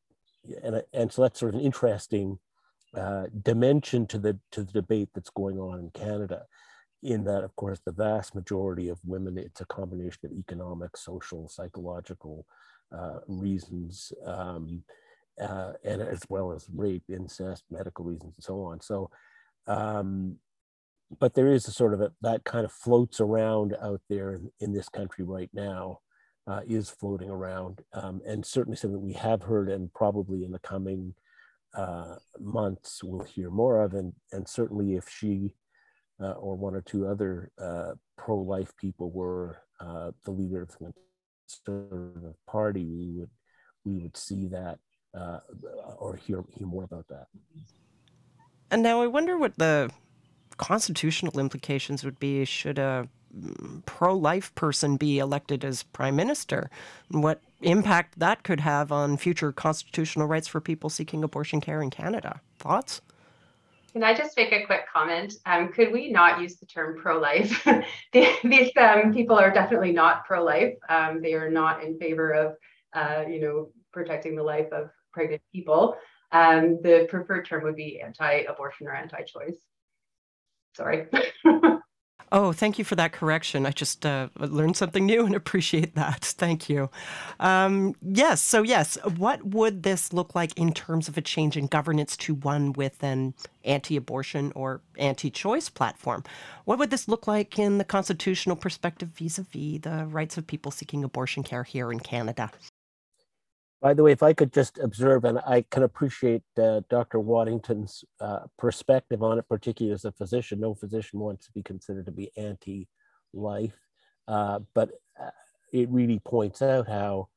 and, 0.63 0.83
and 0.93 1.13
so 1.13 1.23
that's 1.23 1.41
sort 1.41 1.55
of 1.55 1.61
an 1.61 1.67
interesting 1.67 2.39
uh, 2.97 3.25
dimension 3.43 4.07
to 4.07 4.19
the, 4.19 4.39
to 4.53 4.65
the 4.65 4.73
debate 4.73 5.09
that's 5.15 5.31
going 5.31 5.59
on 5.59 5.79
in 5.79 5.91
Canada. 5.91 6.45
In 7.03 7.25
that, 7.25 7.45
of 7.45 7.57
course, 7.57 7.81
the 7.85 7.93
vast 7.93 8.35
majority 8.35 8.89
of 8.89 8.99
women, 9.07 9.39
it's 9.39 9.63
a 9.63 9.67
combination 9.67 10.21
of 10.25 10.33
economic, 10.33 10.97
social, 10.97 11.49
psychological 11.49 12.45
uh, 12.93 13.21
reasons. 13.27 14.13
Um, 14.27 14.83
uh, 15.41 15.73
and 15.85 16.03
as 16.03 16.23
well 16.29 16.53
as 16.53 16.69
rape, 16.75 17.05
incest, 17.09 17.65
medical 17.71 18.05
reasons, 18.05 18.35
and 18.37 18.45
so 18.45 18.63
on. 18.63 18.81
So, 18.81 19.11
um, 19.67 20.37
but 21.19 21.35
there 21.35 21.53
is 21.53 21.67
a 21.67 21.73
sort 21.73 21.95
of 21.95 22.01
a, 22.01 22.13
that 22.23 22.45
kind 22.45 22.65
of 22.65 22.73
floats 22.73 23.21
around 23.21 23.77
out 23.83 24.01
there 24.09 24.35
in, 24.35 24.51
in 24.61 24.73
this 24.73 24.89
country 24.89 25.25
right 25.25 25.51
now, 25.53 26.01
uh, 26.47 26.61
is 26.67 26.91
floating 26.91 27.31
around, 27.31 27.81
um, 27.93 28.21
and 28.27 28.45
certainly 28.45 28.77
something 28.77 29.01
we 29.01 29.13
have 29.15 29.43
heard, 29.43 29.69
and 29.69 29.93
probably 29.93 30.45
in 30.45 30.53
the 30.53 30.59
coming 30.61 31.15
uh, 31.75 32.17
months 32.39 33.03
we'll 33.05 33.25
hear 33.25 33.51
more 33.51 33.83
of, 33.83 33.95
and 33.95 34.13
and 34.33 34.49
certainly 34.49 34.95
if 34.95 35.09
she 35.09 35.55
uh, 36.21 36.33
or 36.33 36.57
one 36.57 36.75
or 36.75 36.83
two 36.83 37.07
other 37.07 37.51
uh, 37.59 37.93
pro-life 38.19 38.73
people 38.77 39.11
were 39.11 39.63
uh, 39.81 40.11
the 40.25 40.31
leader 40.31 40.63
of 40.63 40.69
the 40.69 40.93
conservative 41.49 42.35
party, 42.47 42.85
we 42.85 43.13
would 43.19 43.31
we 43.85 43.99
would 43.99 44.17
see 44.17 44.47
that 44.47 44.79
uh, 45.15 45.41
or 45.99 46.17
hear, 46.17 46.45
hear 46.57 46.67
more 46.67 46.85
about 46.85 47.09
that. 47.09 47.27
And 48.71 48.83
now 48.83 49.03
I 49.03 49.07
wonder 49.07 49.37
what 49.37 49.59
the 49.59 49.91
constitutional 50.57 51.41
implications 51.41 52.05
would 52.05 52.21
be 52.21 52.45
should 52.45 52.79
a 52.79 53.09
mm, 53.37 53.85
pro 53.87 54.15
life 54.15 54.55
person 54.55 54.97
be 54.97 55.19
elected 55.19 55.65
as 55.65 55.83
prime 55.83 56.17
minister. 56.17 56.71
What 57.09 57.41
impact 57.63 58.19
that 58.19 58.43
could 58.43 58.61
have 58.61 58.93
on 58.93 59.17
future 59.17 59.53
constitutional 59.53 60.27
rights 60.27 60.49
for 60.49 60.61
people 60.61 60.91
seeking 60.91 61.23
abortion 61.23 61.61
care 61.61 61.83
in 61.83 61.91
Canada. 61.91 62.41
Thoughts? 62.59 63.01
Can 63.93 64.05
I 64.05 64.15
just 64.15 64.37
make 64.37 64.53
a 64.53 64.65
quick 64.67 64.87
comment? 64.93 65.35
Um, 65.47 65.73
could 65.73 65.93
we 65.93 66.13
not 66.13 66.41
use 66.41 66.57
the 66.57 66.67
term 66.67 66.97
pro-life? 66.97 67.67
These 68.13 68.71
um, 68.77 69.13
people 69.13 69.37
are 69.37 69.51
definitely 69.51 69.93
not 69.93 70.25
pro-life. 70.25 70.75
Um, 70.89 71.21
they 71.21 71.35
are 71.35 71.51
not 71.51 71.83
in 71.83 71.99
favor 71.99 72.33
of, 72.33 72.57
uh, 72.93 73.25
you 73.29 73.41
know, 73.41 73.71
protecting 73.93 74.37
the 74.37 74.45
life 74.45 74.73
of 74.73 74.91
pregnant 75.13 75.43
people, 75.53 75.97
um, 76.33 76.79
the 76.83 77.07
preferred 77.09 77.47
term 77.47 77.65
would 77.65 77.77
be 77.77 78.01
anti-abortion 78.01 78.87
or 78.87 78.95
anti-choice. 78.95 79.59
Sorry. 80.77 81.07
Oh, 82.33 82.53
thank 82.53 82.79
you 82.79 82.85
for 82.85 82.95
that 82.95 83.11
correction. 83.13 83.67
I 83.67 83.73
just 83.73 84.07
uh, 84.07 84.29
learned 84.39 84.77
something 84.77 85.05
new 85.05 85.27
and 85.27 85.35
appreciate 85.37 85.97
that. 85.97 86.25
Thank 86.25 86.69
you. 86.69 86.89
Um, 87.41 87.97
yes, 88.03 88.41
so 88.41 88.63
yes, 88.63 88.97
what 89.17 89.45
would 89.45 89.83
this 89.83 90.13
look 90.13 90.35
like 90.35 90.57
in 90.57 90.73
terms 90.73 91.09
of 91.09 91.19
a 91.19 91.23
change 91.23 91.57
in 91.57 91.67
governance 91.67 92.17
to 92.19 92.35
one 92.35 92.73
with 92.73 93.03
an 93.03 93.35
anti 93.65 93.97
abortion 93.97 94.53
or 94.55 94.81
anti 94.97 95.31
choice 95.31 95.69
platform? 95.69 96.23
What 96.67 96.79
would 96.79 96.91
this 96.91 97.09
look 97.09 97.27
like 97.27 97.59
in 97.59 97.79
the 97.79 97.85
constitutional 97.85 98.55
perspective 98.55 99.09
vis 99.09 99.39
a 99.39 99.43
vis 99.43 99.81
the 99.81 100.07
rights 100.09 100.39
of 100.39 100.47
people 100.47 100.71
seeking 100.71 101.03
abortion 101.03 101.43
care 101.43 101.65
here 101.65 101.91
in 101.91 101.99
Canada? 101.99 102.53
By 103.81 103.95
the 103.95 104.03
way, 104.03 104.13
if 104.13 104.23
I 104.23 104.35
could 104.35 104.53
just 104.53 104.79
observe, 104.79 105.25
and 105.25 105.39
I 105.47 105.65
can 105.71 105.83
appreciate 105.83 106.43
uh, 106.59 106.83
Dr. 106.91 107.19
Waddington's 107.19 108.05
uh, 108.21 108.41
perspective 108.59 109.23
on 109.23 109.39
it, 109.39 109.49
particularly 109.49 109.95
as 109.95 110.05
a 110.05 110.13
physician. 110.13 110.61
No 110.61 110.75
physician 110.75 111.19
wants 111.19 111.47
to 111.47 111.53
be 111.53 111.63
considered 111.63 112.05
to 112.07 112.13
be 112.13 112.31
anti 112.37 112.89
life, 113.33 113.79
uh, 114.29 114.61
but 114.75 114.91
uh, 115.19 115.31
it 115.73 115.89
really 115.89 116.19
points 116.19 116.61
out 116.61 116.89
how 116.89 117.29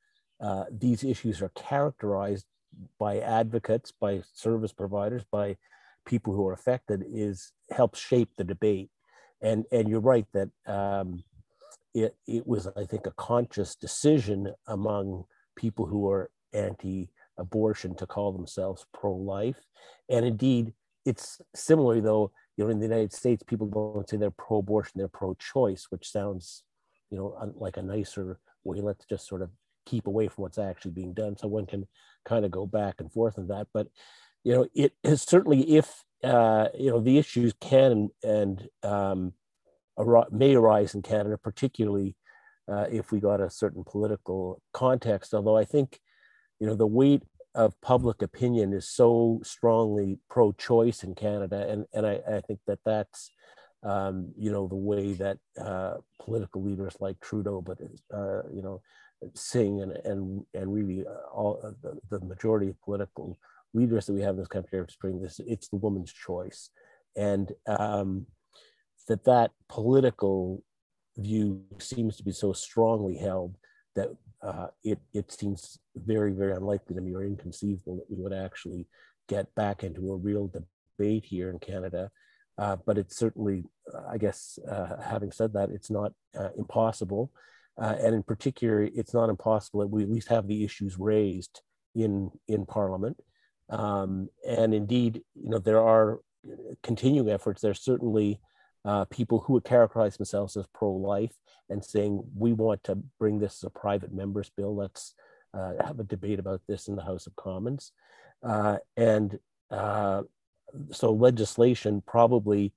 uh, 0.42 0.66
these 0.70 1.06
issues 1.06 1.42
are 1.42 1.52
characterized 1.56 2.46
by 3.00 3.20
advocates, 3.20 3.94
by 3.94 4.22
service 4.34 4.74
providers, 4.74 5.24
by 5.32 5.56
people 6.06 6.34
who 6.34 6.46
are 6.46 6.54
affected, 6.54 7.06
is 7.08 7.54
helps 7.72 8.00
shape 8.00 8.32
the 8.38 8.44
debate. 8.44 8.90
And, 9.42 9.64
and 9.72 9.88
you're 9.88 10.02
right 10.02 10.26
that 10.34 10.50
um, 10.68 11.24
it, 11.94 12.18
it 12.28 12.46
was, 12.46 12.68
I 12.76 12.84
think, 12.84 13.06
a 13.06 13.12
conscious 13.12 13.76
decision 13.76 14.54
among 14.68 15.24
people 15.56 15.86
who 15.86 16.10
are 16.10 16.30
anti-abortion 16.54 17.96
to 17.96 18.06
call 18.06 18.32
themselves 18.32 18.86
pro-life. 18.94 19.60
And 20.10 20.26
indeed, 20.26 20.74
it's 21.06 21.42
similarly 21.56 22.02
though, 22.02 22.32
you 22.56 22.64
know, 22.64 22.70
in 22.70 22.80
the 22.80 22.86
United 22.86 23.14
States, 23.14 23.44
people 23.44 23.68
don't 23.68 24.08
say 24.10 24.18
they're 24.18 24.32
pro-abortion, 24.32 24.94
they're 24.96 25.08
pro-choice, 25.08 25.88
which 25.90 26.10
sounds, 26.10 26.64
you 27.10 27.18
know, 27.18 27.54
like 27.56 27.78
a 27.78 27.82
nicer 27.82 28.40
way. 28.64 28.82
Let's 28.82 29.06
just 29.06 29.28
sort 29.28 29.42
of 29.42 29.50
keep 29.86 30.08
away 30.08 30.28
from 30.28 30.44
what's 30.44 30.58
actually 30.58 30.92
being 30.92 31.14
done. 31.14 31.38
So 31.38 31.48
one 31.48 31.66
can 31.66 31.88
kind 32.26 32.46
of 32.46 32.52
go 32.52 32.66
back 32.66 32.96
and 33.00 33.12
forth 33.12 33.38
on 33.38 33.48
that. 33.48 33.68
But 33.74 33.88
you 34.44 34.54
know, 34.54 34.68
it 34.74 34.94
is 35.04 35.22
certainly 35.22 35.78
if 35.78 36.04
uh, 36.24 36.70
you 36.78 36.92
know 36.92 37.00
the 37.00 37.18
issues 37.18 37.54
can 37.60 38.10
and 38.24 38.68
um, 38.84 39.34
may 40.32 40.56
arise 40.56 40.96
in 40.96 41.02
Canada, 41.02 41.38
particularly 41.38 42.16
uh, 42.72 42.86
if 42.92 43.12
we 43.12 43.20
got 43.20 43.42
a 43.42 43.50
certain 43.50 43.84
political 43.84 44.62
context. 44.74 45.34
Although 45.34 45.58
I 45.58 45.66
think, 45.66 46.00
you 46.64 46.70
know, 46.70 46.76
the 46.76 46.88
weight 46.88 47.24
of 47.56 47.80
public 47.82 48.22
opinion 48.22 48.72
is 48.72 48.88
so 48.88 49.42
strongly 49.44 50.18
pro-choice 50.30 51.04
in 51.04 51.14
Canada, 51.14 51.68
and 51.68 51.86
and 51.94 52.08
I, 52.08 52.22
I 52.26 52.40
think 52.40 52.62
that 52.68 52.80
that's 52.86 53.30
um, 53.84 54.32
you 54.38 54.50
know 54.50 54.70
the 54.70 54.84
way 54.92 55.12
that 55.12 55.40
uh, 55.60 55.96
political 56.22 56.64
leaders 56.64 56.96
like 57.02 57.20
Trudeau, 57.20 57.62
but 57.62 57.80
uh, 58.14 58.44
you 58.50 58.62
know, 58.62 58.82
Singh 59.34 59.82
and 59.82 59.92
and 60.06 60.46
and 60.54 60.74
really 60.74 61.04
uh, 61.06 61.28
all 61.34 61.76
the, 61.82 62.00
the 62.10 62.26
majority 62.26 62.70
of 62.70 62.82
political 62.82 63.38
leaders 63.74 64.06
that 64.06 64.14
we 64.14 64.22
have 64.22 64.36
in 64.36 64.40
this 64.40 64.48
country 64.48 64.80
are 64.80 64.88
spring 64.88 65.22
this. 65.22 65.42
It's 65.46 65.68
the 65.68 65.76
woman's 65.76 66.14
choice, 66.14 66.70
and 67.18 67.52
um, 67.68 68.26
that 69.10 69.26
that 69.26 69.52
political 69.68 70.64
view 71.18 71.62
seems 71.80 72.16
to 72.16 72.24
be 72.24 72.32
so 72.32 72.54
strongly 72.54 73.18
held 73.18 73.58
that 73.96 74.12
uh, 74.44 74.68
it, 74.84 75.00
it 75.14 75.32
seems 75.32 75.80
very, 75.96 76.34
very 76.34 76.54
unlikely 76.54 76.96
to 76.96 77.02
me 77.02 77.14
or 77.14 77.24
inconceivable 77.24 77.98
that 77.98 78.10
we 78.10 78.22
would 78.22 78.34
actually 78.34 78.88
get 79.30 79.54
back 79.56 79.84
into 79.84 80.12
a 80.12 80.18
real 80.18 80.48
debate 80.48 81.26
here 81.26 81.50
in 81.50 81.60
Canada. 81.60 82.12
Uh, 82.58 82.76
but 82.86 82.98
it's 82.98 83.18
certainly, 83.18 83.64
I 84.10 84.18
guess, 84.18 84.60
uh, 84.70 85.02
having 85.02 85.32
said 85.32 85.54
that, 85.54 85.70
it's 85.70 85.90
not 85.90 86.12
uh, 86.38 86.50
impossible. 86.58 87.32
Uh, 87.82 87.96
and 88.00 88.14
in 88.14 88.22
particular, 88.22 88.84
it's 88.84 89.14
not 89.14 89.30
impossible 89.30 89.80
that 89.80 89.88
we 89.88 90.04
at 90.04 90.12
least 90.12 90.28
have 90.28 90.48
the 90.48 90.64
issues 90.64 91.00
raised 91.00 91.62
in, 91.96 92.30
in 92.48 92.66
Parliament. 92.66 93.18
Um, 93.70 94.30
and 94.48 94.74
indeed, 94.74 95.24
you 95.34 95.50
know, 95.50 95.58
there 95.58 95.82
are 95.82 96.20
continuing 96.84 97.30
efforts. 97.30 97.62
There's 97.62 97.84
certainly 97.84 98.40
uh, 98.86 99.06
people 99.06 99.40
who 99.40 99.54
would 99.54 99.64
characterize 99.64 100.18
themselves 100.18 100.58
as 100.58 100.68
pro-life 100.74 101.34
and 101.70 101.84
saying 101.84 102.22
we 102.36 102.54
want 102.54 102.84
to 102.84 102.98
bring 103.20 103.40
this 103.40 103.60
as 103.60 103.64
a 103.64 103.70
private 103.70 104.14
members 104.14 104.52
bill. 104.56 104.76
Let's 104.76 105.14
uh, 105.54 105.74
have 105.86 106.00
a 106.00 106.04
debate 106.04 106.40
about 106.40 106.62
this 106.68 106.88
in 106.88 106.96
the 106.96 107.04
House 107.04 107.28
of 107.28 107.36
Commons, 107.36 107.92
uh, 108.44 108.78
and 108.98 109.40
uh, 109.72 110.24
so 110.92 111.14
legislation 111.14 112.02
probably 112.06 112.74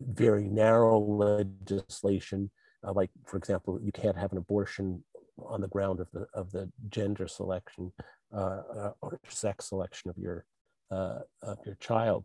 very 0.00 0.48
narrow 0.48 0.98
legislation, 0.98 2.50
uh, 2.86 2.92
like 2.92 3.10
for 3.24 3.36
example, 3.38 3.80
you 3.82 3.92
can't 3.92 4.18
have 4.18 4.32
an 4.32 4.38
abortion 4.38 5.02
on 5.38 5.62
the 5.62 5.68
ground 5.68 6.00
of 6.00 6.10
the 6.12 6.26
of 6.34 6.50
the 6.52 6.70
gender 6.90 7.26
selection 7.26 7.92
uh, 8.36 8.90
or 9.00 9.18
sex 9.28 9.68
selection 9.68 10.10
of 10.10 10.18
your 10.18 10.44
of 10.90 11.58
your 11.64 11.76
child 11.76 12.24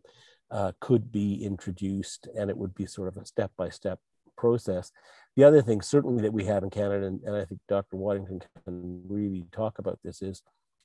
uh, 0.52 0.72
could 0.80 1.12
be 1.12 1.44
introduced 1.44 2.28
and 2.38 2.50
it 2.50 2.58
would 2.58 2.76
be 2.76 2.86
sort 2.86 3.08
of 3.08 3.18
a 3.18 3.26
step-by-step 3.26 4.00
process. 4.38 4.92
The 5.36 5.44
other 5.44 5.62
thing 5.62 5.82
certainly 5.82 6.22
that 6.22 6.34
we 6.34 6.46
have 6.46 6.64
in 6.64 6.70
Canada, 6.70 7.08
and, 7.08 7.22
and, 7.24 7.36
I 7.36 7.46
think 7.46 7.62
Dr. 7.68 7.98
Waddington 7.98 8.42
can 8.64 9.02
really 9.08 9.46
talk 9.52 9.80
about 9.80 10.00
this, 10.04 10.22
is 10.22 10.42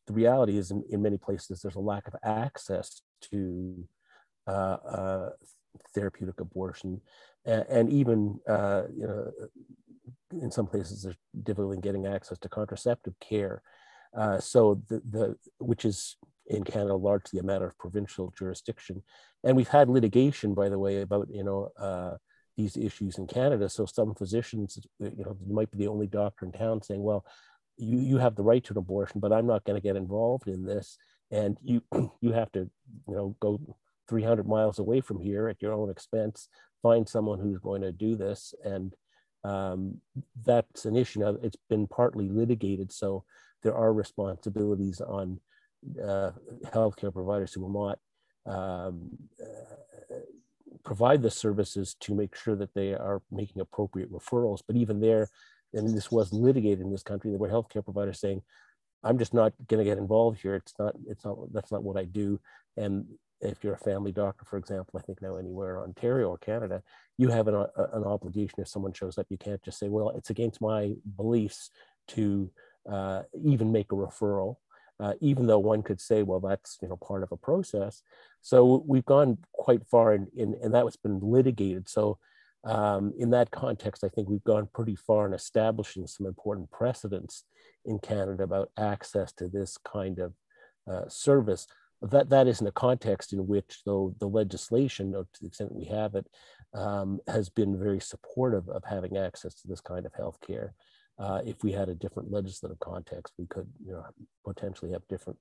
the 0.06 0.12
reality 0.12 0.56
is 0.56 0.70
in, 0.70 0.82
in 0.90 1.02
many 1.02 1.18
places 1.18 1.60
there's 1.60 1.76
a 1.76 1.80
lack 1.80 2.08
of 2.08 2.16
access 2.24 3.02
to 3.30 3.86
uh, 4.46 4.50
uh, 4.50 5.30
therapeutic 5.94 6.40
abortion. 6.40 7.00
And, 7.44 7.64
and 7.68 7.90
even, 7.90 8.40
uh, 8.48 8.82
you 8.94 9.06
know, 9.06 9.30
in 10.32 10.50
some 10.50 10.66
places 10.66 11.02
there's 11.02 11.16
difficulty 11.42 11.76
in 11.76 11.80
getting 11.80 12.06
access 12.06 12.38
to 12.38 12.48
contraceptive 12.48 13.14
care. 13.20 13.62
Uh, 14.16 14.40
so 14.40 14.82
the, 14.88 15.00
the, 15.08 15.36
which 15.58 15.84
is 15.84 16.16
in 16.50 16.64
Canada 16.64 16.96
largely 16.96 17.38
a 17.38 17.44
matter 17.44 17.66
of 17.66 17.78
provincial 17.78 18.32
jurisdiction. 18.36 19.02
And 19.44 19.56
we've 19.56 19.68
had 19.68 19.88
litigation, 19.88 20.52
by 20.52 20.68
the 20.68 20.78
way, 20.78 21.00
about 21.00 21.28
you 21.30 21.44
know 21.44 21.70
uh, 21.78 22.16
these 22.56 22.76
issues 22.76 23.18
in 23.18 23.26
Canada. 23.26 23.68
So 23.68 23.86
some 23.86 24.14
physicians, 24.14 24.78
you 24.98 25.24
know, 25.24 25.36
might 25.48 25.70
be 25.70 25.78
the 25.78 25.88
only 25.88 26.08
doctor 26.08 26.44
in 26.44 26.52
town 26.52 26.82
saying, 26.82 27.02
"Well, 27.02 27.24
you 27.76 27.98
you 28.00 28.18
have 28.18 28.34
the 28.34 28.42
right 28.42 28.62
to 28.64 28.74
an 28.74 28.78
abortion, 28.78 29.20
but 29.20 29.32
I'm 29.32 29.46
not 29.46 29.64
going 29.64 29.80
to 29.80 29.86
get 29.86 29.96
involved 29.96 30.48
in 30.48 30.64
this, 30.64 30.98
and 31.30 31.56
you 31.62 31.82
you 32.20 32.32
have 32.32 32.50
to 32.52 32.68
you 33.08 33.14
know 33.14 33.36
go 33.40 33.58
300 34.08 34.46
miles 34.46 34.80
away 34.80 35.00
from 35.00 35.20
here 35.20 35.48
at 35.48 35.62
your 35.62 35.72
own 35.72 35.88
expense, 35.88 36.48
find 36.82 37.08
someone 37.08 37.38
who's 37.38 37.60
going 37.60 37.82
to 37.82 37.92
do 37.92 38.16
this." 38.16 38.54
And 38.64 38.92
um, 39.44 40.00
that's 40.44 40.84
an 40.84 40.96
issue 40.96 41.20
now. 41.20 41.36
It's 41.42 41.56
been 41.70 41.86
partly 41.86 42.28
litigated, 42.28 42.92
so 42.92 43.24
there 43.62 43.76
are 43.76 43.92
responsibilities 43.92 45.00
on 45.00 45.40
uh, 46.02 46.30
healthcare 46.66 47.12
providers 47.12 47.52
who 47.52 47.62
will 47.62 47.86
not 47.86 47.98
um, 48.46 49.10
uh, 49.40 50.16
provide 50.84 51.22
the 51.22 51.30
services 51.30 51.94
to 52.00 52.14
make 52.14 52.34
sure 52.34 52.56
that 52.56 52.74
they 52.74 52.94
are 52.94 53.22
making 53.30 53.60
appropriate 53.60 54.12
referrals. 54.12 54.60
But 54.66 54.76
even 54.76 55.00
there, 55.00 55.28
and 55.74 55.96
this 55.96 56.10
was 56.10 56.32
litigated 56.32 56.80
in 56.80 56.90
this 56.90 57.02
country, 57.02 57.30
there 57.30 57.38
were 57.38 57.48
healthcare 57.48 57.84
providers 57.84 58.20
saying, 58.20 58.42
"I'm 59.02 59.18
just 59.18 59.34
not 59.34 59.52
going 59.68 59.78
to 59.78 59.88
get 59.88 59.98
involved 59.98 60.40
here. 60.40 60.56
It's 60.56 60.74
not. 60.78 60.94
It's 61.06 61.24
not. 61.24 61.52
That's 61.52 61.72
not 61.72 61.82
what 61.82 61.96
I 61.96 62.04
do." 62.04 62.40
And 62.76 63.06
if 63.40 63.62
you're 63.64 63.74
a 63.74 63.78
family 63.78 64.12
doctor, 64.12 64.44
for 64.44 64.58
example, 64.58 64.98
I 64.98 65.02
think 65.02 65.22
now 65.22 65.36
anywhere 65.36 65.82
Ontario 65.82 66.28
or 66.28 66.38
Canada, 66.38 66.82
you 67.16 67.28
have 67.28 67.48
an, 67.48 67.54
a, 67.54 67.66
an 67.92 68.04
obligation. 68.04 68.60
If 68.60 68.68
someone 68.68 68.92
shows 68.92 69.16
up, 69.18 69.26
you 69.30 69.38
can't 69.38 69.62
just 69.62 69.78
say, 69.78 69.88
"Well, 69.88 70.10
it's 70.10 70.30
against 70.30 70.60
my 70.60 70.94
beliefs 71.16 71.70
to 72.08 72.50
uh, 72.90 73.22
even 73.42 73.72
make 73.72 73.92
a 73.92 73.96
referral." 73.96 74.56
Uh, 75.00 75.14
even 75.20 75.46
though 75.46 75.58
one 75.58 75.82
could 75.82 76.00
say, 76.00 76.22
well, 76.22 76.40
that's 76.40 76.78
you 76.82 76.88
know 76.88 76.96
part 76.96 77.22
of 77.22 77.32
a 77.32 77.36
process. 77.36 78.02
So 78.42 78.84
we've 78.86 79.04
gone 79.04 79.38
quite 79.52 79.86
far, 79.86 80.14
in, 80.14 80.28
in 80.36 80.54
and 80.62 80.74
that 80.74 80.84
was 80.84 80.96
been 80.96 81.20
litigated. 81.20 81.88
So 81.88 82.18
um, 82.64 83.12
in 83.18 83.30
that 83.30 83.50
context, 83.50 84.04
I 84.04 84.08
think 84.08 84.28
we've 84.28 84.44
gone 84.44 84.68
pretty 84.74 84.96
far 84.96 85.26
in 85.26 85.32
establishing 85.32 86.06
some 86.06 86.26
important 86.26 86.70
precedents 86.70 87.44
in 87.84 87.98
Canada 87.98 88.42
about 88.42 88.70
access 88.76 89.32
to 89.34 89.48
this 89.48 89.78
kind 89.78 90.18
of 90.18 90.34
uh, 90.90 91.08
service. 91.08 91.66
That 92.02 92.30
that 92.30 92.46
is 92.46 92.60
in 92.60 92.66
a 92.66 92.72
context 92.72 93.32
in 93.32 93.46
which, 93.46 93.80
though 93.84 94.14
the 94.20 94.28
legislation, 94.28 95.12
to 95.12 95.26
the 95.40 95.46
extent 95.46 95.74
we 95.74 95.84
have 95.86 96.14
it, 96.14 96.26
um, 96.74 97.20
has 97.26 97.48
been 97.48 97.78
very 97.78 98.00
supportive 98.00 98.68
of 98.68 98.84
having 98.84 99.16
access 99.16 99.54
to 99.54 99.68
this 99.68 99.80
kind 99.80 100.06
of 100.06 100.14
health 100.14 100.38
care 100.46 100.74
uh, 101.20 101.40
if 101.44 101.62
we 101.62 101.70
had 101.70 101.88
a 101.88 101.94
different 101.94 102.32
legislative 102.32 102.80
context, 102.80 103.34
we 103.38 103.46
could 103.46 103.68
you 103.84 103.92
know, 103.92 104.04
potentially 104.44 104.92
have 104.92 105.06
different, 105.08 105.38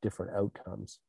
different 0.00 0.32
outcomes. 0.34 1.00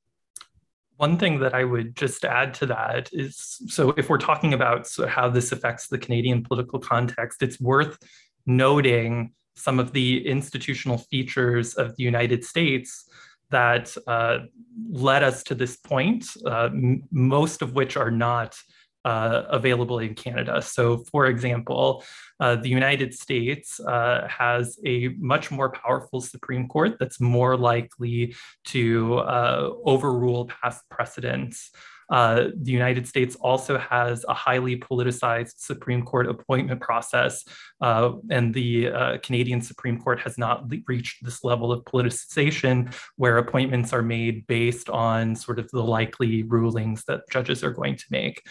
One 0.98 1.18
thing 1.18 1.40
that 1.40 1.54
I 1.54 1.64
would 1.64 1.96
just 1.96 2.26
add 2.26 2.54
to 2.56 2.66
that 2.66 3.10
is 3.14 3.62
so 3.68 3.94
if 3.96 4.10
we're 4.10 4.18
talking 4.18 4.54
about 4.54 4.86
so 4.86 5.08
how 5.08 5.30
this 5.30 5.54
affects 5.54 5.88
the 5.88 5.98
Canadian 5.98 6.44
political 6.44 6.80
context, 6.80 7.42
it's 7.42 7.62
worth 7.62 7.98
noting 8.46 9.32
some 9.56 9.80
of 9.80 9.94
the 9.94 10.28
institutional 10.28 10.98
features 10.98 11.76
of 11.76 11.96
the 11.96 12.04
United 12.04 12.44
States 12.44 13.08
that 13.52 13.96
uh, 14.08 14.40
led 14.92 15.24
us 15.24 15.44
to 15.44 15.56
this 15.56 15.78
point, 15.78 16.26
uh, 16.46 16.66
m- 16.66 17.04
most 17.12 17.62
of 17.62 17.74
which 17.74 17.96
are 17.96 18.12
not 18.12 18.56
uh, 19.06 19.44
available 19.50 20.00
in 20.00 20.14
Canada. 20.14 20.62
So, 20.62 21.04
for 21.12 21.28
example, 21.28 22.04
uh, 22.40 22.56
the 22.56 22.70
United 22.70 23.14
States 23.14 23.80
uh, 23.80 24.28
has 24.28 24.78
a 24.86 25.10
much 25.20 25.52
more 25.52 25.70
powerful 25.72 26.22
Supreme 26.22 26.68
Court 26.68 26.98
that's 27.00 27.20
more 27.20 27.58
likely 27.58 28.36
to 28.66 29.18
uh, 29.20 29.70
overrule 29.86 30.46
past 30.46 30.84
precedents. 30.90 31.72
Uh, 32.10 32.46
the 32.56 32.72
United 32.72 33.08
States 33.08 33.36
also 33.36 33.78
has 33.78 34.26
a 34.28 34.34
highly 34.34 34.76
politicized 34.78 35.54
Supreme 35.58 36.02
Court 36.04 36.28
appointment 36.28 36.82
process, 36.82 37.46
uh, 37.82 38.14
and 38.32 38.54
the 38.54 38.90
uh, 38.90 39.18
Canadian 39.20 39.62
Supreme 39.62 40.02
Court 40.02 40.20
has 40.22 40.38
not 40.38 40.72
reached 40.88 41.24
this 41.24 41.44
level 41.44 41.72
of 41.72 41.84
politicization 41.86 42.94
where 43.18 43.38
appointments 43.38 43.94
are 43.94 44.02
made 44.02 44.48
based 44.48 44.90
on 44.90 45.36
sort 45.36 45.60
of 45.60 45.70
the 45.70 45.84
likely 45.84 46.44
rulings 46.44 47.04
that 47.06 47.30
judges 47.30 47.64
are 47.64 47.72
going 47.72 47.96
to 47.96 48.06
make. 48.10 48.42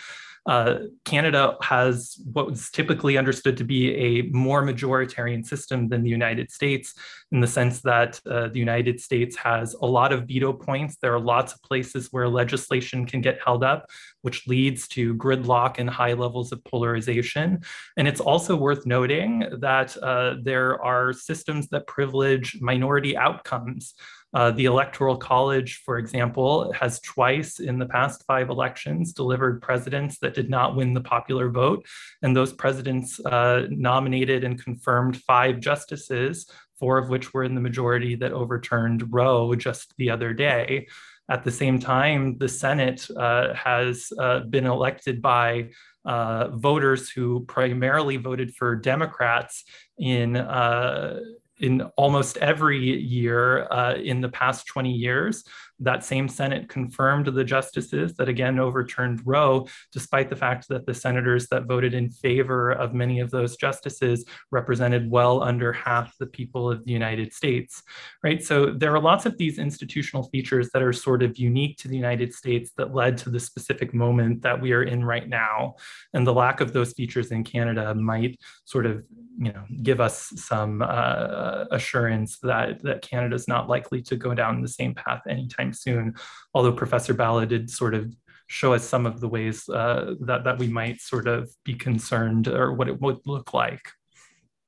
Uh, 0.49 0.79
Canada 1.05 1.57
has 1.61 2.17
what 2.33 2.47
was 2.47 2.71
typically 2.71 3.19
understood 3.19 3.57
to 3.59 3.65
be 3.65 3.95
a 3.95 4.23
more 4.33 4.63
majoritarian 4.63 5.45
system 5.45 5.89
than 5.91 6.03
the 6.03 6.09
United 6.09 6.51
States, 6.51 6.95
in 7.33 7.41
the 7.41 7.47
sense 7.47 7.83
that 7.83 8.19
uh, 8.25 8.49
the 8.49 8.59
United 8.59 8.99
States 8.99 9.37
has 9.37 9.75
a 9.83 9.87
lot 9.87 10.11
of 10.11 10.27
veto 10.27 10.53
points. 10.55 10.97
There 10.97 11.15
are 11.15 11.21
lots 11.21 11.53
of 11.53 11.63
places 11.63 12.09
where 12.13 12.27
legislation 12.29 13.05
can 13.05 13.21
get 13.21 13.39
held 13.45 13.63
up, 13.63 13.87
which 14.23 14.47
leads 14.49 14.89
to 14.89 15.15
gridlock 15.17 15.79
and 15.79 15.91
high 15.91 16.15
levels 16.15 16.51
of 16.51 16.65
polarization. 16.65 17.61
And 17.99 18.09
it's 18.09 18.21
also 18.21 18.57
worth 18.57 18.87
noting 18.87 19.47
that 19.61 19.97
uh, 19.99 20.37
there 20.43 20.83
are 20.83 21.13
systems 21.13 21.69
that 21.69 21.87
privilege 21.87 22.59
minority 22.61 23.17
outcomes. 23.17 23.95
Uh, 24.35 24.51
the 24.51 24.67
Electoral 24.67 25.17
College, 25.17 25.83
for 25.85 25.99
example, 25.99 26.73
has 26.73 27.01
twice 27.01 27.61
in 27.61 27.79
the 27.79 27.87
past 27.87 28.25
five 28.27 28.51
elections 28.51 29.13
delivered 29.13 29.63
presidents 29.63 30.19
that 30.19 30.35
did 30.35 30.51
not 30.51 30.77
win 30.77 30.93
the 30.93 31.01
popular 31.01 31.49
vote. 31.49 31.87
And 32.23 32.37
those 32.37 32.53
presidents 32.53 33.19
uh, 33.25 33.67
nominated 33.71 34.45
and 34.45 34.63
confirmed 34.63 35.17
five 35.23 35.61
justices, 35.61 36.51
four 36.79 36.99
of 36.99 37.09
which 37.09 37.33
were 37.33 37.45
in 37.45 37.55
the 37.55 37.61
majority 37.61 38.15
that 38.17 38.33
overturned 38.33 39.13
Roe 39.13 39.55
just 39.55 39.95
the 39.97 40.11
other 40.11 40.35
day. 40.35 40.87
At 41.31 41.45
the 41.45 41.51
same 41.51 41.79
time, 41.79 42.39
the 42.39 42.49
Senate 42.49 43.07
uh, 43.17 43.53
has 43.55 44.13
uh, 44.19 44.41
been 44.41 44.65
elected 44.67 45.21
by 45.21 45.71
uh, 46.07 46.49
voters 46.49 47.11
who 47.11 47.45
primarily 47.45 48.17
voted 48.17 48.55
for 48.55 48.75
Democrats 48.75 49.65
in 49.99 50.37
uh, 50.37 51.21
in 51.61 51.83
almost 51.97 52.37
every 52.39 52.79
year 52.79 53.67
uh, 53.71 53.95
in 53.95 54.21
the 54.21 54.29
past 54.29 54.67
20 54.67 54.93
years. 54.93 55.45
That 55.81 56.05
same 56.05 56.29
Senate 56.29 56.69
confirmed 56.69 57.27
the 57.27 57.45
justices 57.45 58.15
that 58.15 58.29
again 58.29 58.59
overturned 58.59 59.23
Roe, 59.25 59.67
despite 59.93 60.29
the 60.29 60.37
fact 60.37 60.69
that 60.69 60.87
the 60.87 60.95
senators 60.95 61.49
that 61.49 61.67
voted 61.67 61.95
in 61.95 62.11
favor 62.11 62.73
of 62.73 62.95
many 62.95 63.21
of 63.21 63.31
those 63.31 63.57
justices 63.57 64.25
represented 64.51 65.11
well 65.11 65.43
under 65.43 65.73
half 65.73 66.17
the 66.19 66.27
people 66.27 66.71
of 66.71 66.85
the 66.85 66.93
United 66.93 67.33
States, 67.33 67.83
right? 68.23 68.43
So 68.43 68.71
there 68.71 68.95
are 68.95 69.01
lots 69.01 69.27
of 69.27 69.37
these 69.39 69.59
institutional 69.59 70.25
features 70.25 70.71
that 70.73 70.83
are 70.83 70.93
sort 70.93 71.23
of 71.23 71.39
unique 71.39 71.77
to 71.79 71.89
the 71.89 71.97
United 71.97 72.35
States 72.35 72.73
that 72.77 72.95
led 72.95 73.17
to 73.19 73.31
the 73.31 73.41
specific 73.41 73.95
moment 73.95 74.43
that 74.43 74.61
we 74.61 74.73
are 74.73 74.83
in 74.83 75.05
right 75.05 75.29
now. 75.29 75.75
And 76.13 76.27
the 76.27 76.35
lack 76.35 76.61
of 76.61 76.73
those 76.73 76.93
features 76.93 77.31
in 77.31 77.45
Canada 77.45 77.95
might 77.95 78.39
sort 78.65 78.87
of 78.87 79.05
you 79.41 79.53
know 79.53 79.65
give 79.83 80.01
us 80.01 80.33
some 80.35 80.83
uh, 80.83 81.65
assurance 81.71 82.39
that 82.41 82.83
that 82.83 83.03
Canada 83.03 83.37
is 83.37 83.47
not 83.47 83.69
likely 83.69 84.03
to 84.03 84.17
go 84.17 84.35
down 84.35 84.61
the 84.61 84.69
same 84.69 84.95
path 84.95 85.23
anytime 85.29 85.68
soon. 85.75 86.15
Although 86.55 86.73
Professor 86.73 87.15
Bala 87.15 87.47
did 87.47 87.71
sort 87.71 87.95
of 87.95 88.15
show 88.49 88.73
us 88.73 88.85
some 88.85 89.07
of 89.07 89.21
the 89.21 89.29
ways 89.29 89.69
uh, 89.69 90.15
that 90.21 90.45
that 90.45 90.59
we 90.59 90.69
might 90.69 91.01
sort 91.01 91.29
of 91.29 91.51
be 91.65 91.75
concerned 91.75 92.49
or 92.49 92.73
what 92.73 92.89
it 92.89 93.01
would 93.01 93.19
look 93.27 93.55
like. 93.55 93.91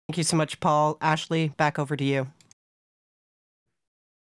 Thank 0.08 0.18
you 0.18 0.24
so 0.24 0.36
much, 0.36 0.60
Paul. 0.60 0.98
Ashley, 1.00 1.48
back 1.56 1.78
over 1.78 1.96
to 1.96 2.04
you. 2.04 2.28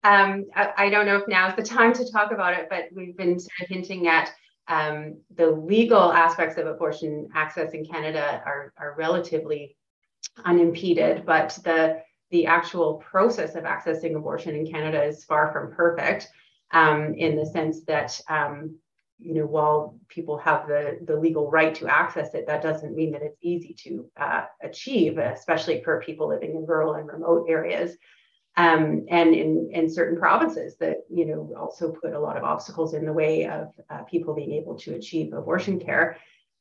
Um, 0.05 0.47
I, 0.57 0.73
I, 0.77 0.91
don't 0.91 1.07
know 1.07 1.17
if 1.17 1.29
now 1.29 1.49
is 1.49 1.55
the 1.55 1.63
time 1.63 1.93
to 1.93 2.11
talk 2.11 2.33
about 2.33 2.55
it, 2.55 2.67
but 2.69 2.87
we've 2.93 3.17
been 3.17 3.39
sort 3.39 3.53
of 3.63 3.69
hinting 3.69 4.09
at 4.09 4.33
um, 4.67 5.21
the 5.37 5.49
legal 5.49 6.13
aspects 6.13 6.59
of 6.59 6.67
abortion 6.67 7.29
access 7.35 7.73
in 7.73 7.85
Canada 7.85 8.43
are, 8.45 8.73
are 8.77 8.97
relatively 8.97 9.77
unimpeded, 10.45 11.25
but 11.27 11.59
the 11.65 12.01
the 12.31 12.47
actual 12.47 12.95
process 12.95 13.55
of 13.55 13.65
accessing 13.65 14.17
abortion 14.17 14.57
in 14.57 14.67
Canada 14.67 15.03
is 15.05 15.23
far 15.25 15.53
from 15.53 15.71
perfect, 15.71 16.29
um, 16.73 17.15
in 17.15 17.37
the 17.37 17.47
sense 17.47 17.85
that 17.85 18.21
um, 18.29 18.77
you 19.19 19.35
know 19.35 19.47
while 19.47 19.99
people 20.09 20.39
have 20.39 20.67
the 20.67 20.99
the 21.05 21.17
legal 21.17 21.51
right 21.51 21.75
to 21.77 21.89
access 21.89 22.35
it, 22.35 22.47
that 22.47 22.63
doesn't 22.63 22.97
mean 22.97 23.13
that 23.13 23.23
it's 23.23 23.39
easy 23.43 23.75
to 23.85 24.11
uh, 24.19 24.45
achieve, 24.63 25.19
especially 25.19 25.83
for 25.83 26.01
people 26.01 26.29
living 26.29 26.51
in 26.51 26.67
rural 26.67 26.95
and 26.95 27.07
remote 27.07 27.47
areas. 27.49 27.97
Um, 28.55 29.07
and 29.09 29.35
in, 29.35 29.71
in 29.73 29.89
certain 29.89 30.19
provinces 30.19 30.77
that 30.77 30.99
you 31.09 31.25
know 31.25 31.55
also 31.59 31.91
put 31.91 32.13
a 32.13 32.21
lot 32.21 32.37
of 32.37 32.45
obstacles 32.45 32.93
in 32.93 33.07
the 33.07 33.13
way 33.13 33.47
of 33.47 33.73
uh, 33.89 34.03
people 34.03 34.35
being 34.35 34.53
able 34.53 34.79
to 34.81 34.95
achieve 34.95 35.33
abortion 35.33 35.81
care. 35.81 36.19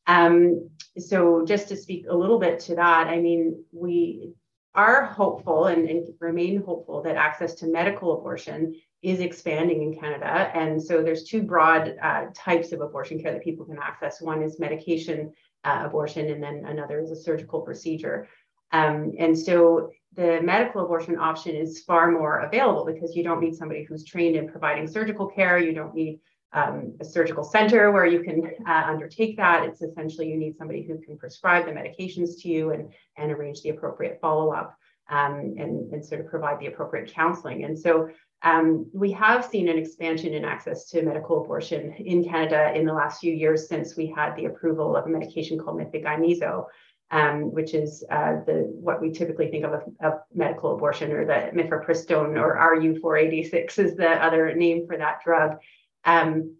Um, 0.07 0.69
so 0.97 1.45
just 1.45 1.67
to 1.69 1.75
speak 1.75 2.05
a 2.09 2.15
little 2.15 2.39
bit 2.39 2.59
to 2.61 2.75
that, 2.75 3.07
I 3.07 3.19
mean, 3.19 3.63
we 3.71 4.33
are 4.73 5.05
hopeful 5.05 5.65
and, 5.65 5.89
and 5.89 6.07
remain 6.19 6.63
hopeful 6.63 7.01
that 7.03 7.17
access 7.17 7.55
to 7.55 7.67
medical 7.67 8.17
abortion 8.17 8.75
is 9.01 9.19
expanding 9.19 9.81
in 9.81 9.99
Canada. 9.99 10.51
And 10.53 10.81
so 10.81 11.01
there's 11.01 11.23
two 11.23 11.41
broad 11.41 11.95
uh, 12.01 12.25
types 12.35 12.71
of 12.71 12.81
abortion 12.81 13.19
care 13.21 13.33
that 13.33 13.43
people 13.43 13.65
can 13.65 13.79
access. 13.81 14.21
One 14.21 14.43
is 14.43 14.59
medication 14.59 15.33
uh, 15.63 15.83
abortion, 15.85 16.29
and 16.29 16.41
then 16.41 16.63
another 16.67 16.99
is 16.99 17.11
a 17.11 17.15
surgical 17.15 17.61
procedure. 17.61 18.27
Um, 18.71 19.13
and 19.17 19.37
so 19.37 19.91
the 20.15 20.41
medical 20.41 20.83
abortion 20.83 21.17
option 21.17 21.55
is 21.55 21.83
far 21.83 22.11
more 22.11 22.39
available 22.39 22.85
because 22.85 23.15
you 23.15 23.23
don't 23.23 23.41
need 23.41 23.55
somebody 23.55 23.83
who's 23.83 24.03
trained 24.03 24.35
in 24.35 24.47
providing 24.47 24.87
surgical 24.87 25.27
care. 25.27 25.57
You 25.57 25.73
don't 25.73 25.95
need 25.95 26.19
um, 26.53 26.93
a 26.99 27.05
surgical 27.05 27.43
center 27.43 27.91
where 27.91 28.05
you 28.05 28.21
can 28.21 28.51
uh, 28.67 28.83
undertake 28.85 29.37
that. 29.37 29.63
It's 29.63 29.81
essentially 29.81 30.29
you 30.29 30.37
need 30.37 30.57
somebody 30.57 30.83
who 30.83 30.99
can 30.99 31.17
prescribe 31.17 31.65
the 31.65 31.71
medications 31.71 32.41
to 32.41 32.49
you 32.49 32.71
and, 32.71 32.91
and 33.17 33.31
arrange 33.31 33.61
the 33.61 33.69
appropriate 33.69 34.19
follow 34.21 34.51
up 34.51 34.77
um, 35.09 35.55
and, 35.57 35.93
and 35.93 36.05
sort 36.05 36.21
of 36.21 36.27
provide 36.27 36.59
the 36.59 36.67
appropriate 36.67 37.13
counseling. 37.13 37.63
And 37.63 37.77
so 37.77 38.09
um, 38.43 38.89
we 38.93 39.11
have 39.11 39.45
seen 39.45 39.67
an 39.67 39.77
expansion 39.77 40.33
in 40.33 40.43
access 40.43 40.89
to 40.89 41.03
medical 41.03 41.43
abortion 41.43 41.93
in 41.93 42.23
Canada 42.23 42.71
in 42.75 42.85
the 42.85 42.93
last 42.93 43.19
few 43.19 43.33
years 43.33 43.67
since 43.67 43.95
we 43.95 44.07
had 44.07 44.35
the 44.35 44.45
approval 44.45 44.95
of 44.95 45.05
a 45.05 45.09
medication 45.09 45.59
called 45.59 45.79
Mifegymiso. 45.79 46.65
Um, 47.13 47.51
which 47.51 47.73
is 47.73 48.05
uh, 48.09 48.35
the 48.45 48.71
what 48.71 49.01
we 49.01 49.11
typically 49.11 49.51
think 49.51 49.65
of 49.65 49.73
a, 49.99 50.19
medical 50.33 50.73
abortion, 50.73 51.11
or 51.11 51.25
the 51.25 51.51
mifepristone, 51.53 52.39
or 52.39 52.55
RU486 52.55 53.79
is 53.79 53.95
the 53.97 54.07
other 54.07 54.55
name 54.55 54.87
for 54.87 54.97
that 54.97 55.21
drug. 55.21 55.57
Um, 56.05 56.55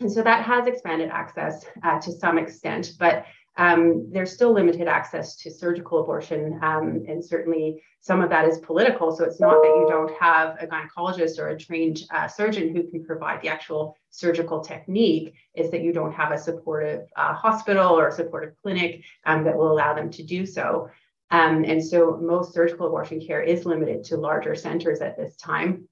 and 0.00 0.12
so 0.12 0.22
that 0.22 0.44
has 0.44 0.66
expanded 0.66 1.08
access 1.08 1.64
uh, 1.82 1.98
to 2.00 2.12
some 2.12 2.36
extent, 2.36 2.92
but 2.98 3.24
um, 3.56 4.10
there's 4.10 4.32
still 4.32 4.52
limited 4.52 4.88
access 4.88 5.36
to 5.36 5.50
surgical 5.50 6.00
abortion. 6.00 6.58
Um, 6.62 7.04
and 7.08 7.24
certainly 7.24 7.82
some 8.00 8.20
of 8.20 8.28
that 8.30 8.48
is 8.48 8.58
political. 8.58 9.14
So 9.14 9.24
it's 9.24 9.40
not 9.40 9.62
that 9.62 9.76
you 9.80 9.86
don't 9.88 10.12
have 10.18 10.56
a 10.60 10.66
gynecologist 10.66 11.38
or 11.38 11.48
a 11.48 11.58
trained 11.58 12.02
uh, 12.12 12.26
surgeon 12.26 12.74
who 12.74 12.82
can 12.90 13.04
provide 13.04 13.40
the 13.40 13.48
actual 13.48 13.96
surgical 14.10 14.60
technique, 14.60 15.34
is 15.54 15.70
that 15.70 15.82
you 15.82 15.92
don't 15.92 16.12
have 16.12 16.32
a 16.32 16.38
supportive 16.38 17.08
uh, 17.16 17.32
hospital 17.32 17.98
or 17.98 18.08
a 18.08 18.12
supportive 18.12 18.54
clinic 18.62 19.04
um, 19.24 19.44
that 19.44 19.56
will 19.56 19.72
allow 19.72 19.94
them 19.94 20.10
to 20.10 20.22
do 20.22 20.44
so. 20.44 20.90
Um, 21.30 21.64
and 21.64 21.82
so 21.82 22.18
most 22.20 22.52
surgical 22.52 22.86
abortion 22.86 23.20
care 23.20 23.42
is 23.42 23.64
limited 23.64 24.04
to 24.04 24.16
larger 24.16 24.54
centers 24.54 25.00
at 25.00 25.16
this 25.16 25.36
time. 25.36 25.88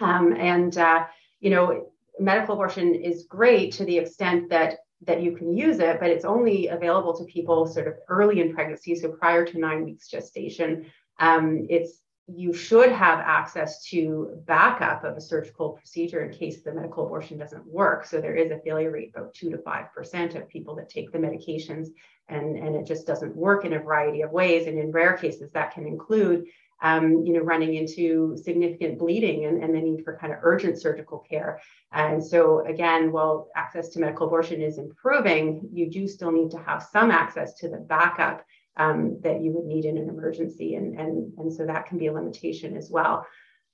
Um, 0.00 0.34
and, 0.34 0.76
uh, 0.76 1.06
you 1.40 1.50
know, 1.50 1.92
medical 2.18 2.54
abortion 2.54 2.94
is 2.94 3.26
great 3.28 3.72
to 3.74 3.84
the 3.84 3.98
extent 3.98 4.50
that 4.50 4.78
that 5.06 5.22
you 5.22 5.36
can 5.36 5.56
use 5.56 5.78
it, 5.78 6.00
but 6.00 6.10
it's 6.10 6.24
only 6.24 6.68
available 6.68 7.16
to 7.18 7.24
people 7.24 7.66
sort 7.66 7.88
of 7.88 7.94
early 8.08 8.40
in 8.40 8.54
pregnancy, 8.54 8.94
so 8.94 9.08
prior 9.08 9.44
to 9.44 9.58
nine 9.58 9.84
weeks 9.84 10.08
gestation. 10.08 10.86
Um, 11.18 11.66
it's 11.68 12.00
you 12.26 12.54
should 12.54 12.90
have 12.90 13.18
access 13.18 13.84
to 13.84 14.40
backup 14.46 15.04
of 15.04 15.14
a 15.14 15.20
surgical 15.20 15.72
procedure 15.72 16.24
in 16.24 16.32
case 16.32 16.62
the 16.62 16.72
medical 16.72 17.04
abortion 17.04 17.36
doesn't 17.36 17.66
work. 17.66 18.06
So 18.06 18.18
there 18.18 18.34
is 18.34 18.50
a 18.50 18.60
failure 18.60 18.90
rate 18.90 19.12
about 19.14 19.34
two 19.34 19.50
to 19.50 19.58
five 19.58 19.92
percent 19.94 20.34
of 20.34 20.48
people 20.48 20.74
that 20.76 20.88
take 20.88 21.12
the 21.12 21.18
medications 21.18 21.88
and, 22.28 22.56
and 22.56 22.74
it 22.74 22.86
just 22.86 23.06
doesn't 23.06 23.36
work 23.36 23.66
in 23.66 23.74
a 23.74 23.78
variety 23.78 24.22
of 24.22 24.30
ways. 24.30 24.66
And 24.66 24.78
in 24.78 24.90
rare 24.90 25.18
cases, 25.18 25.52
that 25.52 25.74
can 25.74 25.86
include 25.86 26.46
um, 26.84 27.24
you 27.24 27.32
know, 27.32 27.40
running 27.40 27.74
into 27.74 28.36
significant 28.36 28.98
bleeding 28.98 29.46
and, 29.46 29.62
and 29.62 29.74
the 29.74 29.80
need 29.80 30.04
for 30.04 30.18
kind 30.18 30.34
of 30.34 30.38
urgent 30.42 30.78
surgical 30.80 31.18
care. 31.18 31.58
And 31.92 32.22
so 32.22 32.64
again, 32.66 33.10
while 33.10 33.48
access 33.56 33.88
to 33.90 34.00
medical 34.00 34.26
abortion 34.26 34.60
is 34.60 34.76
improving, 34.76 35.66
you 35.72 35.90
do 35.90 36.06
still 36.06 36.30
need 36.30 36.50
to 36.50 36.58
have 36.58 36.86
some 36.92 37.10
access 37.10 37.54
to 37.60 37.70
the 37.70 37.78
backup 37.78 38.44
um, 38.76 39.18
that 39.22 39.40
you 39.40 39.52
would 39.52 39.64
need 39.64 39.86
in 39.86 39.96
an 39.96 40.10
emergency. 40.10 40.74
And, 40.74 41.00
and, 41.00 41.32
and 41.38 41.50
so 41.50 41.64
that 41.64 41.86
can 41.86 41.96
be 41.96 42.08
a 42.08 42.12
limitation 42.12 42.76
as 42.76 42.90
well. 42.90 43.26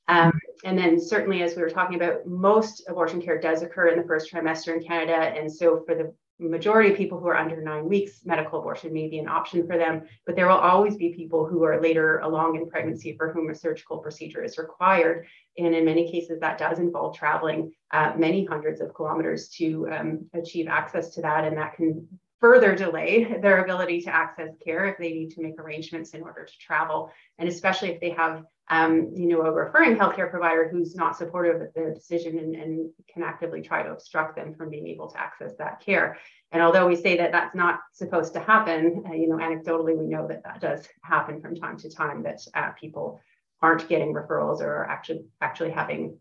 Um, 0.06 0.32
and 0.64 0.78
then 0.78 1.00
certainly, 1.00 1.42
as 1.42 1.56
we 1.56 1.62
were 1.62 1.70
talking 1.70 1.96
about, 1.96 2.26
most 2.26 2.84
abortion 2.88 3.20
care 3.20 3.40
does 3.40 3.62
occur 3.62 3.88
in 3.88 3.98
the 4.00 4.06
first 4.06 4.32
trimester 4.32 4.76
in 4.76 4.84
Canada. 4.84 5.16
And 5.16 5.52
so 5.52 5.82
for 5.84 5.96
the 5.96 6.14
majority 6.48 6.90
of 6.90 6.96
people 6.96 7.18
who 7.18 7.28
are 7.28 7.36
under 7.36 7.60
nine 7.60 7.88
weeks, 7.88 8.20
medical 8.24 8.58
abortion 8.58 8.92
may 8.92 9.08
be 9.08 9.18
an 9.18 9.28
option 9.28 9.66
for 9.66 9.76
them, 9.76 10.02
but 10.26 10.36
there 10.36 10.48
will 10.48 10.56
always 10.56 10.96
be 10.96 11.14
people 11.14 11.46
who 11.46 11.62
are 11.64 11.80
later 11.80 12.18
along 12.20 12.56
in 12.56 12.68
pregnancy 12.68 13.14
for 13.16 13.32
whom 13.32 13.50
a 13.50 13.54
surgical 13.54 13.98
procedure 13.98 14.42
is 14.42 14.58
required. 14.58 15.26
And 15.58 15.74
in 15.74 15.84
many 15.84 16.10
cases, 16.10 16.40
that 16.40 16.58
does 16.58 16.78
involve 16.78 17.16
traveling 17.16 17.72
uh, 17.90 18.14
many 18.16 18.44
hundreds 18.44 18.80
of 18.80 18.94
kilometers 18.94 19.48
to 19.58 19.88
um, 19.90 20.30
achieve 20.34 20.66
access 20.68 21.10
to 21.14 21.22
that. 21.22 21.44
And 21.44 21.56
that 21.58 21.74
can 21.74 22.06
further 22.40 22.74
delay 22.74 23.24
their 23.42 23.62
ability 23.62 24.00
to 24.02 24.14
access 24.14 24.50
care 24.64 24.86
if 24.86 24.98
they 24.98 25.12
need 25.12 25.30
to 25.30 25.42
make 25.42 25.60
arrangements 25.60 26.10
in 26.10 26.22
order 26.22 26.44
to 26.44 26.58
travel. 26.58 27.12
And 27.38 27.48
especially 27.48 27.90
if 27.90 28.00
they 28.00 28.10
have 28.10 28.44
um, 28.70 29.10
you 29.16 29.26
know, 29.26 29.42
a 29.42 29.50
referring 29.50 29.96
healthcare 29.96 30.30
provider 30.30 30.68
who's 30.68 30.94
not 30.94 31.16
supportive 31.16 31.60
of 31.60 31.74
the 31.74 31.92
decision 31.92 32.38
and, 32.38 32.54
and, 32.54 32.90
can 33.12 33.24
actively 33.24 33.60
try 33.60 33.82
to 33.82 33.90
obstruct 33.90 34.36
them 34.36 34.54
from 34.54 34.70
being 34.70 34.86
able 34.86 35.10
to 35.10 35.20
access 35.20 35.56
that 35.58 35.80
care. 35.80 36.16
And 36.52 36.62
although 36.62 36.86
we 36.86 36.94
say 36.94 37.16
that 37.16 37.32
that's 37.32 37.56
not 37.56 37.80
supposed 37.92 38.32
to 38.34 38.40
happen, 38.40 39.02
uh, 39.08 39.12
you 39.12 39.28
know, 39.28 39.38
anecdotally, 39.38 39.98
we 39.98 40.06
know 40.06 40.28
that 40.28 40.44
that 40.44 40.60
does 40.60 40.86
happen 41.02 41.40
from 41.40 41.56
time 41.56 41.76
to 41.78 41.90
time, 41.90 42.22
that 42.22 42.38
uh, 42.54 42.70
people 42.80 43.20
aren't 43.60 43.88
getting 43.88 44.14
referrals 44.14 44.60
or 44.60 44.72
are 44.72 44.88
actually, 44.88 45.24
actually 45.40 45.70
having 45.70 46.16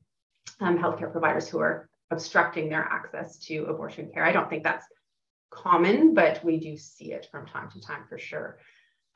um, 0.59 0.79
healthcare 0.79 1.11
providers 1.11 1.47
who 1.47 1.59
are 1.59 1.87
obstructing 2.09 2.69
their 2.69 2.83
access 2.83 3.37
to 3.37 3.65
abortion 3.65 4.09
care. 4.11 4.25
I 4.25 4.31
don't 4.31 4.49
think 4.49 4.63
that's 4.63 4.87
common, 5.51 6.15
but 6.15 6.43
we 6.43 6.59
do 6.59 6.75
see 6.75 7.11
it 7.11 7.27
from 7.31 7.45
time 7.45 7.69
to 7.71 7.79
time 7.79 8.05
for 8.09 8.17
sure. 8.17 8.57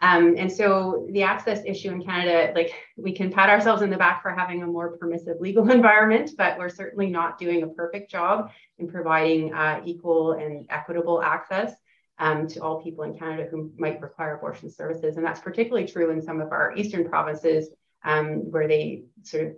Um, 0.01 0.35
and 0.37 0.51
so 0.51 1.07
the 1.11 1.23
access 1.23 1.61
issue 1.65 1.89
in 1.89 2.03
Canada, 2.03 2.51
like 2.53 2.73
we 2.97 3.13
can 3.13 3.31
pat 3.31 3.49
ourselves 3.49 3.81
in 3.81 3.89
the 3.89 3.97
back 3.97 4.21
for 4.21 4.31
having 4.31 4.61
a 4.61 4.67
more 4.67 4.97
permissive 4.97 5.39
legal 5.39 5.69
environment, 5.71 6.31
but 6.37 6.57
we're 6.57 6.69
certainly 6.69 7.09
not 7.09 7.37
doing 7.37 7.63
a 7.63 7.67
perfect 7.67 8.11
job 8.11 8.51
in 8.79 8.89
providing 8.89 9.53
uh, 9.53 9.81
equal 9.85 10.33
and 10.33 10.65
equitable 10.69 11.21
access 11.21 11.73
um, 12.19 12.47
to 12.47 12.59
all 12.61 12.81
people 12.81 13.03
in 13.05 13.17
Canada 13.17 13.47
who 13.49 13.71
might 13.77 14.01
require 14.01 14.35
abortion 14.35 14.69
services. 14.69 15.17
And 15.17 15.25
that's 15.25 15.39
particularly 15.39 15.87
true 15.87 16.11
in 16.11 16.21
some 16.21 16.41
of 16.41 16.51
our 16.51 16.73
eastern 16.75 17.07
provinces 17.07 17.69
um, 18.03 18.51
where 18.51 18.67
they 18.67 19.03
sort 19.23 19.47
of 19.47 19.53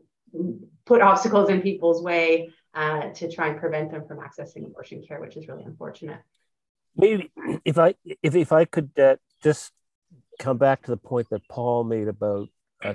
put 0.86 1.02
obstacles 1.02 1.50
in 1.50 1.62
people's 1.62 2.04
way 2.04 2.52
uh, 2.74 3.10
to 3.14 3.32
try 3.32 3.48
and 3.48 3.60
prevent 3.60 3.92
them 3.92 4.06
from 4.08 4.20
accessing 4.20 4.66
abortion 4.66 5.02
care, 5.02 5.20
which 5.20 5.38
is 5.38 5.48
really 5.48 5.64
unfortunate. 5.64 6.20
Maybe 6.96 7.32
if 7.66 7.78
I 7.78 7.96
if 8.24 8.36
if 8.36 8.52
I 8.52 8.66
could 8.66 8.92
uh, 8.98 9.18
just 9.44 9.74
come 10.40 10.58
back 10.58 10.84
to 10.84 10.92
the 10.92 10.98
point 10.98 11.28
that 11.30 11.48
Paul 11.50 11.84
made 11.84 12.08
about 12.08 12.50
a 12.84 12.94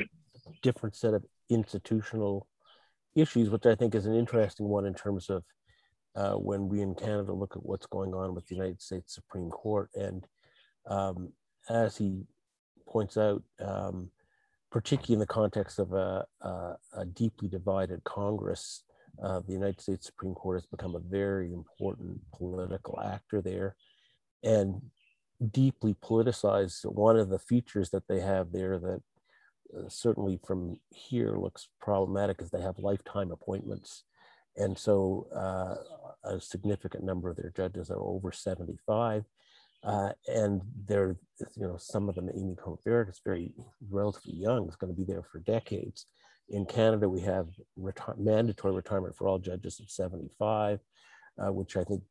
different 0.63 0.97
set 0.97 1.15
of 1.15 1.25
institutional 1.49 2.47
issues, 3.15 3.51
which 3.51 3.67
I 3.67 3.75
think 3.75 3.95
is 3.95 4.07
an 4.07 4.15
interesting 4.15 4.69
one 4.69 4.87
in 4.87 4.95
terms 4.95 5.31
of 5.31 5.45
uh, 6.17 6.35
when 6.35 6.69
we 6.69 6.81
in 6.81 6.95
Canada 6.95 7.33
look 7.33 7.57
at 7.57 7.65
what's 7.65 7.87
going 7.87 8.15
on 8.15 8.35
with 8.35 8.47
the 8.47 8.55
United 8.55 8.81
States 8.81 9.15
Supreme 9.15 9.51
Court. 9.51 9.91
And 9.95 10.27
um, 10.87 11.33
as 11.69 11.97
he 11.97 12.25
points 12.89 13.17
out, 13.17 13.43
um, 13.61 14.11
particularly 14.71 15.15
in 15.15 15.21
the 15.21 15.27
context 15.27 15.79
of 15.79 15.93
a, 15.93 16.25
a, 16.41 16.77
a 16.97 17.05
deeply 17.05 17.49
divided 17.49 18.03
Congress, 18.05 18.83
uh, 19.23 19.41
the 19.47 19.53
United 19.53 19.81
States 19.81 20.07
Supreme 20.07 20.35
Court 20.35 20.57
has 20.57 20.67
become 20.67 20.95
a 20.95 21.01
very 21.01 21.53
important 21.53 22.21
political 22.33 23.01
actor 23.01 23.41
there 23.41 23.77
and 24.43 24.81
deeply 25.49 25.95
politicized. 25.95 26.85
One 26.85 27.17
of 27.17 27.29
the 27.29 27.39
features 27.39 27.91
that 27.91 28.07
they 28.09 28.21
have 28.21 28.53
there 28.53 28.79
that 28.79 29.03
uh, 29.77 29.89
certainly 29.89 30.39
from 30.45 30.79
here 30.91 31.37
looks 31.37 31.69
problematic 31.81 32.41
is 32.41 32.51
they 32.51 32.61
have 32.61 32.79
lifetime 32.79 33.31
appointments. 33.31 34.05
And 34.57 34.77
so 34.77 35.27
uh, 35.35 36.29
a 36.29 36.41
significant 36.41 37.05
number 37.05 37.31
of 37.31 37.37
their 37.37 37.53
judges 37.57 37.91
are 37.91 38.01
over 38.01 38.33
75. 38.33 39.25
Uh, 39.83 40.11
and 40.27 40.61
they're, 40.87 41.17
you 41.57 41.67
know, 41.67 41.77
some 41.79 42.09
of 42.09 42.15
them, 42.15 42.29
Amy 42.35 42.55
Coney 42.57 42.77
Barrett 42.85 43.09
is 43.09 43.21
very 43.25 43.55
relatively 43.89 44.35
young, 44.35 44.69
is 44.69 44.77
going 44.77 44.93
to 44.93 44.99
be 44.99 45.11
there 45.11 45.23
for 45.23 45.39
decades. 45.41 46.07
In 46.51 46.67
Canada, 46.67 47.09
we 47.09 47.21
have 47.21 47.47
reti- 47.79 48.19
mandatory 48.19 48.75
retirement 48.75 49.17
for 49.17 49.27
all 49.27 49.39
judges 49.39 49.81
of 49.81 49.89
75, 49.89 50.81
uh, 51.39 51.53
which 51.53 51.77
I 51.77 51.85
think 51.85 52.03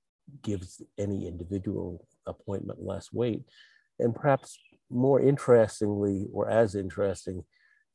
gives 0.42 0.82
any 0.98 1.28
individual 1.28 2.08
appointment 2.30 2.82
less 2.82 3.12
weight. 3.12 3.44
And 4.00 4.16
perhaps 4.16 4.58
more 4.90 5.22
interestingly, 5.22 6.28
or 6.32 6.50
as 6.50 6.76
interesting, 6.76 7.44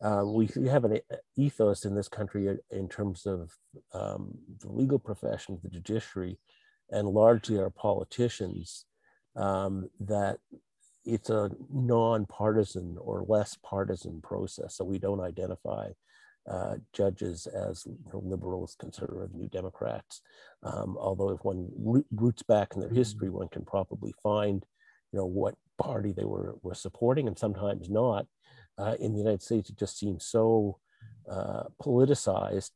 uh, 0.03 0.23
we, 0.25 0.51
we, 0.57 0.69
have 0.69 0.85
an 0.85 0.99
ethos 1.37 1.85
in 1.85 1.95
this 1.95 2.09
country 2.09 2.59
in 2.71 2.89
terms 2.89 3.27
of 3.27 3.51
um, 3.93 4.33
the 4.61 4.71
legal 4.71 4.99
profession, 4.99 5.59
the 5.63 5.71
judiciary, 5.71 6.39
and 6.91 7.09
largely 7.09 7.59
our 7.59 7.71
politicians 7.71 8.85
um, 9.37 9.89
that 10.01 10.39
it's 11.05 11.31
a 11.31 11.51
non-partisan 11.73 12.97
or 13.01 13.25
less 13.29 13.57
partisan 13.63 14.21
process. 14.21 14.77
So 14.77 14.85
we 14.85 14.99
don't 14.99 15.21
identify 15.21 15.91
uh, 16.51 16.75
judges 16.93 17.47
as 17.47 17.85
you 17.87 17.97
know, 18.13 18.21
liberals, 18.25 18.77
conservative, 18.79 19.35
New 19.35 19.49
Democrats. 19.49 20.21
Um, 20.63 20.97
although 20.99 21.31
if 21.31 21.45
one 21.45 21.69
roots 22.13 22.43
back 22.43 22.75
in 22.75 22.81
their 22.81 22.91
history, 22.91 23.31
one 23.31 23.49
can 23.49 23.65
probably 23.65 24.15
find, 24.23 24.65
you 25.13 25.19
know, 25.19 25.27
what 25.27 25.55
party 25.79 26.13
they 26.13 26.25
were 26.25 26.57
were 26.63 26.75
supporting, 26.75 27.29
and 27.29 27.39
sometimes 27.39 27.89
not. 27.89 28.27
Uh, 28.77 28.97
in 28.99 29.13
the 29.13 29.19
United 29.19 29.43
States, 29.43 29.71
it 29.71 29.79
just 29.79 29.99
seems 29.99 30.27
so 30.27 30.79
uh, 31.31 31.65
politicized 31.83 32.73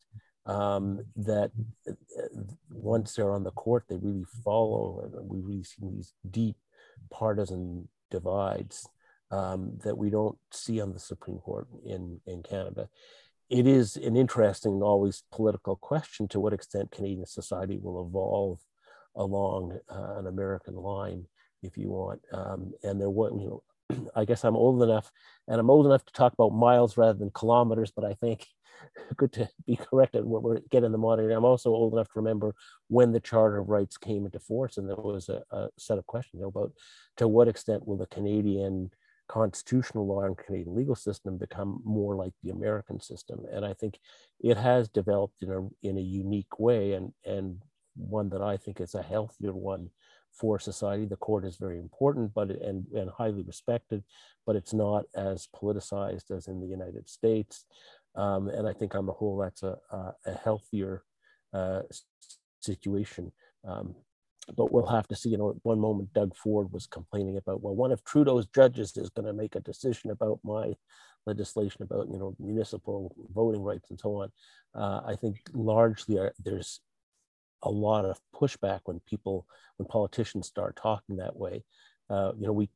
um, 0.47 1.05
that 1.17 1.51
uh, 1.89 1.93
once 2.71 3.15
they're 3.15 3.33
on 3.33 3.45
the 3.45 3.51
court, 3.51 3.85
they 3.89 3.97
really 3.97 4.25
follow, 4.45 5.03
and 5.05 5.29
we 5.29 5.41
really 5.41 5.65
see 5.65 5.83
these 5.83 6.15
deep 6.31 6.57
partisan 7.11 7.89
divides 8.11 8.89
um, 9.31 9.79
that 9.85 9.97
we 9.97 10.11
don't 10.11 10.39
see 10.53 10.81
on 10.81 10.93
the 10.93 10.99
Supreme 10.99 11.39
Court 11.39 11.69
in, 11.85 12.21
in 12.27 12.43
Canada. 12.43 12.89
It 13.51 13.67
is 13.67 13.97
an 13.97 14.17
interesting, 14.17 14.83
always 14.83 15.23
political 15.33 15.77
question 15.77 16.29
to 16.29 16.41
what 16.41 16.53
extent 16.53 16.91
Canadian 16.91 17.27
society 17.27 17.79
will 17.79 18.07
evolve 18.07 18.61
along 19.17 19.79
uh, 19.89 20.19
an 20.19 20.27
American 20.27 20.77
line, 20.77 21.25
if 21.63 21.79
you 21.79 21.89
want. 21.89 22.21
Um, 22.33 22.73
and 22.83 23.01
there 23.01 23.09
was, 23.09 23.33
you 23.41 23.63
know, 23.91 24.11
I 24.17 24.27
guess 24.27 24.45
I'm 24.45 24.57
old 24.57 24.83
enough, 24.83 25.11
and 25.47 25.59
I'm 25.59 25.71
old 25.71 25.87
enough 25.87 26.05
to 26.05 26.13
talk 26.13 26.35
about 26.35 26.53
miles 26.53 26.99
rather 26.99 27.19
than 27.19 27.31
kilometers, 27.31 27.91
but 27.91 28.05
I 28.05 28.15
think 28.15 28.47
good 29.17 29.33
to 29.33 29.49
be 29.67 29.77
corrected 29.77 30.27
when 30.27 30.43
we're 30.43 30.61
getting 30.71 30.93
the 30.93 30.99
modern. 30.99 31.33
I'm 31.33 31.47
also 31.47 31.71
old 31.71 31.95
enough 31.95 32.09
to 32.09 32.21
remember 32.21 32.55
when 32.89 33.13
the 33.13 33.21
Charter 33.21 33.59
of 33.59 33.71
Rights 33.71 33.97
came 33.97 34.27
into 34.27 34.41
force, 34.41 34.77
and 34.77 34.87
there 34.87 34.97
was 34.97 35.31
a, 35.31 35.43
a 35.51 35.69
set 35.79 35.97
of 35.97 36.07
questions 36.07 36.43
about 36.45 36.73
to 37.17 37.27
what 37.27 37.49
extent 37.49 37.89
will 37.89 37.97
the 37.97 38.07
Canadian 38.07 38.91
constitutional 39.29 40.07
law 40.07 40.23
and 40.23 40.37
Canadian 40.37 40.75
legal 40.75 40.95
system 40.95 41.37
become 41.37 41.81
more 41.85 42.17
like 42.17 42.33
the 42.43 42.51
American 42.51 43.01
system. 43.01 43.45
And 43.53 43.65
I 43.65 43.75
think 43.75 43.99
it 44.41 44.57
has 44.57 44.89
developed 44.89 45.43
in 45.43 45.51
a 45.51 45.87
in 45.87 45.99
a 45.99 46.03
unique 46.03 46.59
way, 46.59 46.93
and 46.93 47.13
and 47.25 47.63
one 47.95 48.31
that 48.31 48.43
I 48.43 48.57
think 48.57 48.81
is 48.81 48.95
a 48.95 49.03
healthier 49.03 49.53
one 49.53 49.91
for 50.33 50.59
society. 50.59 51.05
The 51.05 51.17
court 51.17 51.45
is 51.45 51.57
very 51.57 51.79
important, 51.79 52.33
but 52.35 52.51
and 52.51 52.87
and 52.95 53.11
highly 53.11 53.43
respected, 53.43 54.03
but 54.47 54.57
it's 54.57 54.75
not 54.75 55.05
as 55.15 55.49
politicized 55.55 56.31
as 56.31 56.49
in 56.49 56.61
the 56.61 56.67
United 56.67 57.09
States. 57.09 57.65
Um, 58.15 58.49
and 58.49 58.67
I 58.67 58.73
think 58.73 58.95
on 58.95 59.07
the 59.07 59.13
whole, 59.13 59.37
that's 59.37 59.63
a, 59.63 59.77
a, 59.93 60.35
healthier 60.43 61.05
uh, 61.53 61.83
situation. 62.61 63.31
Um, 63.65 63.95
but 64.57 64.73
we'll 64.73 64.87
have 64.87 65.09
to 65.09 65.17
see. 65.17 65.31
You 65.31 65.39
know, 65.39 65.51
at 65.51 65.57
one 65.63 65.81
moment, 65.81 66.13
Doug 66.13 66.37
Ford 66.37 66.73
was 66.73 66.87
complaining 66.87 67.37
about, 67.37 67.63
well, 67.63 67.75
one 67.75 67.93
of 67.93 68.05
Trudeau's 68.05 68.47
judges 68.47 68.97
is 68.97 69.11
going 69.11 69.27
to 69.27 69.33
make 69.33 69.55
a 69.55 69.61
decision 69.61 70.11
about 70.11 70.41
my 70.43 70.75
legislation 71.27 71.83
about, 71.83 72.09
you 72.11 72.19
know, 72.19 72.35
municipal 72.39 73.15
voting 73.35 73.63
rights 73.63 73.91
and 73.91 74.01
so 74.01 74.23
on. 74.23 74.33
Uh, 74.75 75.01
I 75.07 75.17
think 75.17 75.37
largely 75.53 76.19
uh, 76.19 76.31
there's 76.43 76.81
a 77.63 77.71
lot 77.71 78.05
of 78.05 78.19
pushback 78.35 78.81
when 78.85 79.01
people, 79.01 79.47
when 79.77 79.87
politicians 79.87 80.47
start 80.47 80.77
talking 80.77 81.17
that 81.17 81.37
way. 81.37 81.65
Uh, 82.09 82.33
you 82.39 82.47
know, 82.47 82.53
we 82.53 82.71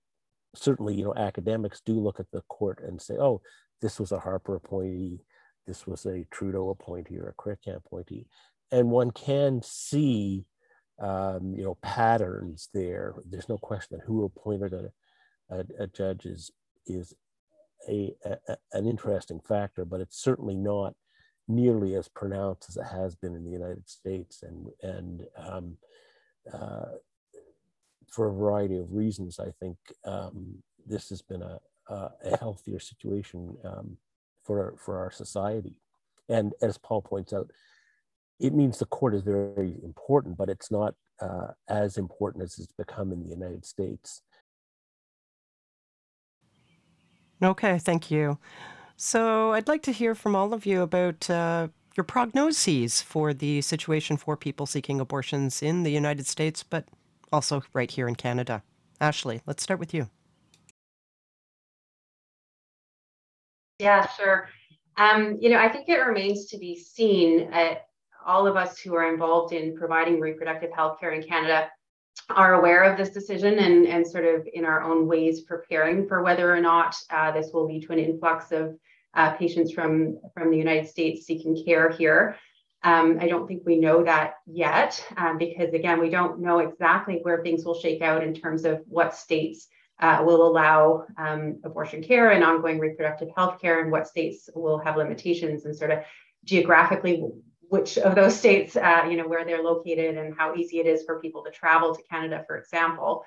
certainly, 0.55 0.95
you 0.95 1.05
know, 1.05 1.15
academics 1.15 1.81
do 1.85 1.95
look 1.95 2.21
at 2.21 2.31
the 2.33 2.43
court 2.49 2.83
and 2.83 3.01
say, 3.01 3.15
oh, 3.15 3.41
this 3.81 3.99
was 3.99 4.13
a 4.13 4.19
Harper 4.19 4.57
appointee, 4.57 5.21
this 5.67 5.87
was 5.87 6.05
a 6.07 6.27
Trudeau 6.31 6.71
appointee 6.71 7.19
or 7.19 7.29
a 7.29 7.35
Chrétien 7.43 7.77
appointee. 7.77 8.27
And 8.71 8.91
one 8.91 9.11
can 9.11 9.61
see, 9.63 10.45
um, 11.03 11.55
you 11.57 11.65
know, 11.65 11.77
patterns 11.83 12.69
there. 12.73 13.15
There's 13.29 13.49
no 13.49 13.59
question 13.59 13.99
that 13.99 14.07
who 14.07 14.25
appointed 14.25 14.73
a, 14.73 14.91
a, 15.55 15.65
a 15.85 15.87
judge 15.89 16.25
is, 16.25 16.51
is 16.87 17.15
a, 17.89 18.15
a, 18.25 18.57
an 18.73 18.87
interesting 18.87 19.41
factor, 19.41 19.85
but 19.85 20.01
it's 20.01 20.23
certainly 20.23 20.57
not 20.57 20.95
nearly 21.49 21.97
as 21.97 22.09
pronounced 22.09 22.69
as 22.69 22.77
it 22.77 22.87
has 22.87 23.17
been 23.17 23.35
in 23.35 23.45
the 23.45 23.51
United 23.51 23.89
States. 23.89 24.43
And, 24.43 24.69
and 24.83 25.27
um, 25.37 25.77
uh, 26.53 26.93
for 28.09 28.29
a 28.29 28.33
variety 28.33 28.79
of 28.79 28.93
reasons, 28.93 29.41
I 29.41 29.51
think 29.61 29.77
um, 30.05 30.63
this 30.87 31.09
has 31.09 31.23
been 31.23 31.43
a, 31.43 31.59
a 31.89 32.37
healthier 32.39 32.79
situation 32.79 33.57
um, 33.65 33.97
for 34.45 34.75
for 34.79 34.99
our 34.99 35.11
society. 35.11 35.81
And 36.29 36.53
as 36.63 36.79
Paul 36.79 37.03
points 37.03 37.33
out, 37.33 37.51
it 38.41 38.55
means 38.55 38.79
the 38.79 38.87
court 38.87 39.15
is 39.15 39.23
very 39.23 39.75
important, 39.83 40.37
but 40.37 40.49
it's 40.49 40.71
not 40.71 40.95
uh, 41.21 41.49
as 41.69 41.97
important 41.97 42.43
as 42.45 42.59
it's 42.59 42.73
become 42.73 43.13
in 43.13 43.23
the 43.23 43.31
United 43.31 43.65
States. 43.65 44.23
Okay, 47.43 47.79
thank 47.79 48.11
you. 48.11 48.39
So 48.97 49.53
I'd 49.53 49.69
like 49.69 49.83
to 49.83 49.93
hear 49.93 50.15
from 50.15 50.37
all 50.37 50.55
of 50.55 50.65
you 50.65 50.83
about 50.83 51.29
uh, 51.29 51.69
your 51.97 52.05
prognoses 52.05 53.03
for 53.03 53.35
the 53.35 53.61
situation 53.61 54.17
for 54.17 54.37
people 54.37 54.67
seeking 54.67 55.01
abortions 55.01 55.63
in 55.63 55.83
the 55.83 55.91
United 55.91 56.27
States, 56.27 56.63
but 56.63 56.85
also 57.33 57.63
right 57.73 57.91
here 57.91 58.07
in 58.07 58.15
Canada. 58.15 58.63
Ashley, 59.01 59.43
let's 59.47 59.63
start 59.63 59.81
with 59.81 59.93
you. 59.93 60.09
Yeah, 63.81 64.07
sure. 64.07 64.49
Um, 64.97 65.39
you 65.41 65.51
know, 65.51 65.59
I 65.59 65.69
think 65.69 65.89
it 65.89 65.97
remains 65.97 66.47
to 66.47 66.59
be 66.59 66.77
seen. 66.79 67.53
Uh, 67.53 67.75
all 68.27 68.47
of 68.47 68.57
us 68.57 68.79
who 68.79 68.95
are 68.95 69.13
involved 69.13 69.53
in 69.53 69.77
providing 69.77 70.21
reproductive 70.21 70.73
health 70.73 70.99
care 71.01 71.13
in 71.13 71.23
Canada 71.23 71.69
are 72.29 72.55
aware 72.55 72.83
of 72.85 72.97
this 72.97 73.11
decision 73.11 73.59
and, 73.59 73.87
and 73.87 74.07
sort 74.07 74.25
of 74.25 74.47
in 74.53 74.65
our 74.65 74.83
own 74.83 75.07
ways 75.07 75.43
preparing 75.43 76.07
for 76.07 76.23
whether 76.23 76.55
or 76.55 76.61
not 76.61 76.95
uh, 77.11 77.33
this 77.33 77.51
will 77.53 77.67
lead 77.67 77.83
to 77.87 77.93
an 77.93 77.99
influx 77.99 78.53
of 78.53 78.77
uh, 79.15 79.33
patients 79.33 79.73
from, 79.73 80.19
from 80.35 80.51
the 80.51 80.57
United 80.57 80.89
States 80.89 81.27
seeking 81.27 81.63
care 81.65 81.91
here. 81.91 82.37
Um, 82.85 83.19
I 83.21 83.29
don't 83.29 83.47
think 83.47 83.63
we 83.65 83.79
know 83.79 84.03
that 84.03 84.35
yet 84.47 85.05
um, 85.17 85.39
because, 85.39 85.73
again, 85.73 86.01
we 86.01 86.11
don't 86.11 86.41
know 86.41 86.59
exactly 86.59 87.21
where 87.23 87.43
things 87.43 87.65
will 87.65 87.79
shake 87.79 88.03
out 88.03 88.25
in 88.25 88.35
terms 88.35 88.65
of 88.65 88.83
what 88.87 89.15
states 89.15 89.69
uh, 90.01 90.23
will 90.25 90.47
allow 90.47 91.05
um, 91.17 91.61
abortion 91.63 92.03
care 92.03 92.31
and 92.31 92.43
ongoing 92.43 92.81
reproductive 92.81 93.29
health 93.37 93.61
care, 93.61 93.83
and 93.83 93.93
what 93.93 94.09
states 94.09 94.51
will 94.55 94.79
have 94.79 94.97
limitations 94.97 95.65
and 95.65 95.77
sort 95.77 95.93
of 95.93 96.01
geographically 96.45 97.23
which 97.73 97.97
of 97.97 98.15
those 98.15 98.39
states, 98.39 98.77
uh, 98.77 99.07
you 99.09 99.17
know, 99.17 99.27
where 99.27 99.47
they're 99.47 99.63
located 99.63 100.19
and 100.19 100.37
how 100.37 100.55
easy 100.55 100.79
it 100.79 100.87
is 100.87 101.05
for 101.05 101.19
people 101.21 101.43
to 101.43 101.51
travel 101.51 101.95
to 101.95 102.03
Canada, 102.03 102.45
for 102.47 102.59
example. 102.59 103.25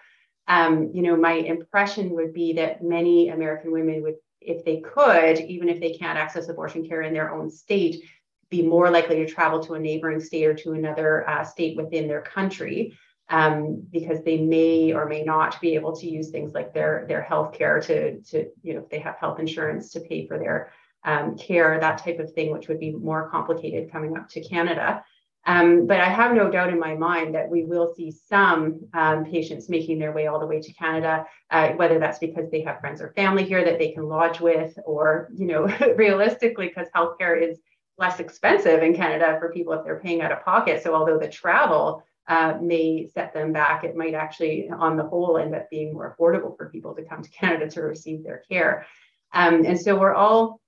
Um, 0.47 0.91
you 0.93 1.01
know, 1.01 1.15
my 1.15 1.33
impression 1.33 2.11
would 2.11 2.31
be 2.31 2.53
that 2.53 2.83
many 2.83 3.29
American 3.29 3.71
women 3.71 4.03
would, 4.03 4.17
if 4.41 4.63
they 4.63 4.81
could, 4.81 5.39
even 5.39 5.67
if 5.67 5.79
they 5.79 5.93
can't 5.93 6.19
access 6.19 6.47
abortion 6.47 6.87
care 6.87 7.01
in 7.01 7.11
their 7.11 7.33
own 7.33 7.49
state, 7.49 8.03
be 8.51 8.61
more 8.61 8.91
likely 8.91 9.15
to 9.15 9.25
travel 9.25 9.59
to 9.61 9.73
a 9.73 9.79
neighboring 9.79 10.19
state 10.19 10.45
or 10.45 10.53
to 10.53 10.73
another 10.73 11.27
uh, 11.27 11.43
state 11.43 11.75
within 11.75 12.07
their 12.07 12.21
country 12.21 12.95
um, 13.29 13.81
because 13.91 14.23
they 14.23 14.37
may 14.37 14.93
or 14.93 15.07
may 15.07 15.23
not 15.23 15.59
be 15.59 15.73
able 15.73 15.95
to 15.95 16.07
use 16.07 16.29
things 16.29 16.53
like 16.53 16.71
their 16.71 17.05
their 17.07 17.23
health 17.23 17.51
care 17.53 17.79
to 17.79 18.21
to 18.21 18.47
you 18.61 18.75
know 18.75 18.81
if 18.81 18.89
they 18.89 18.99
have 18.99 19.15
health 19.15 19.39
insurance 19.39 19.91
to 19.93 19.99
pay 20.01 20.27
for 20.27 20.37
their 20.37 20.71
um, 21.05 21.37
care 21.37 21.79
that 21.79 21.99
type 21.99 22.19
of 22.19 22.33
thing 22.33 22.51
which 22.51 22.67
would 22.67 22.79
be 22.79 22.91
more 22.91 23.29
complicated 23.29 23.91
coming 23.91 24.17
up 24.17 24.27
to 24.29 24.41
Canada. 24.41 25.03
Um, 25.47 25.85
but 25.85 25.99
I 25.99 26.09
have 26.09 26.33
no 26.33 26.49
doubt 26.49 26.69
in 26.69 26.79
my 26.79 26.95
mind 26.95 27.35
that 27.35 27.49
we 27.49 27.63
will 27.63 27.93
see 27.95 28.11
some 28.11 28.79
um, 28.95 29.25
patients 29.25 29.69
making 29.69 29.99
their 29.99 30.11
way 30.11 30.25
all 30.25 30.39
the 30.39 30.47
way 30.47 30.59
to 30.59 30.73
Canada, 30.73 31.25
uh, 31.51 31.69
whether 31.73 31.99
that's 31.99 32.17
because 32.17 32.49
they 32.49 32.61
have 32.61 32.79
friends 32.79 32.99
or 32.99 33.13
family 33.15 33.45
here 33.45 33.63
that 33.63 33.77
they 33.77 33.91
can 33.91 34.07
lodge 34.07 34.39
with, 34.39 34.77
or 34.85 35.29
you 35.35 35.45
know, 35.45 35.65
realistically, 35.95 36.69
because 36.69 36.87
healthcare 36.95 37.39
is 37.39 37.59
less 37.99 38.19
expensive 38.19 38.81
in 38.81 38.95
Canada 38.95 39.37
for 39.39 39.51
people 39.51 39.73
if 39.73 39.85
they're 39.85 39.99
paying 39.99 40.21
out 40.21 40.31
of 40.31 40.43
pocket. 40.43 40.81
So 40.81 40.95
although 40.95 41.19
the 41.19 41.29
travel 41.29 42.03
uh, 42.27 42.55
may 42.59 43.07
set 43.13 43.31
them 43.31 43.53
back, 43.53 43.83
it 43.83 43.95
might 43.95 44.15
actually, 44.15 44.67
on 44.69 44.97
the 44.97 45.03
whole, 45.03 45.37
end 45.37 45.53
up 45.53 45.69
being 45.69 45.93
more 45.93 46.15
affordable 46.17 46.57
for 46.57 46.69
people 46.69 46.95
to 46.95 47.03
come 47.03 47.21
to 47.21 47.29
Canada 47.29 47.69
to 47.69 47.81
receive 47.83 48.23
their 48.23 48.43
care. 48.49 48.87
Um, 49.31 49.63
and 49.65 49.79
so 49.79 49.97
we're 49.99 50.15
all 50.15 50.59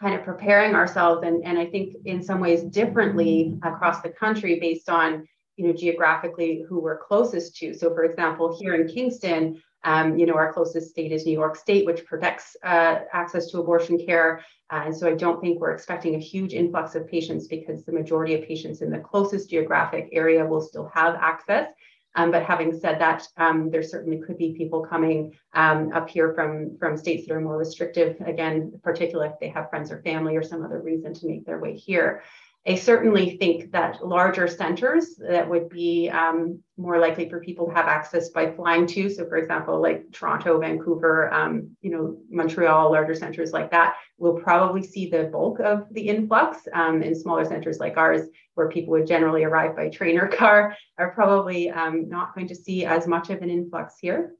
kind 0.00 0.14
of 0.14 0.22
preparing 0.22 0.74
ourselves 0.74 1.26
and, 1.26 1.44
and 1.44 1.58
I 1.58 1.66
think 1.66 1.96
in 2.04 2.22
some 2.22 2.40
ways 2.40 2.62
differently 2.62 3.58
across 3.62 4.00
the 4.00 4.10
country 4.10 4.60
based 4.60 4.88
on 4.88 5.26
you 5.56 5.66
know 5.66 5.72
geographically 5.72 6.64
who 6.68 6.80
we're 6.80 6.98
closest 6.98 7.56
to. 7.56 7.74
So 7.74 7.92
for 7.92 8.04
example, 8.04 8.56
here 8.58 8.74
in 8.74 8.86
Kingston, 8.86 9.60
um, 9.84 10.18
you 10.18 10.26
know, 10.26 10.34
our 10.34 10.52
closest 10.52 10.90
state 10.90 11.12
is 11.12 11.24
New 11.24 11.32
York 11.32 11.56
State, 11.56 11.86
which 11.86 12.04
protects 12.04 12.56
uh, 12.64 13.00
access 13.12 13.46
to 13.50 13.60
abortion 13.60 13.98
care. 14.04 14.44
Uh, 14.70 14.82
and 14.86 14.96
so 14.96 15.08
I 15.08 15.14
don't 15.14 15.40
think 15.40 15.60
we're 15.60 15.72
expecting 15.72 16.14
a 16.14 16.18
huge 16.18 16.52
influx 16.52 16.94
of 16.94 17.08
patients 17.08 17.46
because 17.46 17.84
the 17.84 17.92
majority 17.92 18.34
of 18.34 18.46
patients 18.46 18.82
in 18.82 18.90
the 18.90 18.98
closest 18.98 19.50
geographic 19.50 20.08
area 20.12 20.44
will 20.44 20.60
still 20.60 20.90
have 20.94 21.14
access. 21.14 21.68
Um, 22.14 22.30
but 22.30 22.42
having 22.42 22.78
said 22.78 23.00
that, 23.00 23.26
um, 23.36 23.70
there 23.70 23.82
certainly 23.82 24.18
could 24.18 24.38
be 24.38 24.54
people 24.56 24.84
coming 24.84 25.36
um, 25.54 25.92
up 25.92 26.08
here 26.08 26.32
from, 26.34 26.76
from 26.78 26.96
states 26.96 27.26
that 27.26 27.34
are 27.34 27.40
more 27.40 27.56
restrictive, 27.56 28.16
again, 28.26 28.72
particularly 28.82 29.30
if 29.30 29.38
they 29.38 29.48
have 29.50 29.70
friends 29.70 29.92
or 29.92 30.02
family 30.02 30.36
or 30.36 30.42
some 30.42 30.64
other 30.64 30.80
reason 30.80 31.14
to 31.14 31.26
make 31.26 31.44
their 31.44 31.60
way 31.60 31.76
here. 31.76 32.22
I 32.66 32.74
certainly 32.74 33.38
think 33.38 33.72
that 33.72 34.06
larger 34.06 34.46
centers 34.46 35.16
that 35.16 35.48
would 35.48 35.68
be 35.70 36.10
um, 36.10 36.62
more 36.76 36.98
likely 36.98 37.28
for 37.28 37.40
people 37.40 37.66
to 37.66 37.74
have 37.74 37.86
access 37.86 38.28
by 38.28 38.50
flying 38.50 38.86
to. 38.88 39.08
So, 39.08 39.26
for 39.26 39.36
example, 39.36 39.80
like 39.80 40.12
Toronto, 40.12 40.60
Vancouver, 40.60 41.32
um, 41.32 41.70
you 41.80 41.90
know, 41.90 42.18
Montreal, 42.30 42.90
larger 42.90 43.14
centers 43.14 43.52
like 43.52 43.70
that, 43.70 43.96
will 44.18 44.34
probably 44.34 44.82
see 44.82 45.08
the 45.08 45.24
bulk 45.24 45.60
of 45.60 45.86
the 45.92 46.08
influx. 46.08 46.68
Um, 46.74 47.02
in 47.02 47.14
smaller 47.14 47.44
centers 47.44 47.78
like 47.78 47.96
ours, 47.96 48.22
where 48.54 48.68
people 48.68 48.90
would 48.92 49.06
generally 49.06 49.44
arrive 49.44 49.74
by 49.74 49.88
train 49.88 50.18
or 50.18 50.28
car, 50.28 50.76
are 50.98 51.12
probably 51.12 51.70
um, 51.70 52.08
not 52.08 52.34
going 52.34 52.48
to 52.48 52.54
see 52.54 52.84
as 52.84 53.06
much 53.06 53.30
of 53.30 53.40
an 53.40 53.50
influx 53.50 53.94
here. 53.98 54.34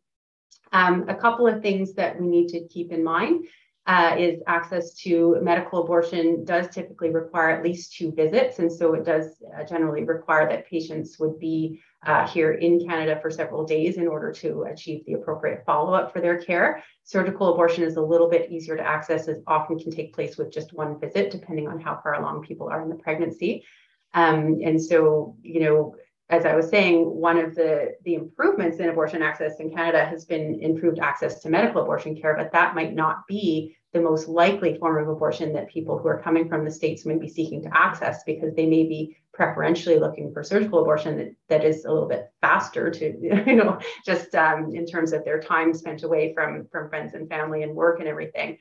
Um, 0.72 1.08
a 1.08 1.14
couple 1.14 1.46
of 1.46 1.62
things 1.62 1.94
that 1.94 2.20
we 2.20 2.26
need 2.26 2.48
to 2.48 2.66
keep 2.68 2.92
in 2.92 3.02
mind 3.02 3.46
uh, 3.89 4.14
is 4.18 4.43
access 4.47 4.93
to 4.93 5.39
medical 5.41 5.82
abortion 5.82 6.45
does 6.45 6.68
typically 6.68 7.09
require 7.09 7.49
at 7.49 7.64
least 7.64 7.95
two 7.95 8.12
visits. 8.12 8.59
And 8.59 8.70
so 8.70 8.93
it 8.93 9.05
does 9.05 9.43
uh, 9.57 9.64
generally 9.64 10.05
require 10.05 10.47
that 10.47 10.68
patients 10.68 11.18
would 11.18 11.41
be 11.41 11.80
uh, 12.07 12.28
here 12.28 12.53
in 12.53 12.86
Canada 12.86 13.18
for 13.20 13.30
several 13.30 13.64
days 13.64 13.97
in 13.97 14.07
order 14.07 14.30
to 14.30 14.64
achieve 14.64 15.07
the 15.07 15.14
appropriate 15.14 15.62
follow 15.64 15.95
up 15.95 16.12
for 16.12 16.20
their 16.20 16.39
care. 16.39 16.84
Surgical 17.05 17.55
abortion 17.55 17.82
is 17.82 17.97
a 17.97 18.03
little 18.03 18.28
bit 18.28 18.51
easier 18.51 18.76
to 18.76 18.86
access, 18.86 19.26
as 19.26 19.39
often 19.47 19.78
can 19.78 19.91
take 19.91 20.14
place 20.14 20.36
with 20.36 20.53
just 20.53 20.74
one 20.74 21.01
visit, 21.01 21.30
depending 21.30 21.66
on 21.66 21.80
how 21.80 21.99
far 22.03 22.20
along 22.20 22.43
people 22.43 22.68
are 22.68 22.82
in 22.82 22.91
the 22.91 22.95
pregnancy. 22.97 23.64
Um, 24.12 24.59
and 24.62 24.82
so, 24.82 25.34
you 25.43 25.61
know, 25.61 25.95
as 26.30 26.45
I 26.45 26.55
was 26.55 26.68
saying, 26.68 27.05
one 27.05 27.39
of 27.39 27.55
the, 27.55 27.95
the 28.05 28.14
improvements 28.14 28.80
in 28.80 28.91
abortion 28.91 29.22
access 29.22 29.61
in 29.61 29.70
Canada 29.70 30.05
has 30.05 30.26
been 30.26 30.61
improved 30.61 30.99
access 30.99 31.41
to 31.41 31.49
medical 31.49 31.80
abortion 31.80 32.20
care, 32.20 32.36
but 32.36 32.53
that 32.53 32.74
might 32.74 32.95
not 32.95 33.26
be 33.26 33.74
the 33.93 34.01
most 34.01 34.28
likely 34.28 34.76
form 34.78 35.03
of 35.03 35.09
abortion 35.09 35.53
that 35.53 35.68
people 35.68 35.99
who 35.99 36.09
are 36.09 36.20
coming 36.20 36.49
from 36.49 36.64
the 36.64 36.70
states 36.70 37.07
may 37.07 37.16
be 37.16 37.28
seeking 37.28 37.62
to 37.62 37.76
access 37.76 38.22
because 38.24 38.55
they 38.55 38.66
may 38.66 38.84
be 38.84 39.16
preferentially 39.32 39.99
looking 39.99 40.32
for 40.32 40.43
surgical 40.43 40.80
abortion 40.80 41.16
that, 41.16 41.34
that 41.49 41.64
is 41.64 41.84
a 41.84 41.93
little 41.93 42.09
bit 42.09 42.30
faster 42.41 42.91
to 42.91 43.16
you 43.47 43.55
know 43.55 43.78
just 44.05 44.34
um, 44.34 44.74
in 44.74 44.86
terms 44.86 45.12
of 45.12 45.24
their 45.24 45.41
time 45.41 45.72
spent 45.72 46.03
away 46.03 46.34
from 46.34 46.66
from 46.70 46.89
friends 46.89 47.14
and 47.14 47.28
family 47.28 47.62
and 47.62 47.74
work 47.74 48.01
and 48.01 48.09
everything 48.09 48.59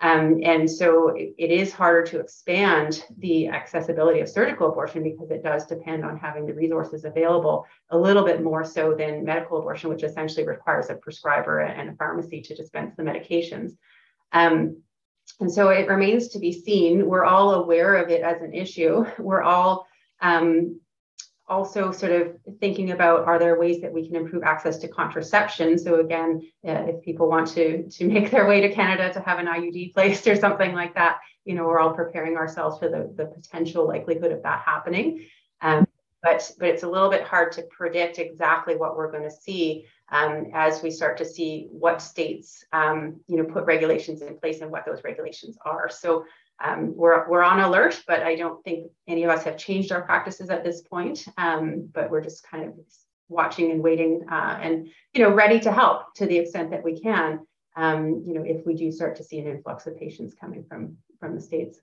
um, 0.00 0.40
and 0.44 0.70
so 0.70 1.08
it, 1.08 1.34
it 1.38 1.50
is 1.50 1.72
harder 1.72 2.04
to 2.04 2.20
expand 2.20 3.04
the 3.18 3.48
accessibility 3.48 4.20
of 4.20 4.28
surgical 4.28 4.68
abortion 4.68 5.02
because 5.02 5.30
it 5.30 5.42
does 5.42 5.66
depend 5.66 6.04
on 6.04 6.16
having 6.16 6.46
the 6.46 6.54
resources 6.54 7.04
available 7.04 7.66
a 7.90 7.98
little 7.98 8.24
bit 8.24 8.42
more 8.42 8.64
so 8.64 8.94
than 8.94 9.24
medical 9.24 9.58
abortion, 9.58 9.90
which 9.90 10.04
essentially 10.04 10.46
requires 10.46 10.88
a 10.88 10.94
prescriber 10.94 11.60
and 11.60 11.90
a 11.90 11.96
pharmacy 11.96 12.40
to 12.42 12.54
dispense 12.54 12.94
the 12.96 13.02
medications. 13.02 13.72
Um, 14.32 14.82
and 15.40 15.52
so 15.52 15.68
it 15.68 15.88
remains 15.88 16.28
to 16.28 16.38
be 16.38 16.52
seen. 16.52 17.06
We're 17.06 17.24
all 17.24 17.54
aware 17.54 17.94
of 17.94 18.10
it 18.10 18.22
as 18.22 18.42
an 18.42 18.54
issue. 18.54 19.04
We're 19.18 19.42
all 19.42 19.86
um, 20.20 20.80
also 21.48 21.90
sort 21.90 22.12
of 22.12 22.36
thinking 22.60 22.90
about 22.90 23.24
are 23.26 23.38
there 23.38 23.58
ways 23.58 23.80
that 23.80 23.92
we 23.92 24.06
can 24.06 24.16
improve 24.16 24.42
access 24.42 24.76
to 24.78 24.88
contraception 24.88 25.78
so 25.78 26.00
again 26.00 26.42
uh, 26.66 26.84
if 26.88 27.02
people 27.02 27.28
want 27.28 27.48
to 27.48 27.88
to 27.88 28.06
make 28.06 28.30
their 28.30 28.46
way 28.46 28.60
to 28.60 28.72
canada 28.72 29.12
to 29.12 29.20
have 29.20 29.38
an 29.38 29.46
iud 29.46 29.94
placed 29.94 30.26
or 30.26 30.36
something 30.36 30.74
like 30.74 30.94
that 30.94 31.18
you 31.44 31.54
know 31.54 31.64
we're 31.64 31.78
all 31.78 31.94
preparing 31.94 32.36
ourselves 32.36 32.78
for 32.78 32.88
the, 32.88 33.12
the 33.16 33.26
potential 33.26 33.86
likelihood 33.86 34.30
of 34.30 34.42
that 34.42 34.60
happening 34.60 35.24
um, 35.62 35.86
but 36.22 36.50
but 36.58 36.68
it's 36.68 36.82
a 36.82 36.88
little 36.88 37.10
bit 37.10 37.22
hard 37.22 37.52
to 37.52 37.62
predict 37.70 38.18
exactly 38.18 38.76
what 38.76 38.96
we're 38.96 39.10
going 39.10 39.22
to 39.22 39.30
see 39.30 39.86
um, 40.10 40.46
as 40.54 40.82
we 40.82 40.90
start 40.90 41.16
to 41.18 41.24
see 41.24 41.68
what 41.70 42.02
states 42.02 42.64
um, 42.72 43.20
you 43.26 43.36
know 43.36 43.44
put 43.44 43.64
regulations 43.64 44.22
in 44.22 44.36
place 44.38 44.60
and 44.60 44.70
what 44.70 44.84
those 44.84 45.04
regulations 45.04 45.56
are 45.64 45.88
so 45.88 46.24
um, 46.60 46.94
we're, 46.96 47.28
we're 47.28 47.42
on 47.42 47.60
alert, 47.60 48.02
but 48.06 48.22
I 48.22 48.34
don't 48.34 48.62
think 48.64 48.90
any 49.06 49.24
of 49.24 49.30
us 49.30 49.44
have 49.44 49.56
changed 49.56 49.92
our 49.92 50.02
practices 50.02 50.50
at 50.50 50.64
this 50.64 50.82
point. 50.82 51.24
Um, 51.36 51.88
but 51.92 52.10
we're 52.10 52.22
just 52.22 52.48
kind 52.48 52.64
of 52.64 52.74
watching 53.28 53.70
and 53.70 53.82
waiting 53.82 54.24
uh, 54.30 54.58
and, 54.60 54.88
you 55.14 55.22
know, 55.22 55.32
ready 55.32 55.60
to 55.60 55.72
help 55.72 56.14
to 56.14 56.26
the 56.26 56.36
extent 56.36 56.70
that 56.70 56.82
we 56.82 57.00
can, 57.00 57.40
um, 57.76 58.24
you 58.26 58.34
know, 58.34 58.42
if 58.42 58.66
we 58.66 58.74
do 58.74 58.90
start 58.90 59.16
to 59.16 59.24
see 59.24 59.38
an 59.38 59.46
influx 59.46 59.86
of 59.86 59.96
patients 59.96 60.34
coming 60.34 60.64
from, 60.68 60.96
from 61.20 61.34
the 61.34 61.40
States. 61.40 61.78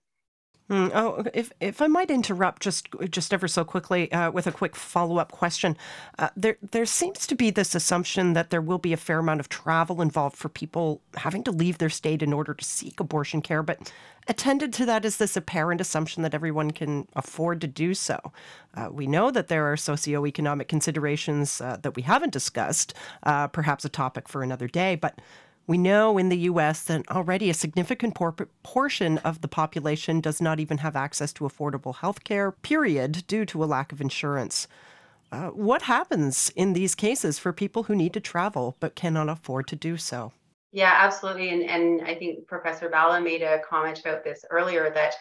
Mm, 0.67 0.91
oh, 0.95 1.23
if 1.35 1.51
if 1.59 1.79
I 1.79 1.85
might 1.85 2.09
interrupt 2.09 2.63
just 2.63 2.87
just 3.11 3.31
ever 3.31 3.47
so 3.47 3.63
quickly 3.63 4.11
uh, 4.11 4.31
with 4.31 4.47
a 4.47 4.51
quick 4.51 4.75
follow 4.75 5.19
up 5.19 5.31
question, 5.31 5.77
uh, 6.17 6.29
there 6.35 6.57
there 6.71 6.87
seems 6.87 7.27
to 7.27 7.35
be 7.35 7.51
this 7.51 7.75
assumption 7.75 8.33
that 8.33 8.49
there 8.49 8.61
will 8.61 8.79
be 8.79 8.91
a 8.91 8.97
fair 8.97 9.19
amount 9.19 9.41
of 9.41 9.47
travel 9.47 10.01
involved 10.01 10.35
for 10.35 10.49
people 10.49 11.01
having 11.17 11.43
to 11.43 11.51
leave 11.51 11.77
their 11.77 11.89
state 11.89 12.23
in 12.23 12.33
order 12.33 12.55
to 12.55 12.65
seek 12.65 12.99
abortion 12.99 13.43
care, 13.43 13.61
but 13.61 13.91
attended 14.27 14.73
to 14.73 14.87
that 14.87 15.05
is 15.05 15.17
this 15.17 15.37
apparent 15.37 15.81
assumption 15.81 16.23
that 16.23 16.33
everyone 16.33 16.71
can 16.71 17.07
afford 17.15 17.61
to 17.61 17.67
do 17.67 17.93
so. 17.93 18.31
Uh, 18.73 18.89
we 18.91 19.05
know 19.05 19.29
that 19.29 19.49
there 19.49 19.71
are 19.71 19.75
socioeconomic 19.75 20.67
considerations 20.67 21.61
uh, 21.61 21.77
that 21.83 21.95
we 21.95 22.01
haven't 22.01 22.33
discussed, 22.33 22.95
uh, 23.21 23.47
perhaps 23.47 23.85
a 23.85 23.89
topic 23.89 24.27
for 24.27 24.41
another 24.41 24.67
day, 24.67 24.95
but 24.95 25.19
we 25.67 25.77
know 25.77 26.17
in 26.17 26.29
the 26.29 26.37
US 26.49 26.83
that 26.83 27.09
already 27.09 27.49
a 27.49 27.53
significant 27.53 28.15
por- 28.15 28.33
portion 28.63 29.17
of 29.19 29.41
the 29.41 29.47
population 29.47 30.21
does 30.21 30.41
not 30.41 30.59
even 30.59 30.79
have 30.79 30.95
access 30.95 31.33
to 31.33 31.43
affordable 31.43 31.95
health 31.95 32.23
care, 32.23 32.51
period, 32.51 33.25
due 33.27 33.45
to 33.45 33.63
a 33.63 33.65
lack 33.65 33.91
of 33.91 34.01
insurance. 34.01 34.67
Uh, 35.31 35.47
what 35.49 35.83
happens 35.83 36.51
in 36.55 36.73
these 36.73 36.95
cases 36.95 37.39
for 37.39 37.51
people 37.51 37.83
who 37.83 37.95
need 37.95 38.13
to 38.13 38.19
travel 38.19 38.77
but 38.79 38.95
cannot 38.95 39.27
afford 39.27 39.67
to 39.67 39.75
do 39.75 39.97
so? 39.97 40.31
Yeah, 40.71 40.93
absolutely. 40.93 41.49
And, 41.49 41.63
and 41.63 42.01
I 42.07 42.15
think 42.15 42.47
Professor 42.47 42.89
Bala 42.89 43.21
made 43.21 43.41
a 43.41 43.59
comment 43.59 43.99
about 44.01 44.23
this 44.23 44.45
earlier 44.49 44.91
that 44.93 45.15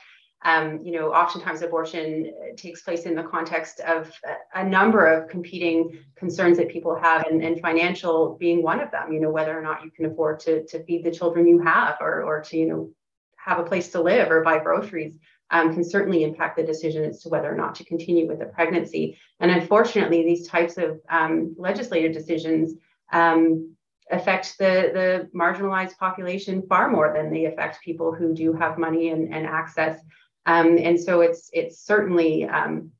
um, 0.45 0.81
you 0.83 0.93
know, 0.93 1.13
oftentimes 1.13 1.63
abortion 1.63 2.31
uh, 2.39 2.57
takes 2.57 2.83
place 2.83 3.05
in 3.05 3.15
the 3.15 3.23
context 3.23 3.81
of 3.81 4.13
a, 4.55 4.63
number 4.63 5.07
of 5.07 5.29
competing 5.29 5.99
concerns 6.17 6.59
that 6.59 6.69
people 6.69 6.95
have, 6.95 7.27
and, 7.27 7.43
and, 7.43 7.61
financial 7.61 8.37
being 8.39 8.63
one 8.63 8.81
of 8.81 8.91
them. 8.91 9.11
You 9.11 9.21
know, 9.21 9.31
whether 9.31 9.59
or 9.59 9.63
not 9.63 9.85
you 9.85 9.91
can 9.91 10.05
afford 10.05 10.41
to 10.41 10.65
to 10.67 10.85
feed 10.85 11.03
the 11.03 11.11
children 11.11 11.49
you 11.49 11.61
have, 11.61 11.97
or 12.01 12.23
or 12.23 12.43
to 12.43 12.59
you 12.59 12.67
know 12.67 12.91
have 13.37 13.59
a 13.59 13.63
place 13.65 13.89
to 13.93 14.03
live 14.03 14.31
or 14.31 14.43
buy 14.43 14.59
groceries. 14.59 15.19
Um, 15.51 15.75
can 15.75 15.85
certainly 15.85 16.25
impact 16.25 16.57
the 16.57 16.63
decision 16.65 17.05
as 17.05 17.23
to 17.23 17.29
whether 17.29 17.53
or 17.53 17.55
not 17.55 17.75
to 17.77 17.85
continue 17.85 18.27
with 18.27 18.39
the 18.39 18.47
pregnancy. 18.47 19.19
And 19.41 19.51
unfortunately, 19.51 20.25
these 20.25 20.49
types 20.49 20.79
of 20.79 21.01
um, 21.09 21.55
legislative 21.59 22.13
decisions 22.13 22.75
um, 23.13 23.75
affect 24.11 24.57
the, 24.59 24.91
the 24.93 25.39
marginalized 25.39 25.97
population 25.99 26.63
far 26.67 26.91
more 26.91 27.13
than 27.15 27.31
they 27.31 27.45
affect 27.45 27.85
people 27.85 28.13
who 28.13 28.35
do 28.35 28.53
have 28.55 28.79
money 28.79 29.11
and, 29.11 29.33
and 29.33 29.47
access 29.47 30.01
um, 30.47 30.79
and 30.79 31.01
so 31.01 31.21
it's 31.21 31.51
it's 31.53 31.81
certainly 31.81 32.45
um, 32.45 32.91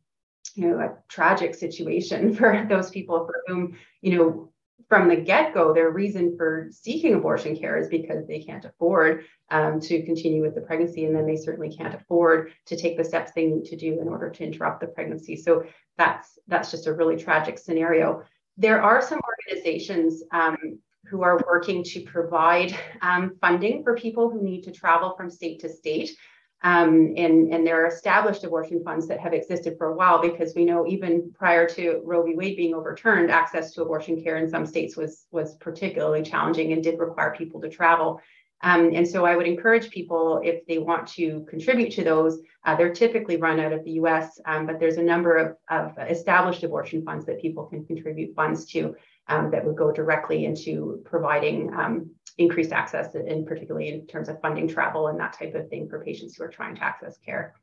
you 0.55 0.69
know 0.69 0.79
a 0.79 0.95
tragic 1.09 1.55
situation 1.55 2.35
for 2.37 2.67
those 2.69 2.91
people 2.91 3.27
for 3.27 3.43
whom 3.47 3.77
you 4.01 4.17
know 4.17 4.51
from 4.89 5.09
the 5.09 5.17
get-go, 5.17 5.73
their 5.73 5.91
reason 5.91 6.37
for 6.37 6.69
seeking 6.71 7.15
abortion 7.15 7.57
care 7.57 7.79
is 7.79 7.89
because 7.89 8.27
they 8.27 8.41
can't 8.41 8.65
afford 8.65 9.25
um, 9.51 9.81
to 9.81 10.03
continue 10.05 10.43
with 10.43 10.55
the 10.55 10.61
pregnancy, 10.61 11.05
and 11.05 11.17
then 11.17 11.27
they 11.27 11.37
certainly 11.37 11.75
can't 11.75 11.95
afford 11.95 12.53
to 12.67 12.77
take 12.77 12.97
the 12.97 13.05
steps 13.05 13.33
they 13.33 13.47
need 13.47 13.65
to 13.65 13.77
do 13.77 14.01
in 14.01 14.09
order 14.09 14.31
to 14.31 14.45
interrupt 14.45 14.81
the 14.81 14.87
pregnancy. 14.87 15.37
So 15.37 15.65
that's 15.97 16.39
that's 16.49 16.71
just 16.71 16.87
a 16.87 16.93
really 16.93 17.17
tragic 17.17 17.59
scenario. 17.59 18.23
There 18.57 18.83
are 18.83 19.01
some 19.01 19.21
organizations 19.25 20.23
um, 20.33 20.79
who 21.07 21.23
are 21.23 21.43
working 21.47 21.83
to 21.85 22.01
provide 22.03 22.77
um, 23.03 23.37
funding 23.41 23.83
for 23.83 23.97
people 23.97 24.31
who 24.31 24.43
need 24.43 24.63
to 24.65 24.73
travel 24.73 25.15
from 25.17 25.31
state 25.31 25.61
to 25.61 25.69
state. 25.69 26.17
Um, 26.63 27.13
and, 27.17 27.53
and 27.53 27.67
there 27.67 27.85
are 27.85 27.89
established 27.89 28.43
abortion 28.45 28.83
funds 28.83 29.07
that 29.09 29.21
have 29.21 29.35
existed 29.35 29.77
for 29.77 29.89
a 29.89 29.97
while 29.97 30.23
because 30.23 30.55
we 30.55 30.65
know 30.65 30.87
even 30.87 31.31
prior 31.35 31.69
to 31.71 32.01
Roe 32.05 32.23
v. 32.25 32.35
Wade 32.35 32.57
being 32.57 32.75
overturned, 32.75 33.31
access 33.31 33.73
to 33.73 33.83
abortion 33.83 34.23
care 34.23 34.39
in 34.39 34.49
some 34.49 34.65
states 34.65 34.97
was, 34.97 35.27
was 35.31 35.57
particularly 35.57 36.23
challenging 36.23 36.73
and 36.73 36.83
did 36.83 36.99
require 36.99 37.35
people 37.37 37.61
to 37.61 37.69
travel. 37.69 38.21
Um, 38.63 38.93
and 38.95 39.07
so 39.07 39.27
I 39.27 39.37
would 39.37 39.47
encourage 39.47 39.91
people 39.91 40.41
if 40.43 40.67
they 40.67 40.79
want 40.79 41.07
to 41.09 41.45
contribute 41.51 41.93
to 41.93 42.05
those, 42.05 42.41
uh, 42.65 42.75
they're 42.75 42.95
typically 42.95 43.37
run 43.37 43.61
out 43.61 43.75
of 43.75 43.85
the 43.85 43.93
US, 43.93 44.41
um, 44.47 44.67
but 44.67 44.81
there's 44.81 44.97
a 44.97 45.03
number 45.03 45.37
of, 45.37 45.57
of 45.69 45.99
established 46.09 46.63
abortion 46.63 47.05
funds 47.05 47.27
that 47.27 47.43
people 47.43 47.67
can 47.67 47.85
contribute 47.85 48.35
funds 48.35 48.65
to 48.67 48.97
um, 49.29 49.51
that 49.51 49.65
would 49.65 49.77
go 49.77 49.93
directly 49.93 50.45
into 50.45 51.03
providing 51.05 51.73
um, 51.75 52.11
increased 52.39 52.73
access, 52.73 53.15
and 53.15 53.47
particularly 53.47 53.89
in 53.89 54.07
terms 54.07 54.29
of 54.29 54.41
funding 54.41 54.69
travel 54.69 55.09
and 55.09 55.19
that 55.21 55.33
type 55.33 55.55
of 55.55 55.69
thing 55.69 55.89
for 55.89 56.05
patients 56.05 56.37
who 56.37 56.45
are 56.45 56.49
trying 56.49 56.75
to 56.75 56.83
access 56.83 57.17
care. 57.19 57.55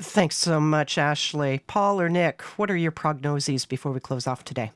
Thanks 0.00 0.36
so 0.36 0.60
much, 0.60 0.96
Ashley. 0.96 1.60
Paul 1.66 2.00
or 2.00 2.08
Nick, 2.08 2.42
what 2.56 2.70
are 2.70 2.76
your 2.76 2.92
prognoses 2.92 3.66
before 3.66 3.90
we 3.90 3.98
close 3.98 4.26
off 4.28 4.44
today? 4.44 4.70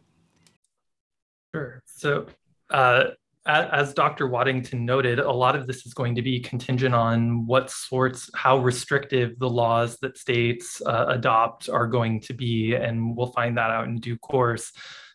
Sure. 1.55 1.81
So, 1.87 2.27
uh, 2.71 3.05
as 3.45 3.93
Dr. 3.93 4.29
Waddington 4.29 4.85
noted, 4.85 5.19
a 5.19 5.31
lot 5.31 5.57
of 5.57 5.67
this 5.67 5.85
is 5.85 5.95
going 5.95 6.15
to 6.15 6.23
be 6.23 6.41
contingent 6.41 6.95
on 6.95 7.47
what 7.47 7.71
sorts, 7.71 8.31
how 8.35 8.59
restrictive 8.59 9.39
the 9.39 9.51
laws 9.51 9.99
that 10.01 10.17
states 10.17 10.81
uh, 10.87 11.07
adopt 11.09 11.69
are 11.69 11.87
going 11.87 12.21
to 12.21 12.35
be, 12.35 12.75
and 12.75 13.17
we'll 13.17 13.33
find 13.33 13.57
that 13.59 13.71
out 13.71 13.87
in 13.87 13.99
due 13.99 14.17
course. 14.19 14.73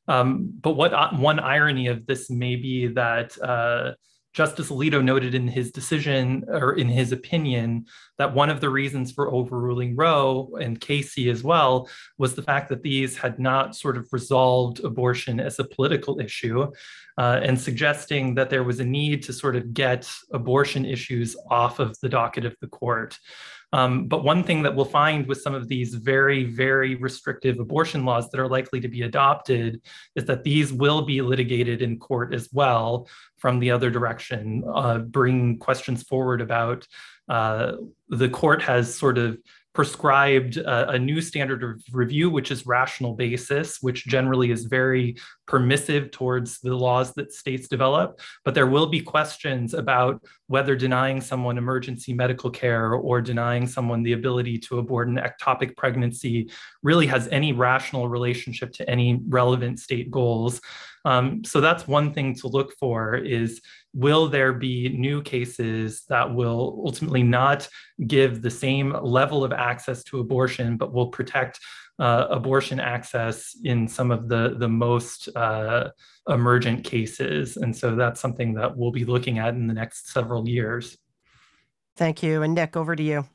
Um, 0.08 0.53
but 0.62 0.74
what 0.74 0.93
uh, 0.93 1.12
one 1.12 1.39
irony 1.39 1.88
of 1.88 2.05
this 2.05 2.30
may 2.30 2.55
be 2.55 2.88
that 2.88 3.38
uh, 3.41 3.93
Justice 4.38 4.70
Alito 4.70 5.03
noted 5.03 5.34
in 5.34 5.47
his 5.47 5.72
decision 5.72 6.45
or 6.47 6.74
in 6.74 6.88
his 6.88 7.12
opinion 7.12 7.88
that 8.20 8.36
one 8.36 8.51
of 8.51 8.62
the 8.62 8.70
reasons 8.70 9.12
for 9.12 9.34
overruling 9.34 9.95
Roe 9.95 10.55
and 10.62 10.80
Casey 10.80 11.32
as 11.32 11.43
well 11.43 11.89
was 12.20 12.36
the 12.36 12.43
fact 12.43 12.70
that 12.70 12.84
these 12.84 13.18
had 13.18 13.39
not 13.39 13.76
sort 13.76 13.97
of 13.97 14.08
resolved 14.12 14.84
abortion 14.84 15.39
as 15.39 15.58
a 15.58 15.64
political 15.64 16.20
issue 16.20 16.72
uh, 17.18 17.39
and 17.41 17.60
suggesting 17.60 18.36
that 18.36 18.51
there 18.51 18.64
was 18.64 18.80
a 18.80 18.86
need 18.86 19.24
to 19.24 19.34
sort 19.34 19.55
of 19.55 19.74
get 19.74 20.08
abortion 20.32 20.86
issues 20.86 21.36
off 21.49 21.80
of 21.80 21.97
the 22.03 22.10
docket 22.10 22.45
of 22.45 22.55
the 22.62 22.68
court. 22.68 23.18
Um, 23.74 24.07
but 24.07 24.24
one 24.24 24.43
thing 24.43 24.63
that 24.63 24.76
we'll 24.76 24.86
find 24.86 25.28
with 25.28 25.41
some 25.41 25.53
of 25.53 25.68
these 25.68 25.93
very, 25.95 26.45
very 26.45 26.95
restrictive 26.95 27.59
abortion 27.59 28.05
laws 28.05 28.30
that 28.30 28.39
are 28.39 28.47
likely 28.47 28.80
to 28.80 28.88
be 28.88 29.01
adopted 29.01 29.82
is 30.15 30.26
that 30.26 30.43
these 30.43 30.72
will 30.72 31.01
be 31.01 31.22
litigated 31.22 31.82
in 31.82 31.99
court 31.99 32.34
as 32.34 32.49
well 32.53 33.09
from 33.38 33.59
the 33.59 33.72
other 33.72 33.89
direction, 33.89 34.63
uh, 34.74 34.99
bring 34.99 35.57
questions 35.57 36.03
forward 36.03 36.41
about 36.41 36.88
uh, 37.30 37.74
the 38.09 38.30
court 38.30 38.61
has 38.61 38.93
sort 38.93 39.18
of 39.18 39.38
prescribed 39.78 40.58
a, 40.58 40.90
a, 40.90 40.98
new 40.98 41.22
standard 41.22 41.62
of 41.62 41.84
review, 41.92 42.32
which 42.32 42.50
is 42.50 42.66
rational 42.66 43.14
basis, 43.14 43.78
which 43.80 44.08
generally 44.08 44.50
is 44.50 44.66
very 44.66 45.16
permissive 45.46 46.10
towards 46.10 46.60
the 46.62 46.76
laws 46.76 47.14
that 47.14 47.32
states 47.32 47.68
develop. 47.68 48.20
But 48.44 48.56
there 48.56 48.66
will 48.66 48.88
be 48.88 49.02
questions 49.02 49.76
about 49.76 50.24
whether 50.48 50.76
denying 50.76 51.22
someone 51.22 51.60
emergency 51.60 52.12
medical 52.12 52.50
care 52.50 52.94
or 52.94 53.22
denying 53.22 53.68
someone 53.68 54.02
the 54.02 54.14
ability 54.14 54.58
to 54.58 54.80
abort 54.80 55.10
an 55.10 55.20
ectopic 55.20 55.78
pregnancy 55.78 56.50
really 56.82 57.06
has 57.06 57.28
any 57.28 57.54
rational 57.54 58.10
relationship 58.10 58.74
to 58.74 58.90
any 58.90 59.22
relevant 59.30 59.80
state 59.80 60.10
goals. 60.10 60.60
Um, 61.06 61.44
so 61.44 61.62
that's 61.62 61.88
one 61.88 62.14
thing 62.16 62.34
to 62.38 62.48
look 62.48 62.74
for 62.80 63.16
is 63.16 63.62
will 63.98 64.28
there 64.28 64.54
be 64.54 64.89
new 64.89 65.24
cases 65.24 66.04
that 66.08 66.32
will 66.32 66.84
ultimately 66.86 67.24
not 67.24 67.68
give 68.06 68.43
the 68.43 68.52
same 68.52 68.95
level 69.02 69.43
of 69.43 69.52
access 69.52 70.04
to 70.04 70.20
abortion, 70.20 70.78
but 70.78 70.93
will 70.93 71.08
protect 71.08 71.60
uh, 71.98 72.28
abortion 72.30 72.80
access 72.80 73.56
in 73.64 73.88
some 73.88 74.12
of 74.12 74.30
the, 74.30 74.56
the 74.60 74.70
most 74.70 75.30
uh, 75.36 75.89
emergent 76.30 76.84
cases? 76.84 77.58
And 77.58 77.76
so 77.76 77.95
that's 77.95 78.22
something 78.22 78.54
that 78.54 78.78
we'll 78.78 78.91
be 78.91 79.04
looking 79.04 79.39
at 79.39 79.56
in 79.56 79.66
the 79.66 79.74
next 79.74 80.14
several 80.14 80.48
years. 80.48 80.95
Thank 81.95 82.22
you. 82.22 82.43
And 82.43 82.54
Nick, 82.54 82.78
over 82.78 82.95
to 82.95 83.02
you. 83.02 83.26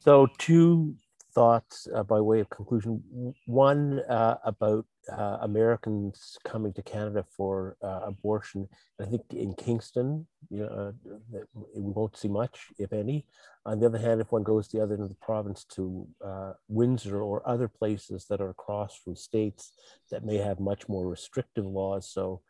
So, 0.00 0.28
two 0.36 0.96
thoughts 1.34 1.88
uh, 1.94 2.02
by 2.02 2.20
way 2.20 2.40
of 2.40 2.48
conclusion. 2.50 3.02
One 3.46 4.00
uh, 4.08 4.36
about 4.44 4.86
uh, 5.12 5.38
Americans 5.42 6.38
coming 6.44 6.72
to 6.74 6.82
Canada 6.82 7.24
for 7.36 7.76
uh, 7.82 8.00
abortion. 8.06 8.68
I 9.00 9.04
think 9.04 9.22
in 9.30 9.54
Kingston, 9.54 10.26
you 10.48 10.60
know, 10.60 10.94
uh, 11.04 11.38
we 11.74 11.92
won't 11.92 12.16
see 12.16 12.28
much, 12.28 12.68
if 12.78 12.92
any. 12.92 13.26
On 13.66 13.80
the 13.80 13.86
other 13.86 13.98
hand, 13.98 14.20
if 14.20 14.32
one 14.32 14.42
goes 14.42 14.68
the 14.68 14.82
other 14.82 14.94
end 14.94 15.02
of 15.02 15.08
the 15.08 15.16
province 15.16 15.64
to 15.74 16.06
uh, 16.24 16.52
Windsor 16.68 17.20
or 17.20 17.46
other 17.48 17.68
places 17.68 18.26
that 18.30 18.40
are 18.40 18.50
across 18.50 18.96
from 18.96 19.16
states 19.16 19.72
that 20.10 20.24
may 20.24 20.36
have 20.36 20.60
much 20.60 20.88
more 20.88 21.08
restrictive 21.08 21.66
laws, 21.66 22.08
so 22.10 22.40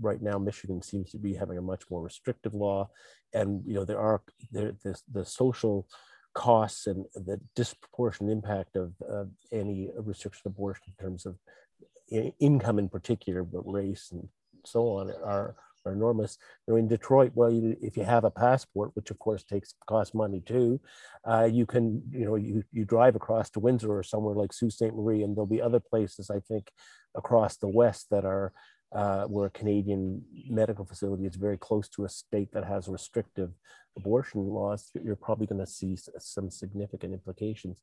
right 0.00 0.20
now 0.22 0.38
Michigan 0.38 0.82
seems 0.82 1.10
to 1.10 1.18
be 1.18 1.34
having 1.34 1.58
a 1.58 1.62
much 1.62 1.82
more 1.90 2.02
restrictive 2.02 2.54
law, 2.54 2.90
and 3.32 3.62
you 3.64 3.74
know 3.74 3.84
there 3.84 4.00
are 4.00 4.22
there 4.50 4.72
the, 4.82 5.00
the 5.12 5.24
social 5.24 5.86
costs 6.34 6.86
and 6.86 7.04
the 7.14 7.40
disproportionate 7.54 8.32
impact 8.32 8.76
of 8.76 8.92
uh, 9.10 9.24
any 9.50 9.90
restriction 9.96 10.42
of 10.46 10.52
abortion 10.52 10.84
in 10.86 11.04
terms 11.04 11.26
of 11.26 11.36
income 12.40 12.78
in 12.78 12.88
particular, 12.88 13.42
but 13.42 13.62
race 13.70 14.10
and 14.12 14.28
so 14.64 14.88
on 14.98 15.10
are, 15.24 15.54
are 15.84 15.92
enormous. 15.92 16.38
You 16.66 16.74
know, 16.74 16.78
in 16.78 16.88
Detroit, 16.88 17.32
well, 17.34 17.50
you, 17.50 17.76
if 17.80 17.96
you 17.96 18.04
have 18.04 18.24
a 18.24 18.30
passport, 18.30 18.90
which 18.94 19.10
of 19.10 19.18
course 19.18 19.42
takes 19.42 19.74
cost 19.86 20.14
money 20.14 20.40
too, 20.40 20.80
uh, 21.24 21.48
you 21.50 21.66
can, 21.66 22.02
you 22.10 22.24
know, 22.24 22.36
you, 22.36 22.62
you 22.72 22.84
drive 22.84 23.16
across 23.16 23.50
to 23.50 23.60
Windsor 23.60 23.90
or 23.90 24.02
somewhere 24.02 24.34
like 24.34 24.52
Sault 24.52 24.72
Ste. 24.72 24.94
Marie, 24.94 25.22
and 25.22 25.36
there'll 25.36 25.46
be 25.46 25.62
other 25.62 25.80
places, 25.80 26.30
I 26.30 26.40
think, 26.40 26.70
across 27.14 27.56
the 27.56 27.68
West 27.68 28.08
that 28.10 28.24
are 28.24 28.52
uh, 28.94 29.24
where 29.24 29.46
a 29.46 29.50
Canadian 29.50 30.22
medical 30.48 30.84
facility 30.84 31.24
is 31.26 31.36
very 31.36 31.56
close 31.56 31.88
to 31.90 32.04
a 32.04 32.08
state 32.08 32.52
that 32.52 32.64
has 32.64 32.88
restrictive 32.88 33.50
abortion 33.96 34.46
laws, 34.46 34.90
you're 35.02 35.16
probably 35.16 35.46
going 35.46 35.60
to 35.60 35.66
see 35.66 35.96
some 36.18 36.50
significant 36.50 37.12
implications. 37.12 37.80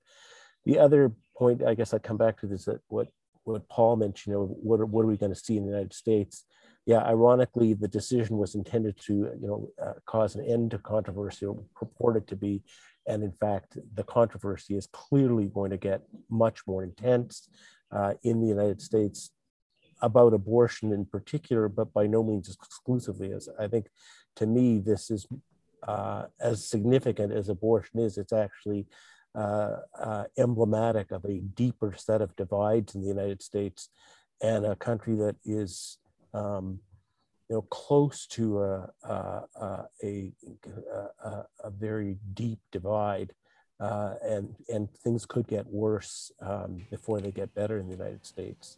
The 0.66 0.78
other 0.80 1.14
point, 1.38 1.64
I 1.64 1.74
guess 1.74 1.94
I 1.94 2.00
come 2.00 2.18
back 2.18 2.40
to 2.40 2.48
this, 2.48 2.66
that 2.66 2.82
what 2.88 3.08
what 3.46 3.68
Paul 3.70 3.96
mentioned, 3.96 4.34
you 4.34 4.40
know, 4.40 4.46
what 4.62 4.80
are, 4.80 4.86
what 4.86 5.04
are 5.04 5.08
we 5.08 5.18
going 5.18 5.34
to 5.34 5.40
see 5.40 5.58
in 5.58 5.64
the 5.64 5.72
United 5.72 5.94
States? 5.94 6.46
Yeah, 6.86 7.00
ironically, 7.00 7.74
the 7.74 7.88
decision 7.88 8.38
was 8.38 8.54
intended 8.54 9.00
to, 9.06 9.14
you 9.14 9.48
know, 9.48 9.70
uh, 9.82 9.94
cause 10.06 10.36
an 10.36 10.46
end 10.46 10.72
to 10.72 10.78
controversy, 10.78 11.46
or 11.46 11.64
purported 11.76 12.28
to 12.28 12.36
be, 12.36 12.62
and 13.08 13.24
in 13.24 13.32
fact, 13.32 13.78
the 13.96 14.04
controversy 14.04 14.76
is 14.76 14.88
clearly 14.92 15.48
going 15.48 15.72
to 15.72 15.78
get 15.78 16.02
much 16.30 16.62
more 16.68 16.84
intense 16.84 17.48
uh, 17.92 18.14
in 18.24 18.42
the 18.42 18.48
United 18.48 18.82
States 18.82 19.32
about 20.02 20.34
abortion 20.34 20.92
in 20.92 21.06
particular, 21.06 21.68
but 21.68 21.94
by 21.94 22.08
no 22.08 22.24
means 22.24 22.50
exclusively. 22.54 23.32
As 23.34 23.50
I 23.60 23.68
think, 23.68 23.88
to 24.36 24.46
me, 24.46 24.80
this 24.80 25.12
is 25.12 25.28
uh, 25.84 26.26
as 26.40 26.66
significant 26.66 27.34
as 27.34 27.50
abortion 27.50 28.00
is. 28.00 28.18
It's 28.18 28.34
actually 28.34 28.88
uh, 29.36 29.78
uh, 30.00 30.24
emblematic 30.38 31.12
of 31.12 31.26
a 31.26 31.40
deeper 31.40 31.94
set 31.98 32.22
of 32.22 32.36
divides 32.36 32.96
in 32.96 33.02
the 33.02 33.08
United 33.08 33.42
States 33.42 33.90
and 34.42 34.66
a 34.66 34.76
country 34.76 35.16
that 35.16 35.36
is, 35.46 35.98
um, 36.34 36.80
you 37.50 37.56
know, 37.56 37.62
close 37.64 38.26
to 38.28 38.62
a 38.62 38.90
a, 39.04 39.42
a, 40.04 40.32
a, 41.24 41.46
a 41.64 41.70
very 41.70 42.18
deep 42.34 42.60
divide. 42.72 43.34
Uh, 43.80 44.16
and 44.24 44.56
and 44.68 44.92
things 44.92 45.26
could 45.26 45.48
get 45.48 45.66
worse 45.68 46.34
um, 46.42 46.86
before 46.92 47.22
they 47.22 47.32
get 47.32 47.54
better 47.56 47.78
in 47.80 47.86
the 47.88 47.96
United 47.96 48.26
States. 48.26 48.78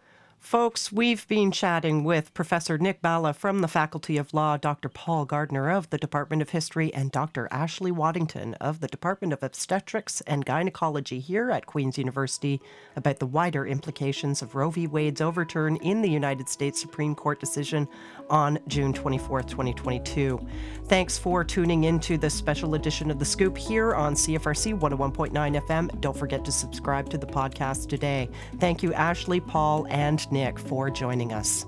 Folks, 0.41 0.91
we've 0.91 1.25
been 1.27 1.51
chatting 1.51 2.03
with 2.03 2.33
Professor 2.33 2.79
Nick 2.79 2.99
Bala 2.99 3.31
from 3.31 3.59
the 3.59 3.67
Faculty 3.67 4.17
of 4.17 4.33
Law, 4.33 4.57
Dr. 4.57 4.89
Paul 4.89 5.23
Gardner 5.23 5.69
of 5.69 5.91
the 5.91 5.99
Department 5.99 6.41
of 6.41 6.49
History, 6.49 6.91
and 6.95 7.11
Dr. 7.11 7.47
Ashley 7.51 7.91
Waddington 7.91 8.55
of 8.55 8.79
the 8.79 8.87
Department 8.87 9.33
of 9.33 9.43
Obstetrics 9.43 10.19
and 10.21 10.43
Gynecology 10.43 11.19
here 11.19 11.51
at 11.51 11.67
Queen's 11.67 11.99
University 11.99 12.59
about 12.95 13.19
the 13.19 13.27
wider 13.27 13.67
implications 13.67 14.41
of 14.41 14.55
Roe 14.55 14.71
v. 14.71 14.87
Wade's 14.87 15.21
overturn 15.21 15.75
in 15.77 16.01
the 16.01 16.09
United 16.09 16.49
States 16.49 16.81
Supreme 16.81 17.13
Court 17.13 17.39
decision 17.39 17.87
on 18.29 18.57
June 18.67 18.93
24, 18.93 19.43
2022. 19.43 20.45
Thanks 20.85 21.19
for 21.19 21.43
tuning 21.43 21.83
into 21.83 22.17
this 22.17 22.33
special 22.33 22.73
edition 22.73 23.11
of 23.11 23.19
The 23.19 23.25
Scoop 23.25 23.57
here 23.57 23.93
on 23.93 24.15
CFRC 24.15 24.77
101.9 24.77 25.61
FM. 25.67 26.01
Don't 26.01 26.17
forget 26.17 26.43
to 26.45 26.51
subscribe 26.51 27.09
to 27.11 27.17
the 27.19 27.27
podcast 27.27 27.87
today. 27.87 28.27
Thank 28.59 28.81
you, 28.81 28.91
Ashley, 28.93 29.39
Paul, 29.39 29.85
and 29.89 30.29
Nick 30.31 30.57
for 30.57 30.89
joining 30.89 31.33
us. 31.33 31.65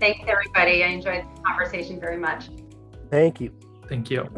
Thanks, 0.00 0.20
everybody. 0.26 0.82
I 0.82 0.88
enjoyed 0.88 1.24
the 1.36 1.42
conversation 1.42 2.00
very 2.00 2.16
much. 2.16 2.48
Thank 3.10 3.40
you. 3.40 3.52
Thank 3.88 4.10
you. 4.10 4.28